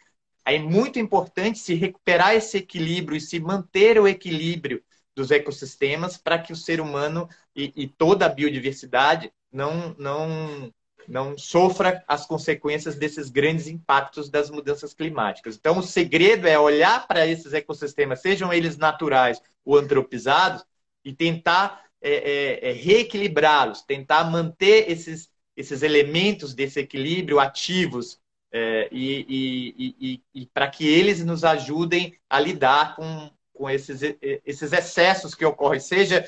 É 0.45 0.59
muito 0.59 0.99
importante 0.99 1.59
se 1.59 1.74
recuperar 1.74 2.35
esse 2.35 2.57
equilíbrio 2.57 3.18
e 3.18 3.20
se 3.20 3.39
manter 3.41 3.99
o 3.99 4.09
equilíbrio 4.09 4.83
dos 5.21 5.31
ecossistemas 5.31 6.16
para 6.16 6.39
que 6.39 6.53
o 6.53 6.57
ser 6.57 6.81
humano 6.81 7.29
e, 7.55 7.73
e 7.77 7.87
toda 7.87 8.25
a 8.25 8.29
biodiversidade 8.29 9.31
não, 9.53 9.95
não 9.99 10.73
não 11.09 11.37
sofra 11.37 12.05
as 12.07 12.25
consequências 12.25 12.95
desses 12.95 13.31
grandes 13.31 13.66
impactos 13.66 14.31
das 14.31 14.49
mudanças 14.49 14.95
climáticas. 14.95 15.57
Então, 15.57 15.79
o 15.79 15.83
segredo 15.83 16.47
é 16.47 16.57
olhar 16.57 17.09
para 17.09 17.27
esses 17.27 17.53
ecossistemas, 17.53 18.21
sejam 18.21 18.53
eles 18.53 18.77
naturais 18.77 19.43
ou 19.64 19.77
antropizados, 19.77 20.64
e 21.05 21.12
tentar 21.12 21.85
é, 22.01 22.12
é, 22.12 22.71
é, 22.71 22.73
reequilibrá-los, 22.73 23.83
tentar 23.83 24.25
manter 24.25 24.89
esses, 24.91 25.29
esses 25.57 25.83
elementos 25.83 26.55
desse 26.55 26.79
equilíbrio 26.79 27.41
ativos 27.41 28.21
é, 28.53 28.89
e, 28.93 29.27
e, 29.29 29.97
e, 29.99 30.43
e 30.43 30.47
para 30.47 30.68
que 30.68 30.87
eles 30.87 31.25
nos 31.25 31.43
ajudem 31.43 32.14
a 32.29 32.39
lidar 32.39 32.95
com, 32.95 33.31
com 33.61 33.69
esses, 33.69 34.01
esses 34.47 34.73
excessos 34.73 35.35
que 35.35 35.45
ocorrem, 35.45 35.79
seja 35.79 36.27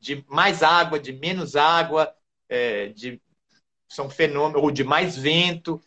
de 0.00 0.24
mais 0.28 0.60
água, 0.60 0.98
de 0.98 1.12
menos 1.12 1.54
água, 1.54 2.12
é, 2.48 2.88
de 2.88 3.22
são 3.88 4.10
fenômenos, 4.10 4.60
ou 4.60 4.72
de 4.72 4.82
mais 4.82 5.16
vento. 5.16 5.80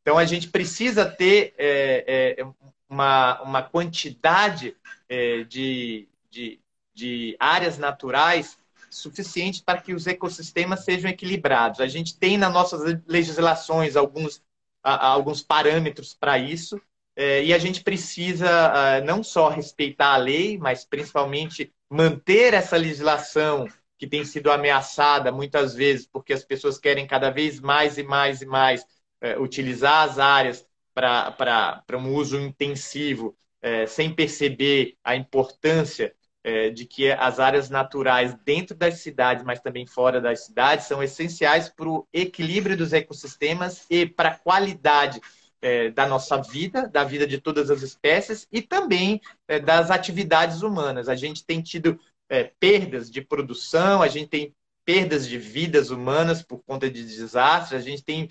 Então, 0.00 0.16
a 0.16 0.24
gente 0.24 0.48
precisa 0.48 1.04
ter 1.04 1.52
é, 1.58 2.36
é, 2.38 2.46
uma, 2.88 3.42
uma 3.42 3.62
quantidade 3.64 4.76
é, 5.08 5.42
de, 5.42 6.06
de, 6.30 6.60
de 6.94 7.36
áreas 7.40 7.76
naturais 7.76 8.56
suficiente 8.88 9.64
para 9.64 9.82
que 9.82 9.92
os 9.92 10.06
ecossistemas 10.06 10.84
sejam 10.84 11.10
equilibrados. 11.10 11.80
A 11.80 11.88
gente 11.88 12.16
tem 12.16 12.38
nas 12.38 12.52
nossas 12.52 13.02
legislações 13.04 13.96
alguns, 13.96 14.40
alguns 14.80 15.42
parâmetros 15.42 16.14
para 16.14 16.38
isso, 16.38 16.80
é, 17.16 17.44
e 17.44 17.54
a 17.54 17.58
gente 17.58 17.82
precisa 17.82 19.00
não 19.02 19.22
só 19.22 19.48
respeitar 19.48 20.14
a 20.14 20.16
lei, 20.16 20.58
mas 20.58 20.84
principalmente 20.84 21.72
manter 21.88 22.54
essa 22.54 22.76
legislação 22.76 23.68
que 23.96 24.06
tem 24.06 24.24
sido 24.24 24.50
ameaçada 24.50 25.30
muitas 25.32 25.74
vezes 25.74 26.06
porque 26.06 26.32
as 26.32 26.44
pessoas 26.44 26.78
querem 26.78 27.06
cada 27.06 27.30
vez 27.30 27.60
mais 27.60 27.96
e 27.98 28.02
mais 28.02 28.42
e 28.42 28.46
mais 28.46 28.84
é, 29.20 29.38
utilizar 29.38 30.08
as 30.08 30.18
áreas 30.18 30.66
para 30.92 31.82
um 31.92 32.12
uso 32.12 32.38
intensivo, 32.38 33.36
é, 33.62 33.86
sem 33.86 34.14
perceber 34.14 34.96
a 35.02 35.16
importância 35.16 36.14
é, 36.42 36.68
de 36.68 36.84
que 36.84 37.10
as 37.10 37.40
áreas 37.40 37.70
naturais 37.70 38.34
dentro 38.44 38.76
das 38.76 39.00
cidades, 39.00 39.42
mas 39.42 39.60
também 39.60 39.86
fora 39.86 40.20
das 40.20 40.44
cidades, 40.44 40.86
são 40.86 41.02
essenciais 41.02 41.70
para 41.70 41.88
o 41.88 42.06
equilíbrio 42.12 42.76
dos 42.76 42.92
ecossistemas 42.92 43.86
e 43.88 44.04
para 44.04 44.28
a 44.28 44.38
qualidade 44.38 45.20
é, 45.64 45.90
da 45.90 46.06
nossa 46.06 46.36
vida, 46.36 46.86
da 46.86 47.04
vida 47.04 47.26
de 47.26 47.40
todas 47.40 47.70
as 47.70 47.80
espécies 47.80 48.46
e 48.52 48.60
também 48.60 49.18
é, 49.48 49.58
das 49.58 49.90
atividades 49.90 50.60
humanas. 50.60 51.08
A 51.08 51.16
gente 51.16 51.42
tem 51.42 51.62
tido 51.62 51.98
é, 52.28 52.52
perdas 52.60 53.10
de 53.10 53.22
produção, 53.22 54.02
a 54.02 54.08
gente 54.08 54.28
tem 54.28 54.54
perdas 54.84 55.26
de 55.26 55.38
vidas 55.38 55.88
humanas 55.88 56.42
por 56.42 56.58
conta 56.58 56.90
de 56.90 57.02
desastres, 57.02 57.80
a 57.80 57.82
gente 57.82 58.04
tem, 58.04 58.28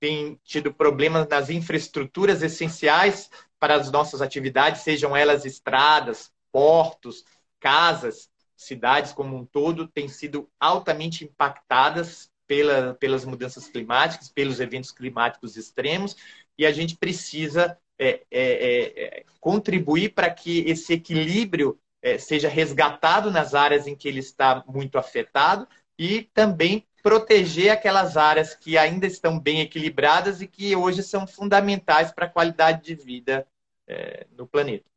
tem 0.00 0.40
tido 0.42 0.72
problemas 0.72 1.28
nas 1.28 1.50
infraestruturas 1.50 2.42
essenciais 2.42 3.30
para 3.58 3.74
as 3.74 3.90
nossas 3.92 4.22
atividades, 4.22 4.80
sejam 4.80 5.14
elas 5.14 5.44
estradas, 5.44 6.32
portos, 6.50 7.26
casas, 7.60 8.30
cidades 8.56 9.12
como 9.12 9.36
um 9.36 9.44
todo, 9.44 9.86
têm 9.86 10.08
sido 10.08 10.48
altamente 10.58 11.24
impactadas 11.24 12.30
pela, 12.50 12.94
pelas 12.94 13.24
mudanças 13.24 13.68
climáticas, 13.68 14.28
pelos 14.28 14.58
eventos 14.58 14.90
climáticos 14.90 15.56
extremos, 15.56 16.16
e 16.60 16.66
a 16.66 16.72
gente 16.72 16.94
precisa 16.94 17.78
é, 17.98 18.20
é, 18.30 19.20
é 19.20 19.24
contribuir 19.40 20.10
para 20.10 20.28
que 20.28 20.60
esse 20.68 20.92
equilíbrio 20.92 21.80
é, 22.02 22.18
seja 22.18 22.50
resgatado 22.50 23.30
nas 23.30 23.54
áreas 23.54 23.86
em 23.86 23.96
que 23.96 24.06
ele 24.06 24.20
está 24.20 24.62
muito 24.68 24.98
afetado 24.98 25.66
e 25.98 26.24
também 26.34 26.86
proteger 27.02 27.70
aquelas 27.70 28.18
áreas 28.18 28.54
que 28.54 28.76
ainda 28.76 29.06
estão 29.06 29.40
bem 29.40 29.62
equilibradas 29.62 30.42
e 30.42 30.46
que 30.46 30.76
hoje 30.76 31.02
são 31.02 31.26
fundamentais 31.26 32.12
para 32.12 32.26
a 32.26 32.30
qualidade 32.30 32.84
de 32.84 32.94
vida 32.94 33.46
é, 33.88 34.26
no 34.36 34.46
planeta. 34.46 34.89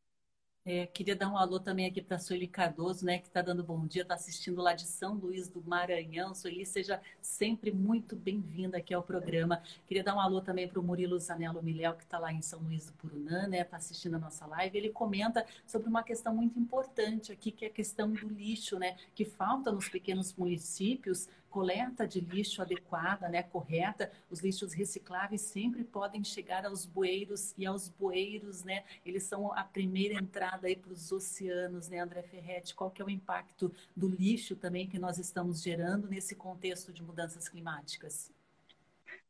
É, 0.66 0.86
queria 0.86 1.14
dar 1.14 1.28
um 1.28 1.36
alô 1.36 1.60
também 1.60 1.84
aqui 1.84 2.00
para 2.00 2.16
a 2.16 2.18
Sueli 2.18 2.48
Cardoso, 2.48 3.04
né, 3.04 3.18
que 3.18 3.26
está 3.26 3.42
dando 3.42 3.62
bom 3.62 3.86
dia, 3.86 4.00
está 4.00 4.14
assistindo 4.14 4.62
lá 4.62 4.72
de 4.72 4.86
São 4.86 5.12
Luís 5.12 5.46
do 5.46 5.62
Maranhão. 5.62 6.34
Sueli, 6.34 6.64
seja 6.64 7.02
sempre 7.20 7.70
muito 7.70 8.16
bem-vinda 8.16 8.78
aqui 8.78 8.94
ao 8.94 9.02
programa. 9.02 9.62
Queria 9.86 10.02
dar 10.02 10.16
um 10.16 10.20
alô 10.20 10.40
também 10.40 10.66
para 10.66 10.80
o 10.80 10.82
Murilo 10.82 11.18
Zanello 11.18 11.62
Miléu, 11.62 11.92
que 11.92 12.04
está 12.04 12.18
lá 12.18 12.32
em 12.32 12.40
São 12.40 12.60
Luís 12.60 12.86
do 12.86 12.94
Purunã, 12.94 13.46
né, 13.46 13.60
está 13.60 13.76
assistindo 13.76 14.14
a 14.14 14.18
nossa 14.18 14.46
live. 14.46 14.78
Ele 14.78 14.88
comenta 14.88 15.44
sobre 15.66 15.86
uma 15.86 16.02
questão 16.02 16.34
muito 16.34 16.58
importante 16.58 17.30
aqui, 17.30 17.50
que 17.50 17.66
é 17.66 17.68
a 17.68 17.70
questão 17.70 18.10
do 18.10 18.26
lixo, 18.26 18.78
né, 18.78 18.96
que 19.14 19.26
falta 19.26 19.70
nos 19.70 19.90
pequenos 19.90 20.32
municípios 20.32 21.28
coleta 21.54 22.04
de 22.04 22.18
lixo 22.18 22.60
adequada, 22.60 23.28
né, 23.28 23.44
correta, 23.44 24.10
os 24.28 24.40
lixos 24.40 24.72
recicláveis 24.72 25.40
sempre 25.40 25.84
podem 25.84 26.24
chegar 26.24 26.66
aos 26.66 26.84
bueiros 26.84 27.54
e 27.56 27.64
aos 27.64 27.88
bueiros, 27.88 28.64
né, 28.64 28.82
eles 29.06 29.22
são 29.22 29.52
a 29.52 29.62
primeira 29.62 30.14
entrada 30.14 30.66
aí 30.66 30.74
para 30.74 30.92
os 30.92 31.12
oceanos, 31.12 31.88
né, 31.88 32.00
André 32.00 32.22
Ferretti, 32.24 32.74
qual 32.74 32.90
que 32.90 33.00
é 33.00 33.04
o 33.04 33.08
impacto 33.08 33.72
do 33.94 34.08
lixo 34.08 34.56
também 34.56 34.88
que 34.88 34.98
nós 34.98 35.16
estamos 35.16 35.62
gerando 35.62 36.08
nesse 36.08 36.34
contexto 36.34 36.92
de 36.92 37.04
mudanças 37.04 37.48
climáticas? 37.48 38.32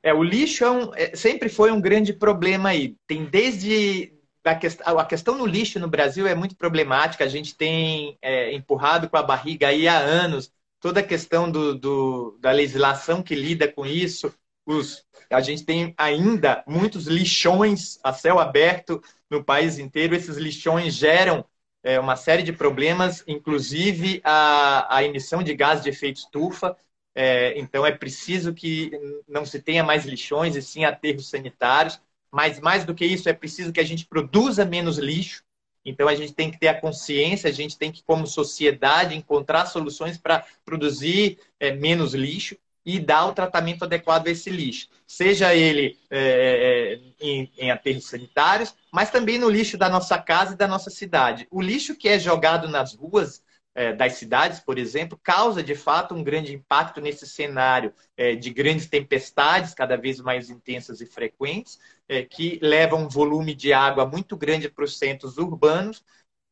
É, 0.03 0.15
o 0.15 0.23
lixo 0.23 0.65
é 0.65 0.71
um, 0.71 0.95
é, 0.95 1.15
sempre 1.15 1.51
foi 1.51 1.71
um 1.71 1.81
grande 1.81 2.15
problema 2.15 2.71
aí. 2.71 2.97
Tem 3.07 3.27
desde 3.27 4.15
a 4.43 5.05
questão, 5.05 5.37
no 5.37 5.47
lixo 5.47 5.79
no 5.79 5.89
Brasil 5.89 6.27
é 6.27 6.35
muito 6.35 6.57
problemática. 6.57 7.25
A 7.25 7.29
gente 7.29 7.55
tem 7.55 8.17
é, 8.23 8.53
empurrado 8.55 9.11
com 9.11 9.17
a 9.17 9.23
barriga 9.23 9.69
aí 9.69 9.87
há 9.87 9.99
anos 9.99 10.51
toda 10.85 11.01
a 11.01 11.03
questão 11.03 11.51
do, 11.51 11.75
do, 11.75 12.39
da 12.43 12.51
legislação 12.51 13.23
que 13.23 13.35
lida 13.35 13.67
com 13.67 13.87
isso. 13.87 14.31
Os, 14.67 15.03
a 15.31 15.41
gente 15.41 15.65
tem 15.65 15.95
ainda 15.97 16.63
muitos 16.67 17.07
lixões 17.07 17.99
a 18.05 18.13
céu 18.13 18.39
aberto 18.39 19.03
no 19.31 19.43
país 19.43 19.79
inteiro. 19.79 20.15
Esses 20.15 20.37
lixões 20.37 20.93
geram 20.93 21.43
é, 21.83 21.99
uma 21.99 22.17
série 22.17 22.43
de 22.43 22.53
problemas, 22.53 23.25
inclusive 23.27 24.21
a, 24.23 24.95
a 24.95 25.03
emissão 25.03 25.43
de 25.43 25.55
gás 25.55 25.83
de 25.83 25.89
efeito 25.89 26.19
estufa. 26.19 26.77
É, 27.15 27.59
então, 27.59 27.87
é 27.87 27.91
preciso 27.93 28.53
que 28.53 28.91
não 29.27 29.47
se 29.47 29.63
tenha 29.63 29.83
mais 29.83 30.05
lixões 30.05 30.55
e 30.55 30.61
sim 30.61 30.85
aterros 30.85 31.31
sanitários. 31.31 31.99
Mas, 32.31 32.61
mais 32.61 32.85
do 32.85 32.95
que 32.95 33.07
isso, 33.07 33.27
é 33.27 33.33
preciso 33.33 33.73
que 33.73 33.81
a 33.81 33.85
gente 33.85 34.05
produza 34.05 34.67
menos 34.67 34.99
lixo 34.99 35.43
então 35.85 36.09
a 36.09 36.15
gente 36.15 36.33
tem 36.33 36.51
que 36.51 36.59
ter 36.59 36.69
a 36.69 36.81
consciência, 36.81 37.49
a 37.49 37.53
gente 37.53 37.77
tem 37.77 37.93
que, 37.93 38.03
como 38.03 38.27
sociedade, 38.27 39.15
encontrar 39.17 39.67
soluções 39.67 40.17
para 40.17 40.45
produzir 40.65 41.39
é, 41.61 41.73
menos 41.73 42.15
lixo 42.15 42.57
e 42.87 42.99
dar 43.01 43.27
o 43.27 43.33
tratamento 43.33 43.85
adequado 43.85 44.27
a 44.27 44.31
esse 44.31 44.51
lixo. 44.51 44.89
Seja 45.07 45.55
ele 45.55 45.99
é, 46.11 46.99
em, 47.21 47.51
em 47.57 47.71
aterros 47.71 48.07
sanitários, 48.07 48.75
mas 48.93 49.11
também 49.11 49.39
no 49.39 49.49
lixo 49.49 49.79
da 49.79 49.89
nossa 49.89 50.19
casa 50.19 50.55
e 50.55 50.57
da 50.57 50.69
nossa 50.69 50.91
cidade. 50.91 51.47
O 51.51 51.63
lixo 51.63 51.97
que 51.97 52.09
é 52.09 52.19
jogado 52.19 52.69
nas 52.69 52.95
ruas 52.95 53.43
é, 53.75 53.93
das 53.93 54.15
cidades, 54.15 54.61
por 54.61 54.79
exemplo, 54.79 55.19
causa 55.21 55.63
de 55.63 55.75
fato 55.75 56.15
um 56.15 56.23
grande 56.23 56.55
impacto 56.55 57.01
nesse 57.01 57.27
cenário 57.27 57.93
é, 58.17 58.35
de 58.35 58.51
grandes 58.51 58.87
tempestades, 58.87 59.75
cada 59.75 59.97
vez 59.97 60.21
mais 60.21 60.49
intensas 60.49 61.01
e 61.01 61.07
frequentes, 61.07 61.79
é, 62.09 62.23
que 62.23 62.59
levam 62.63 63.05
um 63.05 63.09
volume 63.09 63.55
de 63.55 63.73
água 63.73 64.07
muito 64.07 64.37
grande 64.37 64.69
para 64.69 64.85
os 64.85 64.99
centros 64.99 65.39
urbanos, 65.39 66.05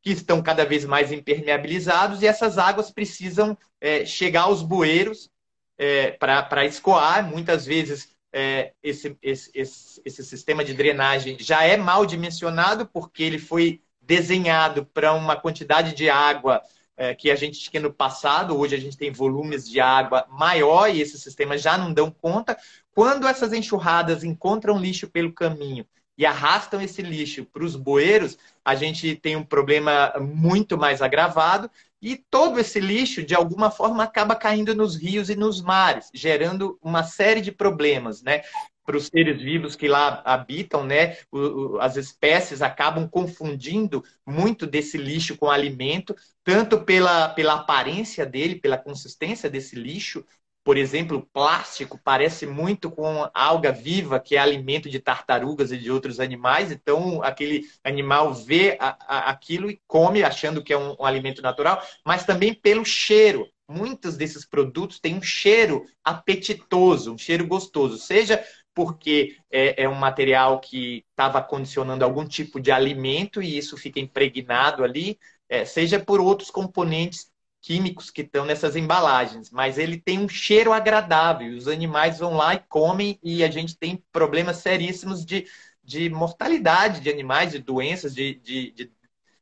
que 0.03 0.11
estão 0.11 0.43
cada 0.43 0.65
vez 0.65 0.85
mais 0.85 1.13
impermeabilizados, 1.13 2.23
e 2.23 2.27
essas 2.27 2.59
águas 2.59 2.91
precisam 2.91 3.57
é, 3.81 4.05
chegar 4.05 4.43
aos 4.43 4.63
bueiros 4.63 5.31
é, 5.79 6.13
para 6.13 6.65
escoar. 6.65 7.25
Muitas 7.29 7.65
vezes 7.65 8.15
é, 8.33 8.73
esse, 8.83 9.17
esse, 9.23 9.51
esse, 9.55 10.03
esse 10.05 10.25
sistema 10.25 10.65
de 10.65 10.75
drenagem 10.75 11.37
já 11.39 11.65
é 11.65 11.77
mal 11.77 12.05
dimensionado, 12.07 12.87
porque 12.87 13.23
ele 13.23 13.39
foi 13.39 13.81
desenhado 14.01 14.85
para 14.87 15.13
uma 15.13 15.37
quantidade 15.37 15.95
de 15.95 16.11
água 16.11 16.63
é, 16.97 17.15
que 17.15 17.31
a 17.31 17.37
gente 17.37 17.59
tinha 17.59 17.81
no 17.81 17.93
passado, 17.93 18.57
hoje 18.57 18.75
a 18.75 18.79
gente 18.79 18.97
tem 18.97 19.11
volumes 19.11 19.69
de 19.69 19.81
água 19.81 20.27
maior 20.31 20.89
e 20.89 21.01
esses 21.01 21.23
sistemas 21.23 21.63
já 21.63 21.79
não 21.79 21.93
dão 21.93 22.11
conta. 22.11 22.57
Quando 22.95 23.27
essas 23.27 23.53
enxurradas 23.53 24.23
encontram 24.23 24.79
lixo 24.79 25.09
pelo 25.09 25.33
caminho 25.33 25.87
e 26.17 26.27
arrastam 26.27 26.81
esse 26.81 27.01
lixo 27.03 27.45
para 27.45 27.65
os 27.65 27.75
bueiros, 27.75 28.37
a 28.65 28.75
gente 28.75 29.17
tem 29.17 29.35
um 29.35 29.45
problema 29.45 30.13
muito 30.21 30.77
mais 30.77 31.01
agravado 31.01 31.71
e 32.03 32.17
todo 32.17 32.59
esse 32.59 32.81
lixo, 32.81 33.23
de 33.23 33.35
alguma 33.35 33.71
forma, 33.71 34.03
acaba 34.03 34.35
caindo 34.35 34.75
nos 34.75 34.97
rios 34.97 35.31
e 35.31 35.37
nos 35.37 35.63
mares, 35.63 36.11
gerando 36.13 36.77
uma 36.83 37.05
série 37.05 37.41
de 37.41 37.53
problemas, 37.53 38.23
né? 38.23 38.43
para 38.85 38.97
os 38.97 39.07
seres 39.07 39.41
vivos 39.41 39.77
que 39.77 39.87
lá 39.89 40.23
habitam, 40.25 40.85
né? 40.85 41.17
O, 41.31 41.39
o, 41.39 41.81
as 41.81 41.97
espécies 41.97 42.63
acabam 42.63 43.09
confundindo 43.09 44.05
muito 44.27 44.67
desse 44.67 44.99
lixo 44.99 45.37
com 45.37 45.51
alimento, 45.51 46.17
tanto 46.45 46.81
pela, 46.83 47.29
pela 47.29 47.55
aparência 47.55 48.27
dele, 48.27 48.57
pela 48.57 48.77
consistência 48.77 49.49
desse 49.49 49.77
lixo. 49.77 50.25
Por 50.65 50.77
exemplo, 50.77 51.29
plástico 51.33 51.99
parece 52.05 52.47
muito 52.47 52.89
com 52.89 53.29
alga 53.35 53.73
viva, 53.73 54.21
que 54.21 54.37
é 54.37 54.39
alimento 54.39 54.89
de 54.89 55.01
tartarugas 55.01 55.73
e 55.73 55.79
de 55.79 55.91
outros 55.91 56.21
animais. 56.21 56.71
Então, 56.71 57.21
aquele 57.23 57.63
animal 57.83 58.33
vê 58.33 58.77
a, 58.81 58.97
a, 59.01 59.31
aquilo 59.31 59.69
e 59.69 59.81
come, 59.89 60.23
achando 60.23 60.63
que 60.63 60.73
é 60.73 60.79
um, 60.79 60.95
um 61.01 61.05
alimento 61.05 61.43
natural, 61.43 61.83
mas 62.07 62.25
também 62.25 62.55
pelo 62.55 62.85
cheiro. 62.85 63.49
Muitos 63.69 64.17
desses 64.17 64.45
produtos 64.45 65.01
têm 65.01 65.17
um 65.17 65.23
cheiro 65.23 65.85
apetitoso, 66.05 67.13
um 67.15 67.19
cheiro 67.19 67.47
gostoso, 67.47 67.99
seja 67.99 68.45
porque 68.75 69.37
é, 69.51 69.85
é 69.85 69.89
um 69.89 69.95
material 69.95 70.61
que 70.61 71.05
estava 71.11 71.43
condicionando 71.43 72.05
algum 72.05 72.27
tipo 72.27 72.61
de 72.61 72.71
alimento 72.71 73.43
e 73.43 73.57
isso 73.59 73.77
fica 73.77 74.01
impregnado 74.01 74.85
ali, 74.85 75.19
é, 75.49 75.65
seja 75.65 75.99
por 75.99 76.21
outros 76.21 76.51
componentes 76.51 77.32
químicos 77.63 78.11
que 78.11 78.23
estão 78.23 78.45
nessas 78.45 78.75
embalagens, 78.75 79.49
mas 79.51 79.79
ele 79.79 79.97
tem 79.97 80.19
um 80.19 80.29
cheiro 80.29 80.73
agradável. 80.73 81.57
Os 81.57 81.69
animais 81.69 82.19
vão 82.19 82.35
lá 82.35 82.55
e 82.55 82.59
comem 82.59 83.19
e 83.23 83.45
a 83.45 83.51
gente 83.51 83.77
tem 83.77 84.05
problemas 84.11 84.57
seríssimos 84.57 85.25
de, 85.25 85.47
de 85.83 86.11
mortalidade 86.11 87.01
de 87.01 87.09
animais, 87.09 87.53
de 87.53 87.61
doenças, 87.61 88.13
de, 88.13 88.35
de, 88.35 88.73
de, 88.73 88.93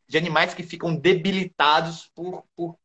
de 0.06 0.18
animais 0.18 0.52
que 0.52 0.62
ficam 0.62 0.94
debilitados 0.94 2.10
por, 2.14 2.44
por, 2.54 2.78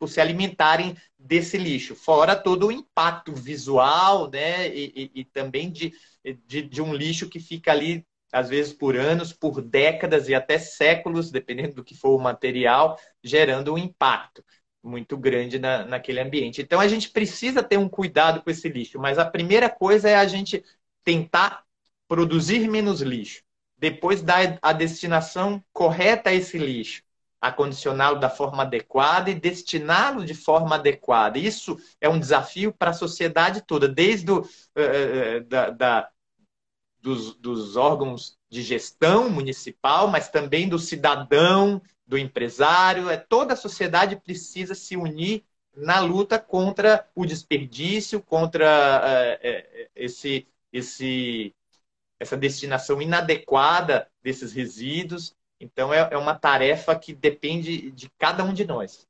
por 0.00 0.08
se 0.08 0.20
alimentarem 0.20 0.96
desse 1.16 1.56
lixo. 1.56 1.94
Fora 1.94 2.34
todo 2.34 2.66
o 2.66 2.72
impacto 2.72 3.32
visual, 3.32 4.28
né? 4.30 4.68
E, 4.68 5.12
e, 5.14 5.20
e 5.20 5.24
também 5.24 5.70
de, 5.70 5.94
de, 6.44 6.62
de, 6.62 6.82
um 6.82 6.92
lixo 6.92 7.28
que 7.28 7.38
fica 7.38 7.70
ali, 7.70 8.04
às 8.32 8.48
vezes, 8.48 8.72
por 8.72 8.96
anos, 8.96 9.32
por 9.32 9.62
décadas 9.62 10.28
e 10.28 10.34
até 10.34 10.58
séculos, 10.58 11.30
dependendo 11.30 11.76
do 11.76 11.84
que 11.84 11.94
for 11.94 12.16
o 12.16 12.22
material, 12.22 12.98
gerando 13.22 13.74
um 13.74 13.78
impacto 13.78 14.44
muito 14.82 15.16
grande 15.16 15.58
na, 15.58 15.84
naquele 15.84 16.20
ambiente. 16.20 16.60
Então 16.60 16.80
a 16.80 16.88
gente 16.88 17.10
precisa 17.10 17.62
ter 17.62 17.78
um 17.78 17.88
cuidado 17.88 18.42
com 18.42 18.50
esse 18.50 18.68
lixo, 18.68 18.98
mas 18.98 19.18
a 19.18 19.24
primeira 19.24 19.70
coisa 19.70 20.08
é 20.08 20.16
a 20.16 20.26
gente 20.26 20.64
tentar 21.04 21.64
produzir 22.08 22.68
menos 22.68 23.00
lixo, 23.00 23.42
depois 23.78 24.22
dar 24.22 24.58
a 24.60 24.72
destinação 24.72 25.62
correta 25.72 26.30
a 26.30 26.34
esse 26.34 26.58
lixo 26.58 27.02
acondicioná-lo 27.42 28.20
da 28.20 28.30
forma 28.30 28.62
adequada 28.62 29.28
e 29.28 29.34
destiná-lo 29.34 30.24
de 30.24 30.32
forma 30.32 30.76
adequada. 30.76 31.40
Isso 31.40 31.76
é 32.00 32.08
um 32.08 32.18
desafio 32.18 32.72
para 32.72 32.90
a 32.90 32.94
sociedade 32.94 33.62
toda, 33.66 33.88
desde 33.88 34.30
o, 34.30 34.42
uh, 34.42 35.44
da, 35.48 35.70
da, 35.70 36.08
dos, 37.00 37.34
dos 37.34 37.76
órgãos 37.76 38.38
de 38.48 38.62
gestão 38.62 39.28
municipal, 39.28 40.06
mas 40.06 40.28
também 40.28 40.68
do 40.68 40.78
cidadão, 40.78 41.82
do 42.12 42.18
empresário. 42.18 43.08
É, 43.08 43.16
toda 43.16 43.54
a 43.54 43.56
sociedade 43.56 44.16
precisa 44.16 44.74
se 44.74 44.96
unir 44.96 45.44
na 45.74 46.00
luta 46.00 46.38
contra 46.38 47.08
o 47.14 47.24
desperdício, 47.24 48.20
contra 48.20 49.38
uh, 49.40 49.88
esse, 49.96 50.46
esse, 50.70 51.54
essa 52.20 52.36
destinação 52.36 53.00
inadequada 53.00 54.06
desses 54.22 54.52
resíduos 54.52 55.34
então, 55.62 55.94
é, 55.94 56.08
é 56.10 56.18
uma 56.18 56.34
tarefa 56.34 56.98
que 56.98 57.14
depende 57.14 57.92
de 57.92 58.10
cada 58.18 58.42
um 58.42 58.52
de 58.52 58.64
nós. 58.64 59.06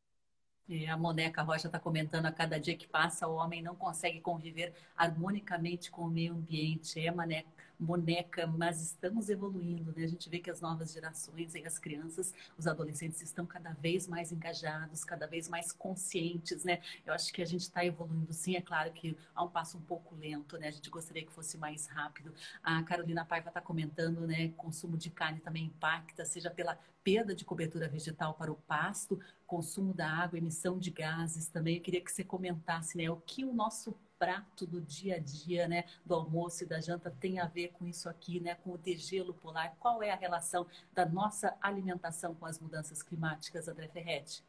E 0.68 0.86
a 0.86 0.98
Moneca 0.98 1.42
Rocha 1.42 1.66
está 1.66 1.78
comentando, 1.78 2.26
a 2.26 2.32
cada 2.32 2.60
dia 2.60 2.76
que 2.76 2.86
passa, 2.86 3.26
o 3.26 3.34
homem 3.34 3.62
não 3.62 3.74
consegue 3.74 4.20
conviver 4.20 4.74
harmonicamente 4.94 5.90
com 5.90 6.02
o 6.02 6.10
meio 6.10 6.34
ambiente. 6.34 7.00
É, 7.00 7.10
Moneca, 7.10 7.48
boneca, 7.82 8.46
mas 8.46 8.80
estamos 8.80 9.28
evoluindo, 9.28 9.92
né? 9.96 10.04
A 10.04 10.08
gente 10.08 10.28
vê 10.28 10.38
que 10.38 10.50
as 10.50 10.60
novas 10.60 10.92
gerações 10.92 11.54
e 11.54 11.64
as 11.64 11.78
crianças, 11.78 12.32
os 12.56 12.66
adolescentes 12.66 13.20
estão 13.20 13.44
cada 13.44 13.72
vez 13.72 14.06
mais 14.06 14.32
engajados, 14.32 15.04
cada 15.04 15.26
vez 15.26 15.48
mais 15.48 15.72
conscientes, 15.72 16.64
né? 16.64 16.80
Eu 17.04 17.12
acho 17.12 17.32
que 17.32 17.42
a 17.42 17.46
gente 17.46 17.62
está 17.62 17.84
evoluindo 17.84 18.32
sim, 18.32 18.56
é 18.56 18.60
claro 18.60 18.92
que 18.92 19.16
há 19.34 19.42
um 19.42 19.48
passo 19.48 19.76
um 19.78 19.82
pouco 19.82 20.14
lento, 20.14 20.56
né? 20.58 20.68
A 20.68 20.70
gente 20.72 20.88
gostaria 20.90 21.24
que 21.24 21.32
fosse 21.32 21.58
mais 21.58 21.86
rápido. 21.86 22.32
A 22.62 22.82
Carolina 22.82 23.24
Paiva 23.24 23.48
está 23.48 23.60
comentando, 23.60 24.26
né? 24.26 24.48
Consumo 24.56 24.96
de 24.96 25.10
carne 25.10 25.40
também 25.40 25.64
impacta, 25.64 26.24
seja 26.24 26.50
pela 26.50 26.78
perda 27.02 27.34
de 27.34 27.44
cobertura 27.44 27.88
vegetal 27.88 28.34
para 28.34 28.52
o 28.52 28.54
pasto, 28.54 29.20
consumo 29.46 29.92
da 29.92 30.08
água, 30.08 30.38
emissão 30.38 30.78
de 30.78 30.90
gases 30.90 31.48
também. 31.48 31.76
Eu 31.76 31.82
queria 31.82 32.00
que 32.00 32.12
você 32.12 32.24
comentasse, 32.24 32.96
né? 32.96 33.10
O 33.10 33.16
que 33.16 33.44
o 33.44 33.52
nosso 33.52 33.94
prato 34.22 34.64
do 34.64 34.80
dia 34.80 35.16
a 35.16 35.18
dia, 35.18 35.66
né, 35.66 35.82
do 36.06 36.14
almoço 36.14 36.62
e 36.62 36.66
da 36.66 36.80
janta 36.80 37.12
tem 37.20 37.40
a 37.40 37.46
ver 37.46 37.72
com 37.72 37.84
isso 37.84 38.08
aqui, 38.08 38.38
né, 38.38 38.54
com 38.62 38.70
o 38.70 38.78
degelo 38.78 39.34
polar? 39.34 39.74
Qual 39.80 40.00
é 40.00 40.12
a 40.12 40.16
relação 40.16 40.64
da 40.94 41.04
nossa 41.04 41.52
alimentação 41.60 42.32
com 42.32 42.46
as 42.46 42.60
mudanças 42.60 43.02
climáticas, 43.02 43.66
André 43.66 43.88
Ferretti? 43.88 44.44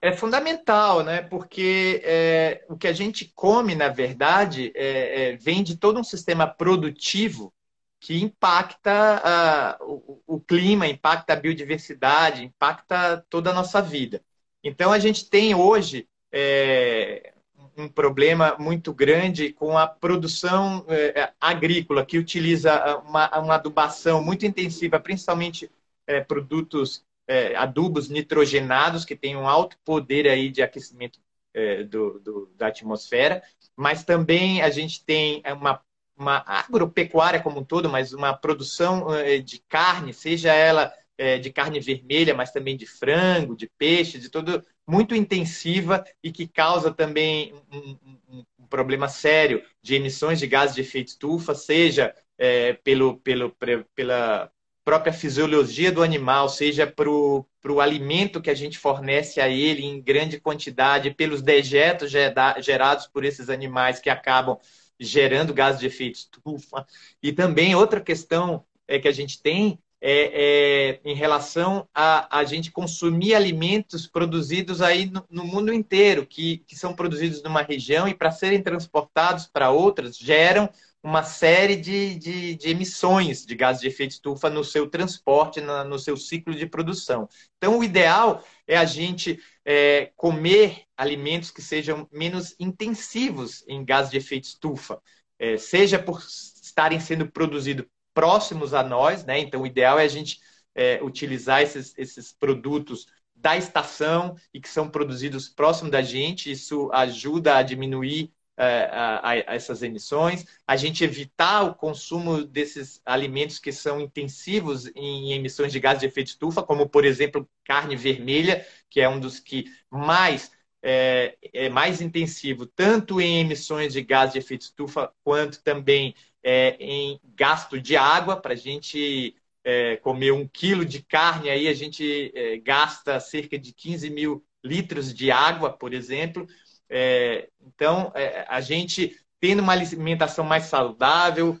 É 0.00 0.12
fundamental, 0.12 1.04
né? 1.04 1.20
Porque 1.20 2.00
é, 2.04 2.64
o 2.66 2.76
que 2.76 2.88
a 2.88 2.92
gente 2.94 3.30
come, 3.34 3.74
na 3.74 3.88
verdade, 3.88 4.72
é, 4.74 5.32
é, 5.32 5.36
vem 5.36 5.62
de 5.62 5.76
todo 5.76 6.00
um 6.00 6.04
sistema 6.04 6.46
produtivo 6.46 7.52
que 8.00 8.22
impacta 8.22 9.78
o, 9.82 10.22
o, 10.26 10.40
clima, 10.40 10.86
impacta 10.86 11.34
a 11.34 11.36
biodiversidade, 11.36 12.44
impacta 12.44 13.22
toda 13.28 13.50
a 13.50 13.54
nossa 13.54 13.82
vida. 13.82 14.22
Então, 14.62 14.90
a 14.90 14.98
gente 14.98 15.28
tem 15.28 15.54
hoje 15.54 16.08
é, 16.32 17.33
um 17.76 17.88
problema 17.88 18.56
muito 18.58 18.92
grande 18.92 19.52
com 19.52 19.76
a 19.76 19.86
produção 19.86 20.84
é, 20.88 21.32
agrícola, 21.40 22.04
que 22.04 22.18
utiliza 22.18 22.98
uma, 22.98 23.38
uma, 23.38 23.54
adubação 23.54 24.22
muito 24.22 24.46
intensiva, 24.46 25.00
principalmente 25.00 25.70
é, 26.06 26.20
produtos, 26.20 27.04
é, 27.26 27.56
adubos 27.56 28.08
nitrogenados, 28.08 29.04
que 29.04 29.16
têm 29.16 29.36
um 29.36 29.48
alto 29.48 29.76
poder 29.84 30.28
aí 30.28 30.50
de 30.50 30.62
aquecimento 30.62 31.18
é, 31.52 31.84
do, 31.84 32.18
do, 32.20 32.52
da 32.56 32.68
atmosfera, 32.68 33.42
mas 33.76 34.04
também 34.04 34.62
a 34.62 34.70
gente 34.70 35.04
tem 35.04 35.42
uma, 35.56 35.80
uma 36.16 36.42
agropecuária 36.46 37.40
como 37.40 37.60
um 37.60 37.64
todo, 37.64 37.88
mas 37.88 38.12
uma 38.12 38.34
produção 38.34 39.12
é, 39.14 39.38
de 39.38 39.58
carne, 39.68 40.12
seja 40.12 40.52
ela 40.52 40.92
é, 41.16 41.38
de 41.38 41.52
carne 41.52 41.80
vermelha, 41.80 42.34
mas 42.34 42.50
também 42.50 42.76
de 42.76 42.86
frango, 42.86 43.56
de 43.56 43.68
peixe, 43.78 44.18
de 44.18 44.28
todo 44.28 44.64
muito 44.86 45.14
intensiva 45.14 46.04
e 46.22 46.30
que 46.30 46.46
causa 46.46 46.92
também 46.92 47.54
um, 47.72 47.96
um, 48.30 48.44
um 48.58 48.66
problema 48.66 49.08
sério 49.08 49.62
de 49.82 49.94
emissões 49.94 50.38
de 50.38 50.46
gases 50.46 50.74
de 50.74 50.82
efeito 50.82 51.08
estufa, 51.08 51.54
seja 51.54 52.14
é, 52.36 52.74
pelo, 52.74 53.18
pelo, 53.18 53.54
pela 53.94 54.50
própria 54.84 55.12
fisiologia 55.12 55.90
do 55.90 56.02
animal, 56.02 56.48
seja 56.48 56.86
para 56.86 57.08
o 57.08 57.80
alimento 57.80 58.42
que 58.42 58.50
a 58.50 58.54
gente 58.54 58.78
fornece 58.78 59.40
a 59.40 59.48
ele 59.48 59.84
em 59.84 60.00
grande 60.00 60.38
quantidade, 60.38 61.10
pelos 61.10 61.40
dejetos 61.40 62.12
gerados 62.60 63.06
por 63.06 63.24
esses 63.24 63.48
animais 63.48 63.98
que 63.98 64.10
acabam 64.10 64.58
gerando 65.00 65.54
gases 65.54 65.80
de 65.80 65.86
efeito 65.86 66.16
estufa. 66.16 66.86
E 67.22 67.32
também 67.32 67.74
outra 67.74 68.00
questão 68.00 68.64
é 68.86 68.98
que 68.98 69.08
a 69.08 69.12
gente 69.12 69.40
tem 69.42 69.78
é, 70.06 70.98
é, 71.00 71.00
em 71.02 71.14
relação 71.14 71.88
a, 71.94 72.40
a 72.40 72.44
gente 72.44 72.70
consumir 72.70 73.34
alimentos 73.34 74.06
produzidos 74.06 74.82
aí 74.82 75.06
no, 75.06 75.24
no 75.30 75.44
mundo 75.46 75.72
inteiro, 75.72 76.26
que, 76.26 76.58
que 76.58 76.76
são 76.76 76.94
produzidos 76.94 77.42
numa 77.42 77.62
região 77.62 78.06
e 78.06 78.14
para 78.14 78.30
serem 78.30 78.62
transportados 78.62 79.46
para 79.46 79.70
outras, 79.70 80.18
geram 80.18 80.68
uma 81.02 81.22
série 81.22 81.76
de, 81.76 82.16
de, 82.16 82.54
de, 82.54 82.68
emissões 82.68 83.46
de 83.46 83.54
gases 83.54 83.80
de 83.80 83.88
efeito 83.88 84.10
estufa 84.10 84.50
no 84.50 84.62
seu 84.62 84.90
transporte, 84.90 85.62
na, 85.62 85.84
no 85.84 85.98
seu 85.98 86.18
ciclo 86.18 86.54
de 86.54 86.66
produção. 86.66 87.26
Então, 87.56 87.78
o 87.78 87.84
ideal 87.84 88.44
é 88.66 88.76
a 88.76 88.84
gente 88.84 89.40
é, 89.64 90.12
comer 90.16 90.82
alimentos 90.98 91.50
que 91.50 91.62
sejam 91.62 92.06
menos 92.12 92.54
intensivos 92.60 93.64
em 93.66 93.82
gases 93.82 94.10
de 94.10 94.18
efeito 94.18 94.44
estufa, 94.44 95.00
é, 95.38 95.56
seja 95.56 95.98
por 95.98 96.20
estarem 96.20 97.00
sendo 97.00 97.26
produzidos 97.30 97.86
próximos 98.14 98.72
a 98.72 98.82
nós, 98.82 99.24
né? 99.24 99.38
Então, 99.40 99.62
o 99.62 99.66
ideal 99.66 99.98
é 99.98 100.04
a 100.04 100.08
gente 100.08 100.40
é, 100.74 101.00
utilizar 101.02 101.60
esses, 101.60 101.92
esses 101.98 102.32
produtos 102.32 103.06
da 103.34 103.56
estação 103.56 104.36
e 104.54 104.60
que 104.60 104.68
são 104.68 104.88
produzidos 104.88 105.48
próximo 105.48 105.90
da 105.90 106.00
gente. 106.00 106.50
Isso 106.50 106.90
ajuda 106.92 107.56
a 107.56 107.62
diminuir 107.62 108.32
é, 108.56 108.88
a, 108.90 109.30
a 109.30 109.54
essas 109.54 109.82
emissões. 109.82 110.46
A 110.66 110.76
gente 110.76 111.04
evitar 111.04 111.62
o 111.62 111.74
consumo 111.74 112.44
desses 112.44 113.02
alimentos 113.04 113.58
que 113.58 113.72
são 113.72 114.00
intensivos 114.00 114.90
em 114.94 115.32
emissões 115.32 115.72
de 115.72 115.80
gases 115.80 116.00
de 116.00 116.06
efeito 116.06 116.28
estufa, 116.28 116.62
como, 116.62 116.88
por 116.88 117.04
exemplo, 117.04 117.48
carne 117.64 117.96
vermelha, 117.96 118.66
que 118.88 119.00
é 119.00 119.08
um 119.08 119.20
dos 119.20 119.40
que 119.40 119.66
mais 119.90 120.50
é, 120.86 121.36
é, 121.54 121.68
mais 121.70 122.02
intensivo, 122.02 122.66
tanto 122.66 123.18
em 123.18 123.40
emissões 123.40 123.94
de 123.94 124.02
gases 124.02 124.34
de 124.34 124.38
efeito 124.38 124.62
estufa, 124.62 125.10
quanto 125.24 125.62
também 125.62 126.14
é, 126.44 126.76
em 126.78 127.18
gasto 127.34 127.80
de 127.80 127.96
água. 127.96 128.36
Para 128.36 128.52
a 128.52 128.56
gente 128.56 129.34
é, 129.64 129.96
comer 129.96 130.32
um 130.32 130.46
quilo 130.46 130.84
de 130.84 131.02
carne, 131.02 131.50
aí 131.50 131.66
a 131.66 131.74
gente 131.74 132.30
é, 132.34 132.58
gasta 132.58 133.18
cerca 133.18 133.58
de 133.58 133.72
15 133.72 134.10
mil 134.10 134.44
litros 134.62 135.12
de 135.12 135.30
água, 135.30 135.70
por 135.70 135.92
exemplo. 135.92 136.46
É, 136.88 137.48
então, 137.60 138.12
a 138.46 138.60
gente 138.60 139.18
tendo 139.40 139.60
uma 139.62 139.72
alimentação 139.72 140.44
mais 140.44 140.64
saudável, 140.64 141.58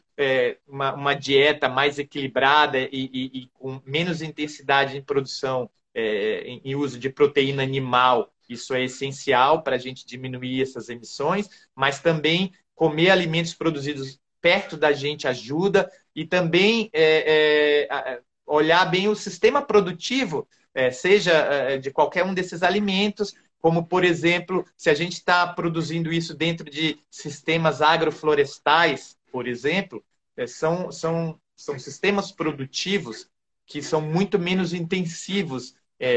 uma, 0.66 0.94
uma, 0.94 1.14
dieta 1.14 1.68
mais 1.68 1.98
equilibrada 1.98 2.78
e, 2.78 2.88
e, 2.92 3.30
e, 3.40 3.48
com 3.52 3.80
menos 3.84 4.22
intensidade 4.22 4.96
em 4.96 5.02
produção 5.02 5.68
em, 5.94 6.60
em 6.64 6.74
uso 6.76 6.98
de 6.98 7.10
proteína 7.10 7.62
animal 7.62 8.34
isso 8.48 8.74
é 8.74 8.84
essencial 8.84 9.62
para 9.62 9.76
a 9.76 9.78
gente 9.78 10.06
diminuir 10.06 10.62
essas 10.62 10.88
emissões, 10.88 11.48
mas 11.74 12.00
também 12.00 12.52
comer 12.74 13.10
alimentos 13.10 13.54
produzidos 13.54 14.18
perto 14.44 14.76
da 14.76 14.92
gente 14.92 15.26
ajuda 15.26 15.90
e 16.14 16.26
também 16.26 16.90
é, 16.92 17.88
é, 17.88 18.20
olhar 18.44 18.84
bem 18.84 19.08
o 19.08 19.16
sistema 19.16 19.62
produtivo, 19.62 20.46
é, 20.74 20.90
seja 20.90 21.32
é, 21.32 21.78
de 21.78 21.90
qualquer 21.90 22.26
um 22.26 22.34
desses 22.34 22.62
alimentos, 22.62 23.34
como, 23.58 23.86
por 23.86 24.04
exemplo, 24.04 24.66
se 24.76 24.90
a 24.90 24.94
gente 24.94 25.14
está 25.14 25.46
produzindo 25.46 26.12
isso 26.12 26.34
dentro 26.34 26.70
de 26.70 26.98
sistemas 27.10 27.80
agroflorestais, 27.80 29.16
por 29.32 29.48
exemplo, 29.48 30.04
é, 30.36 30.46
são, 30.46 30.92
são, 30.92 31.40
são 31.56 31.78
sistemas 31.78 32.30
produtivos 32.30 33.30
que 33.64 33.80
são 33.80 34.02
muito 34.02 34.38
menos 34.38 34.74
intensivos 34.74 35.74
é, 35.98 36.10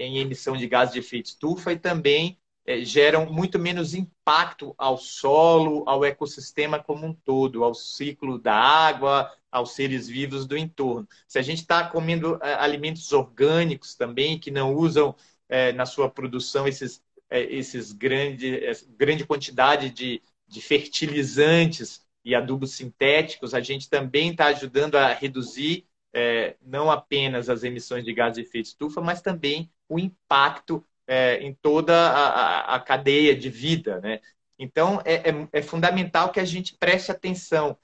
é, 0.00 0.02
em 0.02 0.16
emissão 0.16 0.56
de 0.56 0.66
gases 0.66 0.94
de 0.94 1.00
efeito 1.00 1.26
estufa 1.26 1.74
e 1.74 1.78
também 1.78 2.38
é, 2.66 2.84
geram 2.84 3.32
muito 3.32 3.58
menos 3.58 3.94
impacto 3.94 4.74
ao 4.76 4.98
solo, 4.98 5.84
ao 5.86 6.04
ecossistema 6.04 6.82
como 6.82 7.06
um 7.06 7.14
todo, 7.14 7.62
ao 7.62 7.74
ciclo 7.74 8.38
da 8.38 8.54
água, 8.54 9.32
aos 9.50 9.72
seres 9.72 10.08
vivos 10.08 10.46
do 10.46 10.56
entorno. 10.56 11.08
Se 11.28 11.38
a 11.38 11.42
gente 11.42 11.60
está 11.60 11.88
comendo 11.88 12.38
é, 12.42 12.54
alimentos 12.54 13.12
orgânicos 13.12 13.94
também, 13.94 14.38
que 14.38 14.50
não 14.50 14.74
usam 14.74 15.14
é, 15.48 15.72
na 15.72 15.86
sua 15.86 16.10
produção 16.10 16.66
esses, 16.66 17.02
é, 17.30 17.42
esses 17.42 17.92
grande, 17.92 18.60
grande 18.98 19.24
quantidade 19.24 19.90
de, 19.90 20.20
de 20.48 20.60
fertilizantes 20.60 22.04
e 22.24 22.34
adubos 22.34 22.72
sintéticos, 22.72 23.54
a 23.54 23.60
gente 23.60 23.88
também 23.88 24.32
está 24.32 24.46
ajudando 24.46 24.96
a 24.96 25.12
reduzir 25.14 25.86
é, 26.12 26.56
não 26.62 26.90
apenas 26.90 27.48
as 27.48 27.62
emissões 27.62 28.04
de 28.04 28.12
gases 28.12 28.42
de 28.42 28.48
efeito 28.48 28.66
estufa, 28.66 29.00
mas 29.00 29.22
também 29.22 29.70
o 29.88 29.98
impacto 29.98 30.84
é, 31.06 31.38
em 31.42 31.54
toda 31.54 31.94
a, 31.94 32.74
a, 32.74 32.80
cadeia 32.80 33.34
de 33.34 33.48
vida. 33.48 34.00
Né? 34.00 34.20
Então, 34.58 35.00
é, 35.04 35.30
é, 35.30 35.48
é, 35.52 35.62
fundamental 35.62 36.30
que 36.30 36.40
a 36.40 36.44
gente 36.44 36.76
preste 36.78 37.10
atenção 37.10 37.76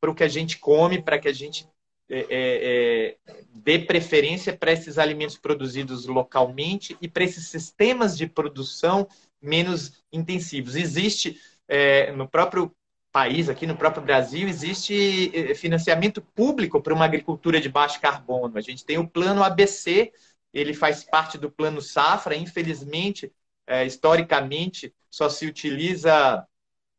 para 0.00 0.10
o 0.10 0.14
que 0.14 0.24
a 0.24 0.28
gente 0.28 0.58
come, 0.58 1.02
para 1.02 1.18
que 1.18 1.28
a 1.28 1.32
gente 1.32 1.68
é, 2.10 2.20
é, 2.20 2.26
é, 2.30 3.42
dê 3.52 3.78
preferência 3.78 4.56
para 4.56 4.72
esses 4.72 4.98
alimentos 4.98 5.36
produzidos 5.36 6.06
localmente 6.06 6.96
e 7.02 7.08
para 7.08 7.24
esses 7.24 7.48
sistemas 7.48 8.16
de 8.16 8.26
produção 8.26 9.06
menos 9.40 10.02
intensivos. 10.12 10.74
Existe 10.74 11.38
no 12.16 12.26
próprio 12.26 12.74
país, 13.12 13.50
aqui 13.50 13.66
no 13.66 13.76
próprio 13.76 14.02
Brasil, 14.02 14.48
existe 14.48 15.54
financiamento 15.54 16.22
público 16.22 16.80
para 16.80 16.94
uma 16.94 17.04
agricultura 17.04 17.60
de 17.60 17.68
baixo 17.68 18.00
carbono. 18.00 18.56
A 18.56 18.62
gente 18.62 18.86
tem 18.86 18.96
o 18.96 19.06
plano 19.06 19.44
ABC, 19.44 20.10
ele 20.52 20.74
faz 20.74 21.04
parte 21.04 21.38
do 21.38 21.50
plano 21.50 21.80
Safra. 21.80 22.36
Infelizmente, 22.36 23.32
é, 23.66 23.84
historicamente, 23.86 24.94
só 25.10 25.28
se 25.28 25.46
utiliza, 25.46 26.46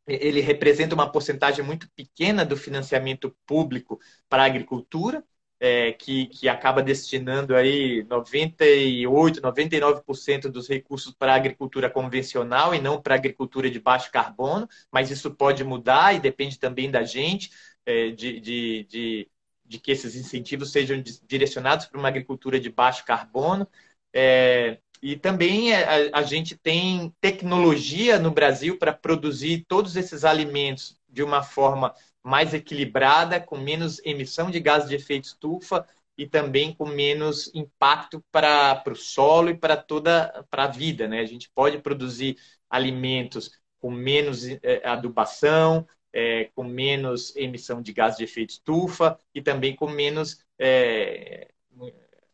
ele 0.06 0.40
representa 0.40 0.94
uma 0.94 1.10
porcentagem 1.10 1.64
muito 1.64 1.88
pequena 1.94 2.44
do 2.44 2.56
financiamento 2.56 3.36
público 3.46 4.00
para 4.28 4.42
a 4.42 4.46
agricultura 4.46 5.24
é, 5.60 5.92
que, 5.92 6.26
que 6.26 6.48
acaba 6.48 6.82
destinando 6.82 7.54
aí 7.54 8.02
98, 8.04 9.40
99% 9.42 10.48
dos 10.50 10.66
recursos 10.68 11.12
para 11.12 11.32
a 11.34 11.36
agricultura 11.36 11.90
convencional 11.90 12.74
e 12.74 12.80
não 12.80 13.00
para 13.00 13.14
a 13.14 13.18
agricultura 13.18 13.70
de 13.70 13.78
baixo 13.78 14.10
carbono, 14.10 14.66
mas 14.90 15.10
isso 15.10 15.30
pode 15.34 15.62
mudar 15.62 16.14
e 16.14 16.20
depende 16.20 16.58
também 16.58 16.90
da 16.90 17.02
gente. 17.04 17.50
é, 17.86 18.10
de, 18.10 18.40
de, 18.40 18.84
de, 18.84 19.29
de, 19.70 19.78
que 19.78 19.92
esses 19.92 20.16
incentivos 20.16 20.72
sejam 20.72 21.00
direcionados 21.26 21.86
para 21.86 21.98
uma 21.98 22.08
agricultura 22.08 22.58
de 22.58 22.68
baixo 22.68 23.04
carbono. 23.04 23.68
É, 24.12 24.78
e 25.00 25.16
também 25.16 25.72
a, 25.72 26.18
a, 26.18 26.22
gente 26.22 26.56
tem 26.56 27.14
tecnologia 27.20 28.18
no 28.18 28.32
Brasil 28.32 28.76
para 28.76 28.92
produzir 28.92 29.64
todos 29.68 29.94
esses 29.94 30.24
alimentos 30.24 30.98
de 31.08 31.22
uma 31.22 31.42
forma 31.42 31.94
mais 32.22 32.52
equilibrada, 32.52 33.40
com 33.40 33.56
menos 33.56 34.00
emissão 34.04 34.50
de 34.50 34.58
gases 34.58 34.88
de 34.88 34.96
efeito 34.96 35.26
estufa 35.26 35.86
e 36.18 36.26
também 36.26 36.74
com 36.74 36.84
menos 36.84 37.50
impacto 37.54 38.22
para 38.30 38.82
o 38.88 38.96
solo 38.96 39.50
e 39.50 39.56
para 39.56 39.76
toda 39.76 40.44
para 40.50 40.64
a 40.64 40.68
vida. 40.68 41.06
Né? 41.06 41.20
A 41.20 41.24
gente 41.24 41.48
pode 41.54 41.78
produzir 41.78 42.36
alimentos 42.68 43.52
com 43.78 43.90
menos 43.90 44.46
é, 44.46 44.86
adubação, 44.86 45.86
é, 46.12 46.44
com 46.54 46.64
menos 46.64 47.34
emissão 47.36 47.80
de 47.80 47.92
gases 47.92 48.18
de 48.18 48.24
efeito 48.24 48.50
estufa 48.50 49.18
e 49.34 49.40
também 49.40 49.74
com 49.74 49.88
menos 49.88 50.44
é, 50.58 51.48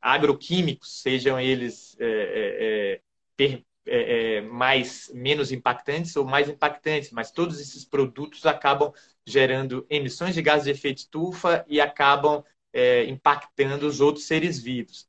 agroquímicos, 0.01 1.01
sejam 1.03 1.39
eles 1.39 1.97
é, 1.99 3.01
per, 3.37 3.64
mais 4.51 5.11
menos 5.14 5.53
impactantes 5.53 6.16
ou 6.16 6.24
mais 6.24 6.49
impactantes, 6.49 7.11
mas 7.12 7.31
todos 7.31 7.61
esses 7.61 7.85
produtos 7.85 8.45
acabam 8.45 8.93
gerando 9.24 9.87
emissões 9.89 10.35
de 10.35 10.43
gases 10.43 10.64
de 10.64 10.70
efeito 10.70 10.99
estufa 10.99 11.64
e 11.68 11.81
acabam 11.81 12.43
impactando 13.09 13.87
os 13.87 14.01
outros 14.01 14.27
seres 14.27 14.61
vivos. 14.61 15.09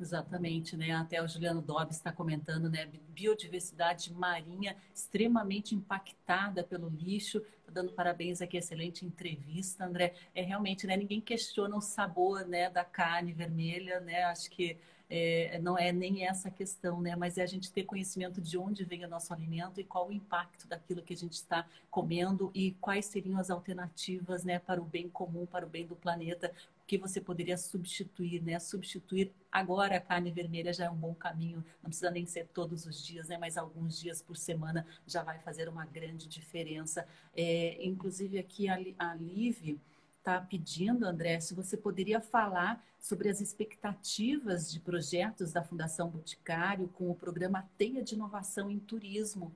Exatamente, 0.00 0.76
né? 0.76 0.92
Até 0.92 1.20
o 1.20 1.26
Juliano 1.26 1.60
Dobbs 1.60 1.96
está 1.96 2.12
comentando, 2.12 2.70
né? 2.70 2.88
Biodiversidade 3.08 4.12
marinha 4.12 4.76
extremamente 4.94 5.74
impactada 5.74 6.62
pelo 6.62 6.88
lixo. 6.88 7.40
Tô 7.64 7.72
dando 7.72 7.92
parabéns 7.92 8.40
aqui, 8.40 8.56
excelente 8.56 9.04
entrevista, 9.04 9.84
André. 9.84 10.14
É 10.32 10.42
realmente, 10.42 10.86
né? 10.86 10.96
Ninguém 10.96 11.20
questiona 11.20 11.76
o 11.76 11.80
sabor, 11.80 12.46
né, 12.46 12.70
da 12.70 12.84
carne 12.84 13.32
vermelha, 13.32 13.98
né? 13.98 14.22
Acho 14.24 14.48
que 14.50 14.76
é, 15.10 15.58
não 15.62 15.76
é 15.76 15.90
nem 15.90 16.26
essa 16.26 16.48
questão, 16.48 17.00
né? 17.00 17.16
Mas 17.16 17.36
é 17.36 17.42
a 17.42 17.46
gente 17.46 17.72
ter 17.72 17.84
conhecimento 17.84 18.40
de 18.40 18.56
onde 18.56 18.84
vem 18.84 19.04
o 19.04 19.08
nosso 19.08 19.32
alimento 19.32 19.80
e 19.80 19.84
qual 19.84 20.08
o 20.08 20.12
impacto 20.12 20.68
daquilo 20.68 21.02
que 21.02 21.14
a 21.14 21.16
gente 21.16 21.32
está 21.32 21.66
comendo 21.90 22.52
e 22.54 22.72
quais 22.80 23.06
seriam 23.06 23.38
as 23.38 23.50
alternativas, 23.50 24.44
né, 24.44 24.58
para 24.58 24.80
o 24.80 24.84
bem 24.84 25.08
comum, 25.08 25.44
para 25.46 25.66
o 25.66 25.68
bem 25.68 25.86
do 25.86 25.96
planeta, 25.96 26.52
que 26.88 26.96
você 26.96 27.20
poderia 27.20 27.58
substituir, 27.58 28.42
né? 28.42 28.58
Substituir 28.58 29.30
agora 29.52 29.98
a 29.98 30.00
carne 30.00 30.32
vermelha 30.32 30.72
já 30.72 30.86
é 30.86 30.90
um 30.90 30.96
bom 30.96 31.14
caminho, 31.14 31.62
não 31.82 31.90
precisa 31.90 32.10
nem 32.10 32.24
ser 32.24 32.48
todos 32.48 32.86
os 32.86 33.04
dias, 33.04 33.28
né? 33.28 33.36
Mas 33.36 33.58
alguns 33.58 34.00
dias 34.00 34.22
por 34.22 34.38
semana 34.38 34.86
já 35.06 35.22
vai 35.22 35.38
fazer 35.38 35.68
uma 35.68 35.84
grande 35.84 36.26
diferença. 36.26 37.06
É, 37.36 37.78
inclusive 37.84 38.38
aqui 38.38 38.70
a, 38.70 38.78
a 38.98 39.12
Live 39.12 39.78
está 40.18 40.40
pedindo, 40.40 41.04
André, 41.04 41.38
se 41.40 41.54
você 41.54 41.76
poderia 41.76 42.22
falar 42.22 42.82
sobre 42.98 43.28
as 43.28 43.42
expectativas 43.42 44.72
de 44.72 44.80
projetos 44.80 45.52
da 45.52 45.62
Fundação 45.62 46.08
Boticário 46.08 46.88
com 46.88 47.10
o 47.10 47.14
programa 47.14 47.68
Teia 47.76 48.02
de 48.02 48.14
Inovação 48.14 48.70
em 48.70 48.78
Turismo. 48.78 49.54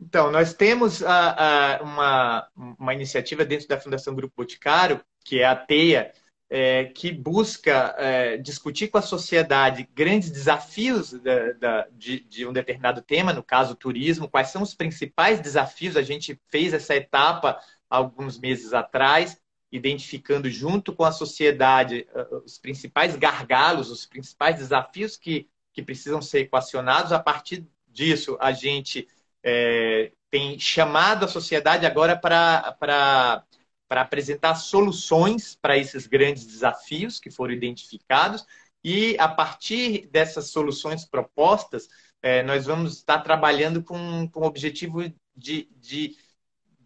Então, 0.00 0.30
nós 0.30 0.54
temos 0.54 1.02
a, 1.02 1.78
a, 1.78 1.82
uma, 1.82 2.48
uma 2.56 2.94
iniciativa 2.94 3.44
dentro 3.44 3.66
da 3.66 3.80
Fundação 3.80 4.14
Grupo 4.14 4.34
Boticário, 4.36 5.00
que 5.24 5.40
é 5.40 5.44
a 5.44 5.56
TEIA, 5.56 6.12
é, 6.50 6.86
que 6.86 7.12
busca 7.12 7.94
é, 7.98 8.38
discutir 8.38 8.88
com 8.88 8.96
a 8.96 9.02
sociedade 9.02 9.88
grandes 9.94 10.30
desafios 10.30 11.12
da, 11.12 11.52
da, 11.52 11.88
de, 11.92 12.20
de, 12.20 12.46
um 12.46 12.52
determinado 12.52 13.02
tema, 13.02 13.32
no 13.32 13.42
caso, 13.42 13.74
turismo, 13.74 14.28
quais 14.28 14.48
são 14.48 14.62
os 14.62 14.74
principais 14.74 15.40
desafios. 15.40 15.96
A 15.96 16.02
gente 16.02 16.40
fez 16.48 16.72
essa 16.72 16.94
etapa 16.94 17.60
alguns 17.90 18.38
meses 18.38 18.72
atrás, 18.72 19.38
identificando 19.70 20.48
junto 20.48 20.94
com 20.94 21.04
a 21.04 21.12
sociedade 21.12 22.06
uh, 22.14 22.42
os 22.44 22.56
principais 22.56 23.14
gargalos, 23.16 23.90
os 23.90 24.06
principais 24.06 24.56
desafios 24.56 25.16
que, 25.16 25.46
que 25.72 25.82
precisam 25.82 26.22
ser 26.22 26.40
equacionados. 26.40 27.12
A 27.12 27.18
partir 27.18 27.66
disso, 27.86 28.38
a 28.40 28.52
gente 28.52 29.06
é, 29.42 30.12
tem 30.30 30.58
chamado 30.58 31.24
a 31.24 31.28
sociedade 31.28 31.86
agora 31.86 32.16
para 32.16 33.44
apresentar 33.90 34.54
soluções 34.56 35.56
para 35.60 35.76
esses 35.76 36.06
grandes 36.06 36.46
desafios 36.46 37.18
que 37.18 37.30
foram 37.30 37.54
identificados. 37.54 38.44
E 38.84 39.16
a 39.18 39.28
partir 39.28 40.08
dessas 40.08 40.50
soluções 40.50 41.04
propostas, 41.04 41.88
é, 42.22 42.42
nós 42.42 42.66
vamos 42.66 42.96
estar 42.96 43.18
trabalhando 43.20 43.82
com, 43.82 44.28
com 44.28 44.40
o 44.40 44.46
objetivo 44.46 45.02
de, 45.36 45.68
de 45.76 46.16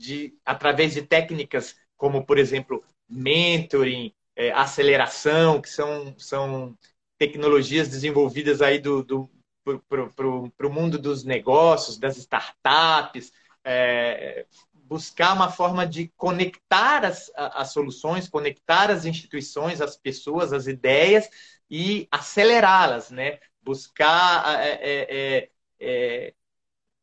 de, 0.02 0.34
através 0.44 0.94
de 0.94 1.02
técnicas 1.02 1.76
como, 1.96 2.26
por 2.26 2.36
exemplo, 2.36 2.84
mentoring, 3.08 4.12
é, 4.34 4.50
aceleração, 4.50 5.60
que 5.62 5.68
são, 5.68 6.14
são 6.18 6.76
tecnologias 7.16 7.88
desenvolvidas 7.88 8.60
aí 8.60 8.80
do, 8.80 9.04
do, 9.04 9.30
para 9.64 10.66
o 10.66 10.72
mundo 10.72 10.98
dos 10.98 11.24
negócios, 11.24 11.98
das 11.98 12.16
startups, 12.16 13.32
é, 13.64 14.46
buscar 14.72 15.32
uma 15.32 15.50
forma 15.50 15.86
de 15.86 16.08
conectar 16.16 17.04
as, 17.04 17.30
as 17.34 17.72
soluções, 17.72 18.28
conectar 18.28 18.90
as 18.90 19.04
instituições, 19.04 19.80
as 19.80 19.96
pessoas, 19.96 20.52
as 20.52 20.66
ideias 20.66 21.28
e 21.70 22.06
acelerá-las, 22.10 23.10
né? 23.10 23.38
Buscar 23.62 24.60
é, 24.60 24.80
é, 24.82 25.50
é 25.80 26.34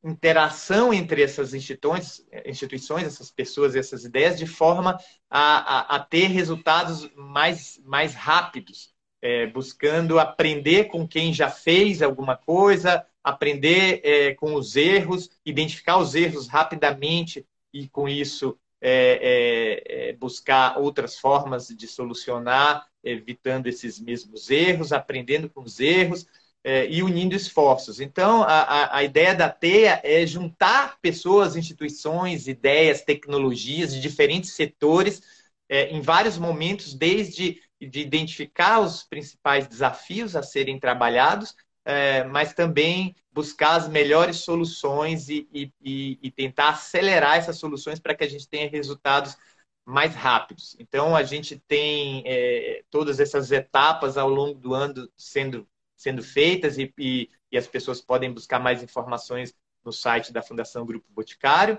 interação 0.03 0.93
entre 0.93 1.22
essas 1.22 1.53
instituições, 1.53 2.26
instituições, 2.45 3.05
essas 3.05 3.32
pessoas, 3.32 3.76
essas 3.76 4.05
ideias, 4.05 4.38
de 4.38 4.45
forma 4.45 4.97
a, 5.30 5.95
a, 5.95 5.95
a 5.95 5.99
ter 5.99 6.28
resultados 6.28 7.10
mais, 7.16 7.82
mais 7.84 8.14
rápidos, 8.14 8.93
é, 9.22 9.48
buscando 9.48 10.20
aprender 10.20 10.86
com 10.86 11.08
quem 11.08 11.34
já 11.34 11.50
fez 11.50 12.02
alguma 12.02 12.36
coisa, 12.36 13.06
aprender 13.24 14.02
é, 14.04 14.34
com 14.34 14.56
os 14.56 14.76
erros, 14.76 15.30
identificar 15.46 15.98
os 15.98 16.16
erros 16.16 16.48
rapidamente 16.48 17.46
e, 17.74 17.88
com 17.90 18.08
isso, 18.08 18.58
é, 18.82 19.82
é, 19.92 20.10
é 20.10 20.14
buscar 20.14 20.78
outras 20.80 21.20
formas 21.20 21.68
de 21.68 21.88
solucionar, 21.88 22.88
evitando 23.04 23.68
esses 23.68 24.00
mesmos 24.00 24.50
erros, 24.50 24.94
aprendendo 24.94 25.50
com 25.50 25.62
os 25.62 25.80
erros 25.80 26.26
é, 26.64 26.90
e 26.90 27.02
unindo 27.04 27.36
esforços. 27.36 28.00
Então, 28.00 28.44
a, 28.44 28.98
a, 28.98 29.04
ideia 29.04 29.34
da 29.34 29.50
TEA 29.50 30.02
é 30.04 30.26
juntar 30.26 30.98
pessoas, 31.02 31.56
instituições, 31.56 32.48
ideias, 32.48 33.02
tecnologias 33.02 33.94
de 33.94 34.02
diferentes 34.02 34.52
setores 34.52 35.22
é, 35.70 35.90
em 35.90 36.02
vários 36.02 36.38
momentos, 36.38 36.94
desde 36.94 37.62
de 37.80 38.00
identificar 38.02 38.80
os 38.80 39.04
principais 39.04 39.68
desafios 39.68 40.36
a 40.36 40.44
serem 40.44 40.80
trabalhados, 40.80 41.56
é, 41.86 42.24
mas 42.26 42.54
também 42.54 43.16
buscar 43.32 43.76
as 43.76 43.88
melhores 43.88 44.38
soluções 44.38 45.30
e, 45.30 45.48
e, 45.54 46.20
e 46.22 46.32
tentar 46.32 46.70
acelerar 46.70 47.38
essas 47.38 47.58
soluções 47.58 48.00
para 48.00 48.14
que 48.14 48.24
a 48.24 48.30
gente 48.30 48.48
tenha 48.48 48.70
resultados 48.70 49.38
mais 49.86 50.14
rápidos. 50.14 50.76
Então, 50.80 51.16
a 51.16 51.24
gente 51.24 51.58
tem 51.68 52.24
é, 52.26 52.84
todas 52.90 53.20
essas 53.20 53.52
etapas 53.52 54.18
ao 54.18 54.30
longo 54.30 54.60
do 54.60 54.74
ano 54.74 55.10
sendo 55.18 55.68
sendo 56.00 56.24
feitas 56.24 56.78
e, 56.78 56.94
e, 56.98 57.30
e 57.52 57.58
as 57.58 57.68
pessoas 57.68 58.00
podem 58.00 58.32
buscar 58.32 58.58
mais 58.58 58.82
informações 58.82 59.54
no 59.84 59.92
site 59.92 60.32
da 60.32 60.42
Fundação 60.42 60.86
Grupo 60.86 61.06
Boticário. 61.10 61.78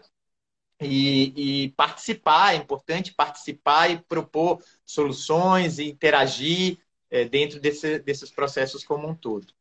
E, 0.81 1.65
e, 1.65 1.69
participar, 1.73 2.55
é 2.55 2.57
importante 2.57 3.13
participar 3.13 3.91
e 3.91 3.99
propor 3.99 4.63
soluções 4.85 5.79
e 5.79 5.91
interagir 5.91 6.79
é, 7.11 7.25
dentro 7.25 7.61
desse, 7.61 7.99
desses 7.99 8.31
processos 8.31 8.83
como 8.83 9.07
um 9.07 9.15
todo. 9.15 9.53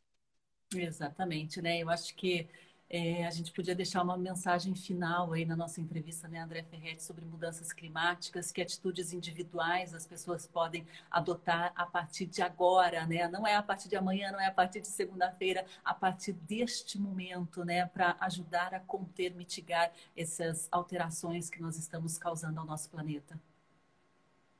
Exatamente, 0.74 1.62
né? 1.62 1.80
Eu 1.80 1.90
acho 1.90 2.16
que 2.16 2.48
é, 2.90 3.28
a 3.28 3.30
gente 3.30 3.52
podia 3.52 3.76
deixar 3.76 4.02
uma 4.02 4.18
mensagem 4.18 4.74
final 4.74 5.32
aí 5.32 5.46
na 5.46 5.56
nossa 5.56 5.80
entrevista, 5.80 6.28
né, 6.28 6.40
André 6.40 6.64
Ferretti, 6.64 7.04
sobre 7.04 7.24
mudanças 7.24 7.72
climáticas, 7.72 8.52
que 8.52 8.62
atitudes 8.62 9.14
individuais 9.14 9.94
as 9.94 10.08
pessoas 10.08 10.48
podem 10.48 10.88
adotar 11.12 11.72
a 11.76 11.86
partir 11.86 12.26
de 12.26 12.42
agora, 12.42 13.06
né? 13.06 13.28
Não 13.28 13.46
é 13.46 13.56
a 13.56 13.62
partir 13.62 13.90
de 13.90 13.96
amanhã, 13.96 14.32
não 14.32 14.40
é 14.40 14.48
a 14.48 14.52
partir 14.52 14.82
de 14.82 14.88
segunda-feira, 14.88 15.66
a 15.86 15.94
partir 15.94 16.34
deste 16.34 16.98
momento, 16.98 17.64
né, 17.64 17.86
para 17.86 18.16
ajudar 18.22 18.74
a 18.74 18.80
conter, 18.80 19.36
mitigar 19.36 19.92
essas 20.18 20.68
alterações 20.72 21.48
que 21.48 21.62
nós 21.62 21.78
estamos 21.78 22.18
causando 22.18 22.60
ao 22.60 22.66
nosso 22.66 22.90
planeta. 22.90 23.40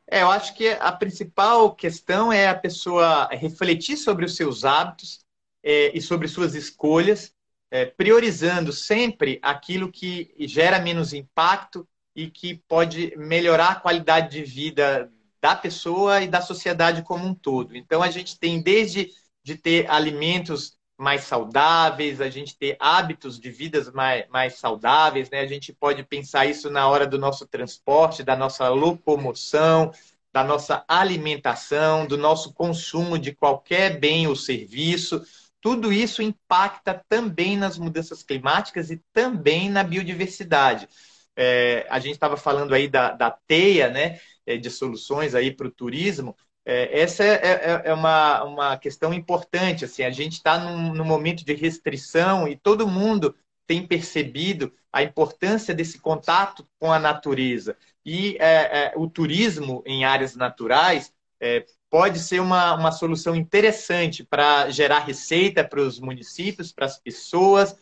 É, 0.06 0.22
eu 0.22 0.30
acho 0.30 0.54
que 0.54 0.70
a 0.70 0.92
principal 0.92 1.74
questão 1.74 2.32
é 2.32 2.48
a 2.48 2.56
pessoa 2.56 3.28
refletir 3.32 3.98
sobre 3.98 4.26
os 4.26 4.36
seus 4.36 4.66
hábitos 4.66 5.26
é, 5.64 5.96
e 5.98 6.02
sobre 6.02 6.28
suas 6.28 6.54
escolhas 6.54 7.34
é, 7.72 7.86
priorizando 7.86 8.74
sempre 8.74 9.40
aquilo 9.42 9.92
que 9.92 10.34
gera 10.40 10.80
menos 10.80 11.14
impacto 11.14 11.88
e 12.16 12.30
que 12.30 12.56
pode 12.68 13.14
melhorar 13.16 13.70
a 13.70 13.80
qualidade 13.80 14.32
de 14.32 14.44
vida 14.44 15.12
da 15.42 15.56
pessoa 15.56 16.22
e 16.22 16.28
da 16.28 16.42
sociedade 16.42 17.04
como 17.04 17.26
um 17.26 17.34
todo. 17.34 17.76
Então, 17.78 18.02
a 18.02 18.10
gente 18.10 18.38
tem 18.38 18.62
desde 18.62 19.10
de 19.44 19.56
ter 19.56 19.90
alimentos 19.90 20.78
mais 20.98 21.24
saudáveis, 21.24 22.20
a 22.20 22.30
gente 22.30 22.58
ter 22.58 22.76
hábitos 22.78 23.40
de 23.40 23.50
vidas 23.50 23.90
mais, 23.90 24.28
mais 24.30 24.56
saudáveis, 24.56 25.30
né? 25.30 25.40
A 25.40 25.48
gente 25.48 25.72
pode 25.72 26.04
pensar 26.04 26.46
isso 26.46 26.70
na 26.70 26.90
hora 26.90 27.08
do 27.08 27.18
nosso 27.18 27.48
transporte, 27.48 28.22
da 28.22 28.36
nossa 28.36 28.68
locomoção, 28.68 29.94
da 30.34 30.44
nossa 30.44 30.84
alimentação, 30.88 32.06
do 32.06 32.18
nosso 32.18 32.54
consumo 32.54 33.18
de 33.18 33.34
qualquer 33.34 33.98
bem 33.98 34.28
ou 34.28 34.36
serviço. 34.36 35.24
Tudo 35.62 35.92
isso 35.92 36.22
impacta 36.22 37.04
também 37.10 37.58
nas 37.58 37.78
mudanças 37.78 38.24
climáticas 38.24 38.90
e 38.90 39.02
também 39.14 39.70
na 39.70 39.84
biodiversidade. 39.84 40.88
É, 41.36 41.86
a 41.90 42.00
gente 42.00 42.14
estava 42.14 42.38
falando 42.38 42.74
aí 42.74 42.88
da, 42.88 43.12
da 43.12 43.32
teia, 43.32 43.90
né, 43.90 44.20
é, 44.46 44.58
de 44.58 44.70
soluções 44.70 45.36
aí 45.36 45.52
para 45.52 45.68
o 45.68 45.72
turismo. 45.72 46.36
É, 46.66 47.02
essa 47.02 47.24
é, 47.24 47.34
é, 47.34 47.82
é, 47.86 47.94
uma, 47.94 48.44
uma 48.44 48.78
questão 48.78 49.14
importante. 49.14 49.86
Assim, 49.86 50.04
a 50.04 50.12
gente 50.12 50.34
está 50.34 50.58
num, 50.58 50.94
num 50.94 51.06
momento 51.06 51.46
de 51.46 51.54
restrição 51.54 52.48
e 52.48 52.56
todo 52.56 52.88
mundo 52.88 53.36
tem 53.66 53.86
percebido 53.86 54.74
a 54.92 55.04
importância 55.04 55.74
desse 55.74 56.00
contato 56.00 56.68
com 56.80 56.92
a 56.92 57.00
natureza. 57.00 57.78
E 58.06 58.36
é, 58.40 58.88
é, 58.88 58.94
o 58.96 59.08
turismo 59.08 59.84
em 59.86 60.04
áreas 60.06 60.36
naturais 60.36 61.14
é, 61.40 61.66
pode 61.90 62.20
ser 62.20 62.40
uma, 62.40 62.76
uma 62.76 62.92
solução 62.92 63.36
interessante 63.36 64.24
para 64.24 64.70
gerar 64.70 65.00
receita 65.00 65.64
para 65.64 65.82
os 65.82 66.00
municípios, 66.00 66.72
para 66.72 66.86
as 66.86 67.00
pessoas, 67.00 67.76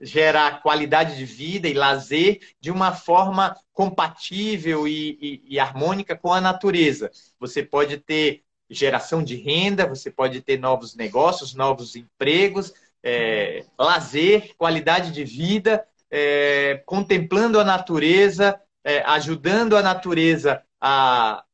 gerar 0.00 0.62
qualidade 0.62 1.16
de 1.16 1.24
vida 1.24 1.68
e 1.68 1.74
lazer 1.74 2.40
de 2.60 2.70
uma 2.70 2.92
forma 2.92 3.56
compatível 3.72 4.88
e, 4.88 5.18
e, 5.20 5.54
e 5.54 5.60
harmônica 5.60 6.16
com 6.16 6.32
a 6.32 6.40
natureza. 6.40 7.10
Você 7.38 7.62
pode 7.62 7.98
ter 7.98 8.42
geração 8.68 9.22
de 9.22 9.36
renda, 9.36 9.86
você 9.86 10.10
pode 10.10 10.40
ter 10.40 10.58
novos 10.58 10.96
negócios, 10.96 11.54
novos 11.54 11.94
empregos, 11.94 12.72
é, 13.02 13.64
lazer, 13.78 14.54
qualidade 14.56 15.12
de 15.12 15.24
vida, 15.24 15.86
é, 16.10 16.82
contemplando 16.84 17.60
a 17.60 17.64
natureza, 17.64 18.60
é, 18.84 19.02
ajudando 19.02 19.76
a 19.76 19.82
natureza 19.82 20.62
a, 20.80 21.44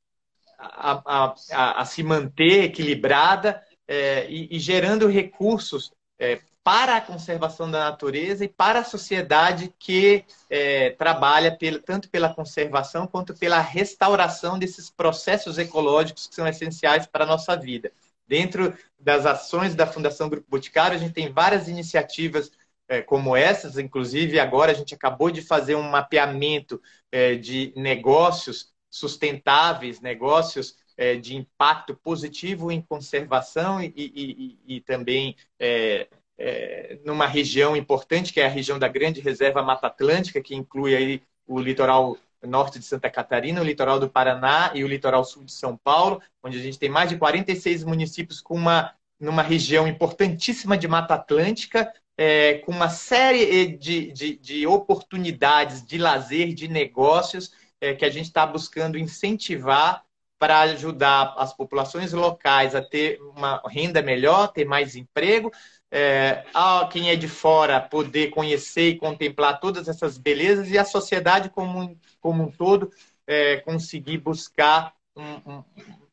a, 0.59 1.35
a, 1.53 1.81
a 1.81 1.85
se 1.85 2.03
manter 2.03 2.65
equilibrada 2.65 3.63
é, 3.87 4.29
e, 4.29 4.57
e, 4.57 4.59
gerando 4.59 5.07
recursos 5.07 5.93
é, 6.19 6.41
para 6.65 6.97
a 6.97 7.01
conservação 7.01 7.71
da 7.71 7.79
natureza 7.79 8.45
e 8.45 8.49
para 8.49 8.81
a 8.81 8.85
sociedade 8.85 9.73
que 9.79 10.25
é, 10.51 10.91
trabalha 10.91 11.57
pelo, 11.57 11.79
tanto 11.79 12.11
pela 12.11 12.35
conservação 12.35 13.07
quanto 13.07 13.33
pela 13.35 13.61
restauração 13.61 14.59
desses 14.59 14.91
processos 14.91 15.57
ecológicos 15.57 16.27
que 16.27 16.35
são 16.35 16.47
essenciais 16.47 17.07
para 17.07 17.25
a 17.25 17.27
nossa 17.27 17.57
vida. 17.57 17.91
Dentro 18.27 18.77
das 18.99 19.25
ações 19.25 19.75
da 19.75 19.87
Fundação 19.87 20.29
Grupo 20.29 20.47
Boticário, 20.51 20.97
a 20.97 21.01
gente 21.01 21.15
tem 21.15 21.33
várias 21.33 21.69
iniciativas 21.69 22.51
é, 22.89 23.01
como 23.01 23.37
essas, 23.37 23.79
inclusive 23.79 24.41
agora 24.41 24.73
a 24.73 24.75
gente 24.75 24.95
acabou 24.95 25.31
de 25.31 25.41
fazer 25.41 25.75
um 25.75 25.83
mapeamento 25.83 26.81
é, 27.13 27.35
de 27.35 27.73
negócios 27.77 28.73
sustentáveis, 28.91 30.01
negócios 30.01 30.77
é, 30.97 31.17
de 31.17 31.37
impacto 31.37 31.95
positivo 31.95 32.73
em 32.73 32.83
conservação 32.83 33.81
e, 33.81 33.93
e, 33.95 34.59
e, 34.67 34.77
e 34.77 34.81
também 34.81 35.37
é, 35.59 36.09
é, 36.37 36.99
numa 37.05 37.27
região 37.27 37.77
importante, 37.77 38.33
que 38.33 38.41
é 38.41 38.47
a 38.47 38.51
região 38.51 38.79
da 38.79 38.89
Grande 38.89 39.21
Reserva 39.21 39.63
Mata 39.63 39.87
Atlântica, 39.87 40.41
que 40.41 40.55
inclui 40.55 40.95
aí 40.95 41.23
o 41.47 41.59
litoral 41.61 42.17
norte 42.47 42.79
de 42.79 42.85
Santa 42.85 43.11
Catarina, 43.11 43.61
o 43.61 43.65
litoral 43.65 43.99
do 43.99 44.09
Paraná 44.09 44.71
e 44.75 44.85
o 44.85 44.89
litoral 44.89 45.25
sul 45.25 45.45
de 45.45 45.53
São 45.53 45.77
Paulo, 45.77 46.23
onde 46.43 46.59
a 46.59 46.63
gente 46.63 46.79
tem 46.79 46.89
mais 46.89 47.09
de 47.09 47.17
46 47.17 47.85
municípios 47.85 48.41
com 48.41 48.55
uma 48.55 48.95
numa 49.21 49.43
região 49.43 49.89
importantíssima 49.89 50.79
de 50.79 50.87
Mata 50.87 51.15
Atlântica, 51.15 51.93
é, 52.17 52.55
com 52.59 52.71
uma 52.73 52.89
série 52.89 53.77
de, 53.77 54.13
de, 54.13 54.37
de, 54.37 54.67
oportunidades 54.67 55.85
de 55.85 55.99
lazer, 55.99 56.55
de 56.55 56.69
negócios, 56.69 57.53
é, 57.81 57.95
que 57.95 58.05
a 58.05 58.11
gente 58.11 58.27
está 58.27 58.47
buscando 58.47 58.99
incentivar 58.99 60.05
para 60.39 60.61
ajudar 60.61 61.35
as 61.37 61.53
populações 61.53 62.13
locais 62.13 62.75
a 62.75 62.81
ter 62.83 63.21
uma 63.21 63.61
renda 63.67 64.01
melhor, 64.01 64.49
ter 64.49 64.65
mais 64.65 64.95
emprego, 64.95 65.51
é, 65.91 66.45
a 66.55 66.89
quem 66.91 67.11
é 67.11 67.17
de 67.17 67.27
fora 67.27 67.81
poder 67.81 68.31
conhecer 68.31 68.91
e 68.91 68.99
contemplar 68.99 69.59
todas 69.59 69.89
essas 69.89 70.17
belezas 70.17 70.71
e 70.71 70.79
a 70.79 70.85
sociedade 70.85 71.51
como, 71.51 71.99
como 72.21 72.45
um 72.45 72.51
todo 72.51 72.91
é, 73.27 73.57
conseguir 73.59 74.19
buscar 74.19 74.95
um, 75.17 75.23
um, 75.53 75.65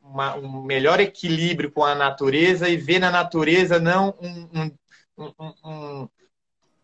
uma, 0.02 0.36
um, 0.36 0.64
melhor 0.64 1.00
equilíbrio 1.00 1.72
com 1.72 1.84
a 1.84 1.94
natureza 1.94 2.68
e 2.68 2.78
ver 2.78 3.00
na 3.00 3.12
natureza 3.12 3.80
não 3.80 4.16
um, 4.20 4.72
um, 5.64 6.10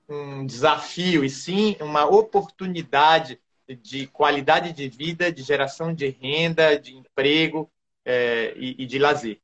um 0.10 0.46
desafio, 0.46 1.24
e 1.24 1.30
sim 1.30 1.76
uma 1.80 2.06
oportunidade 2.06 3.40
de 3.76 4.08
qualidade 4.08 4.74
de 4.74 4.90
vida, 4.90 5.32
de 5.32 5.44
geração 5.44 5.94
de 5.94 6.10
renda, 6.10 6.78
de 6.80 6.96
emprego 6.96 7.70
é, 8.06 8.54
e, 8.58 8.84
e 8.84 8.86
de 8.86 9.00
lazer. 9.00 9.40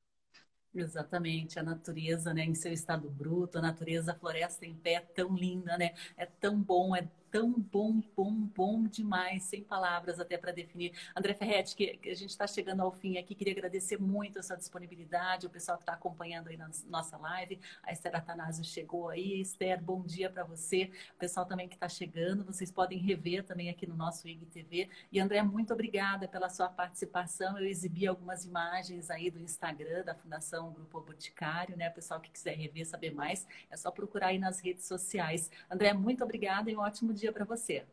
Exatamente, 0.73 1.57
a 1.57 1.63
natureza, 1.63 2.33
né, 2.33 2.43
em 2.43 2.53
seu 2.53 2.71
estado 2.71 3.09
bruto, 3.09 3.57
a 3.57 3.61
natureza, 3.61 4.11
a 4.11 4.15
floresta 4.15 4.63
em 4.65 4.75
pé, 4.75 4.93
é 4.93 4.99
tão 4.99 5.35
linda, 5.35 5.75
né? 5.75 5.95
É 6.15 6.25
tão 6.25 6.61
bom, 6.61 6.95
é 6.95 7.07
tão 7.37 7.51
bom, 7.51 8.01
bom, 8.15 8.33
bom 8.33 8.83
demais, 8.87 9.43
sem 9.43 9.63
palavras 9.63 10.19
até 10.19 10.39
para 10.39 10.51
definir. 10.51 10.91
André 11.15 11.35
Ferretti, 11.35 11.75
que, 11.75 11.99
a 12.09 12.15
gente 12.15 12.31
está 12.31 12.47
chegando 12.47 12.81
ao 12.81 12.91
fim 12.91 13.19
aqui, 13.19 13.35
queria 13.35 13.53
agradecer 13.53 14.01
muito 14.01 14.39
a 14.39 14.41
sua 14.41 14.55
disponibilidade, 14.55 15.45
o 15.45 15.49
pessoal 15.51 15.77
que 15.77 15.83
está 15.83 15.93
acompanhando 15.93 16.47
aí 16.47 16.57
na 16.57 16.67
nossa 16.87 17.15
live. 17.15 17.59
A 17.83 17.91
Esther 17.91 18.15
Atanásio 18.15 18.63
chegou 18.63 19.09
aí. 19.09 19.39
Esther, 19.39 19.79
bom 19.79 20.01
dia 20.01 20.31
para 20.31 20.43
você. 20.43 20.89
O 21.13 21.19
pessoal 21.19 21.45
também 21.45 21.69
que 21.69 21.75
está 21.75 21.87
chegando, 21.87 22.43
vocês 22.43 22.71
podem 22.71 22.97
rever 22.97 23.43
também 23.43 23.69
aqui 23.69 23.85
no 23.85 23.95
nosso 23.95 24.27
IGTV. 24.27 24.89
E 25.11 25.19
André, 25.19 25.43
muito 25.43 25.71
obrigada 25.71 26.27
pela 26.27 26.49
sua 26.49 26.69
participação. 26.69 27.59
Eu 27.59 27.67
exibi 27.67 28.07
algumas 28.07 28.45
imagens 28.45 29.11
aí 29.11 29.29
do 29.29 29.39
Instagram 29.39 30.03
da 30.03 30.15
Fundação 30.15 30.73
Grupo 30.73 31.01
Boticário, 31.01 31.77
né? 31.77 31.89
O 31.89 31.93
pessoal 31.93 32.19
que 32.19 32.31
quiser 32.31 32.57
rever, 32.57 32.87
saber 32.87 33.13
mais, 33.13 33.47
é 33.69 33.77
só 33.77 33.91
procurar 33.91 34.29
aí 34.29 34.39
nas 34.39 34.59
redes 34.59 34.87
sociais. 34.87 35.51
André, 35.69 35.93
muito 35.93 36.23
obrigada 36.23 36.71
e 36.71 36.75
um 36.75 36.79
ótimo 36.79 37.13
dia 37.27 37.33
para 37.33 37.45
você. 37.45 37.83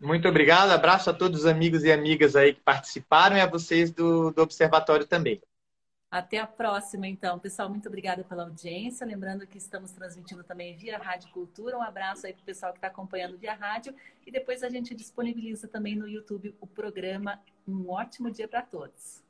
Muito 0.00 0.28
obrigado, 0.28 0.70
abraço 0.70 1.08
a 1.08 1.14
todos 1.14 1.40
os 1.40 1.46
amigos 1.46 1.84
e 1.84 1.92
amigas 1.92 2.34
aí 2.34 2.54
que 2.54 2.60
participaram 2.60 3.36
e 3.36 3.40
a 3.40 3.46
vocês 3.46 3.92
do, 3.92 4.32
do 4.32 4.42
Observatório 4.42 5.06
também. 5.06 5.40
Até 6.10 6.38
a 6.38 6.46
próxima, 6.46 7.06
então. 7.06 7.38
Pessoal, 7.38 7.70
muito 7.70 7.88
obrigada 7.88 8.22
pela 8.24 8.42
audiência. 8.42 9.06
Lembrando 9.06 9.46
que 9.46 9.56
estamos 9.56 9.92
transmitindo 9.92 10.44
também 10.44 10.76
via 10.76 10.98
Rádio 10.98 11.30
Cultura. 11.30 11.78
Um 11.78 11.82
abraço 11.82 12.26
aí 12.26 12.34
para 12.34 12.42
o 12.42 12.44
pessoal 12.44 12.72
que 12.72 12.78
está 12.78 12.88
acompanhando 12.88 13.38
via 13.38 13.54
rádio. 13.54 13.94
E 14.26 14.30
depois 14.30 14.62
a 14.62 14.68
gente 14.68 14.94
disponibiliza 14.94 15.66
também 15.68 15.96
no 15.96 16.06
YouTube 16.06 16.54
o 16.60 16.66
programa. 16.66 17.40
Um 17.66 17.88
ótimo 17.88 18.30
dia 18.30 18.46
para 18.46 18.60
todos. 18.60 19.22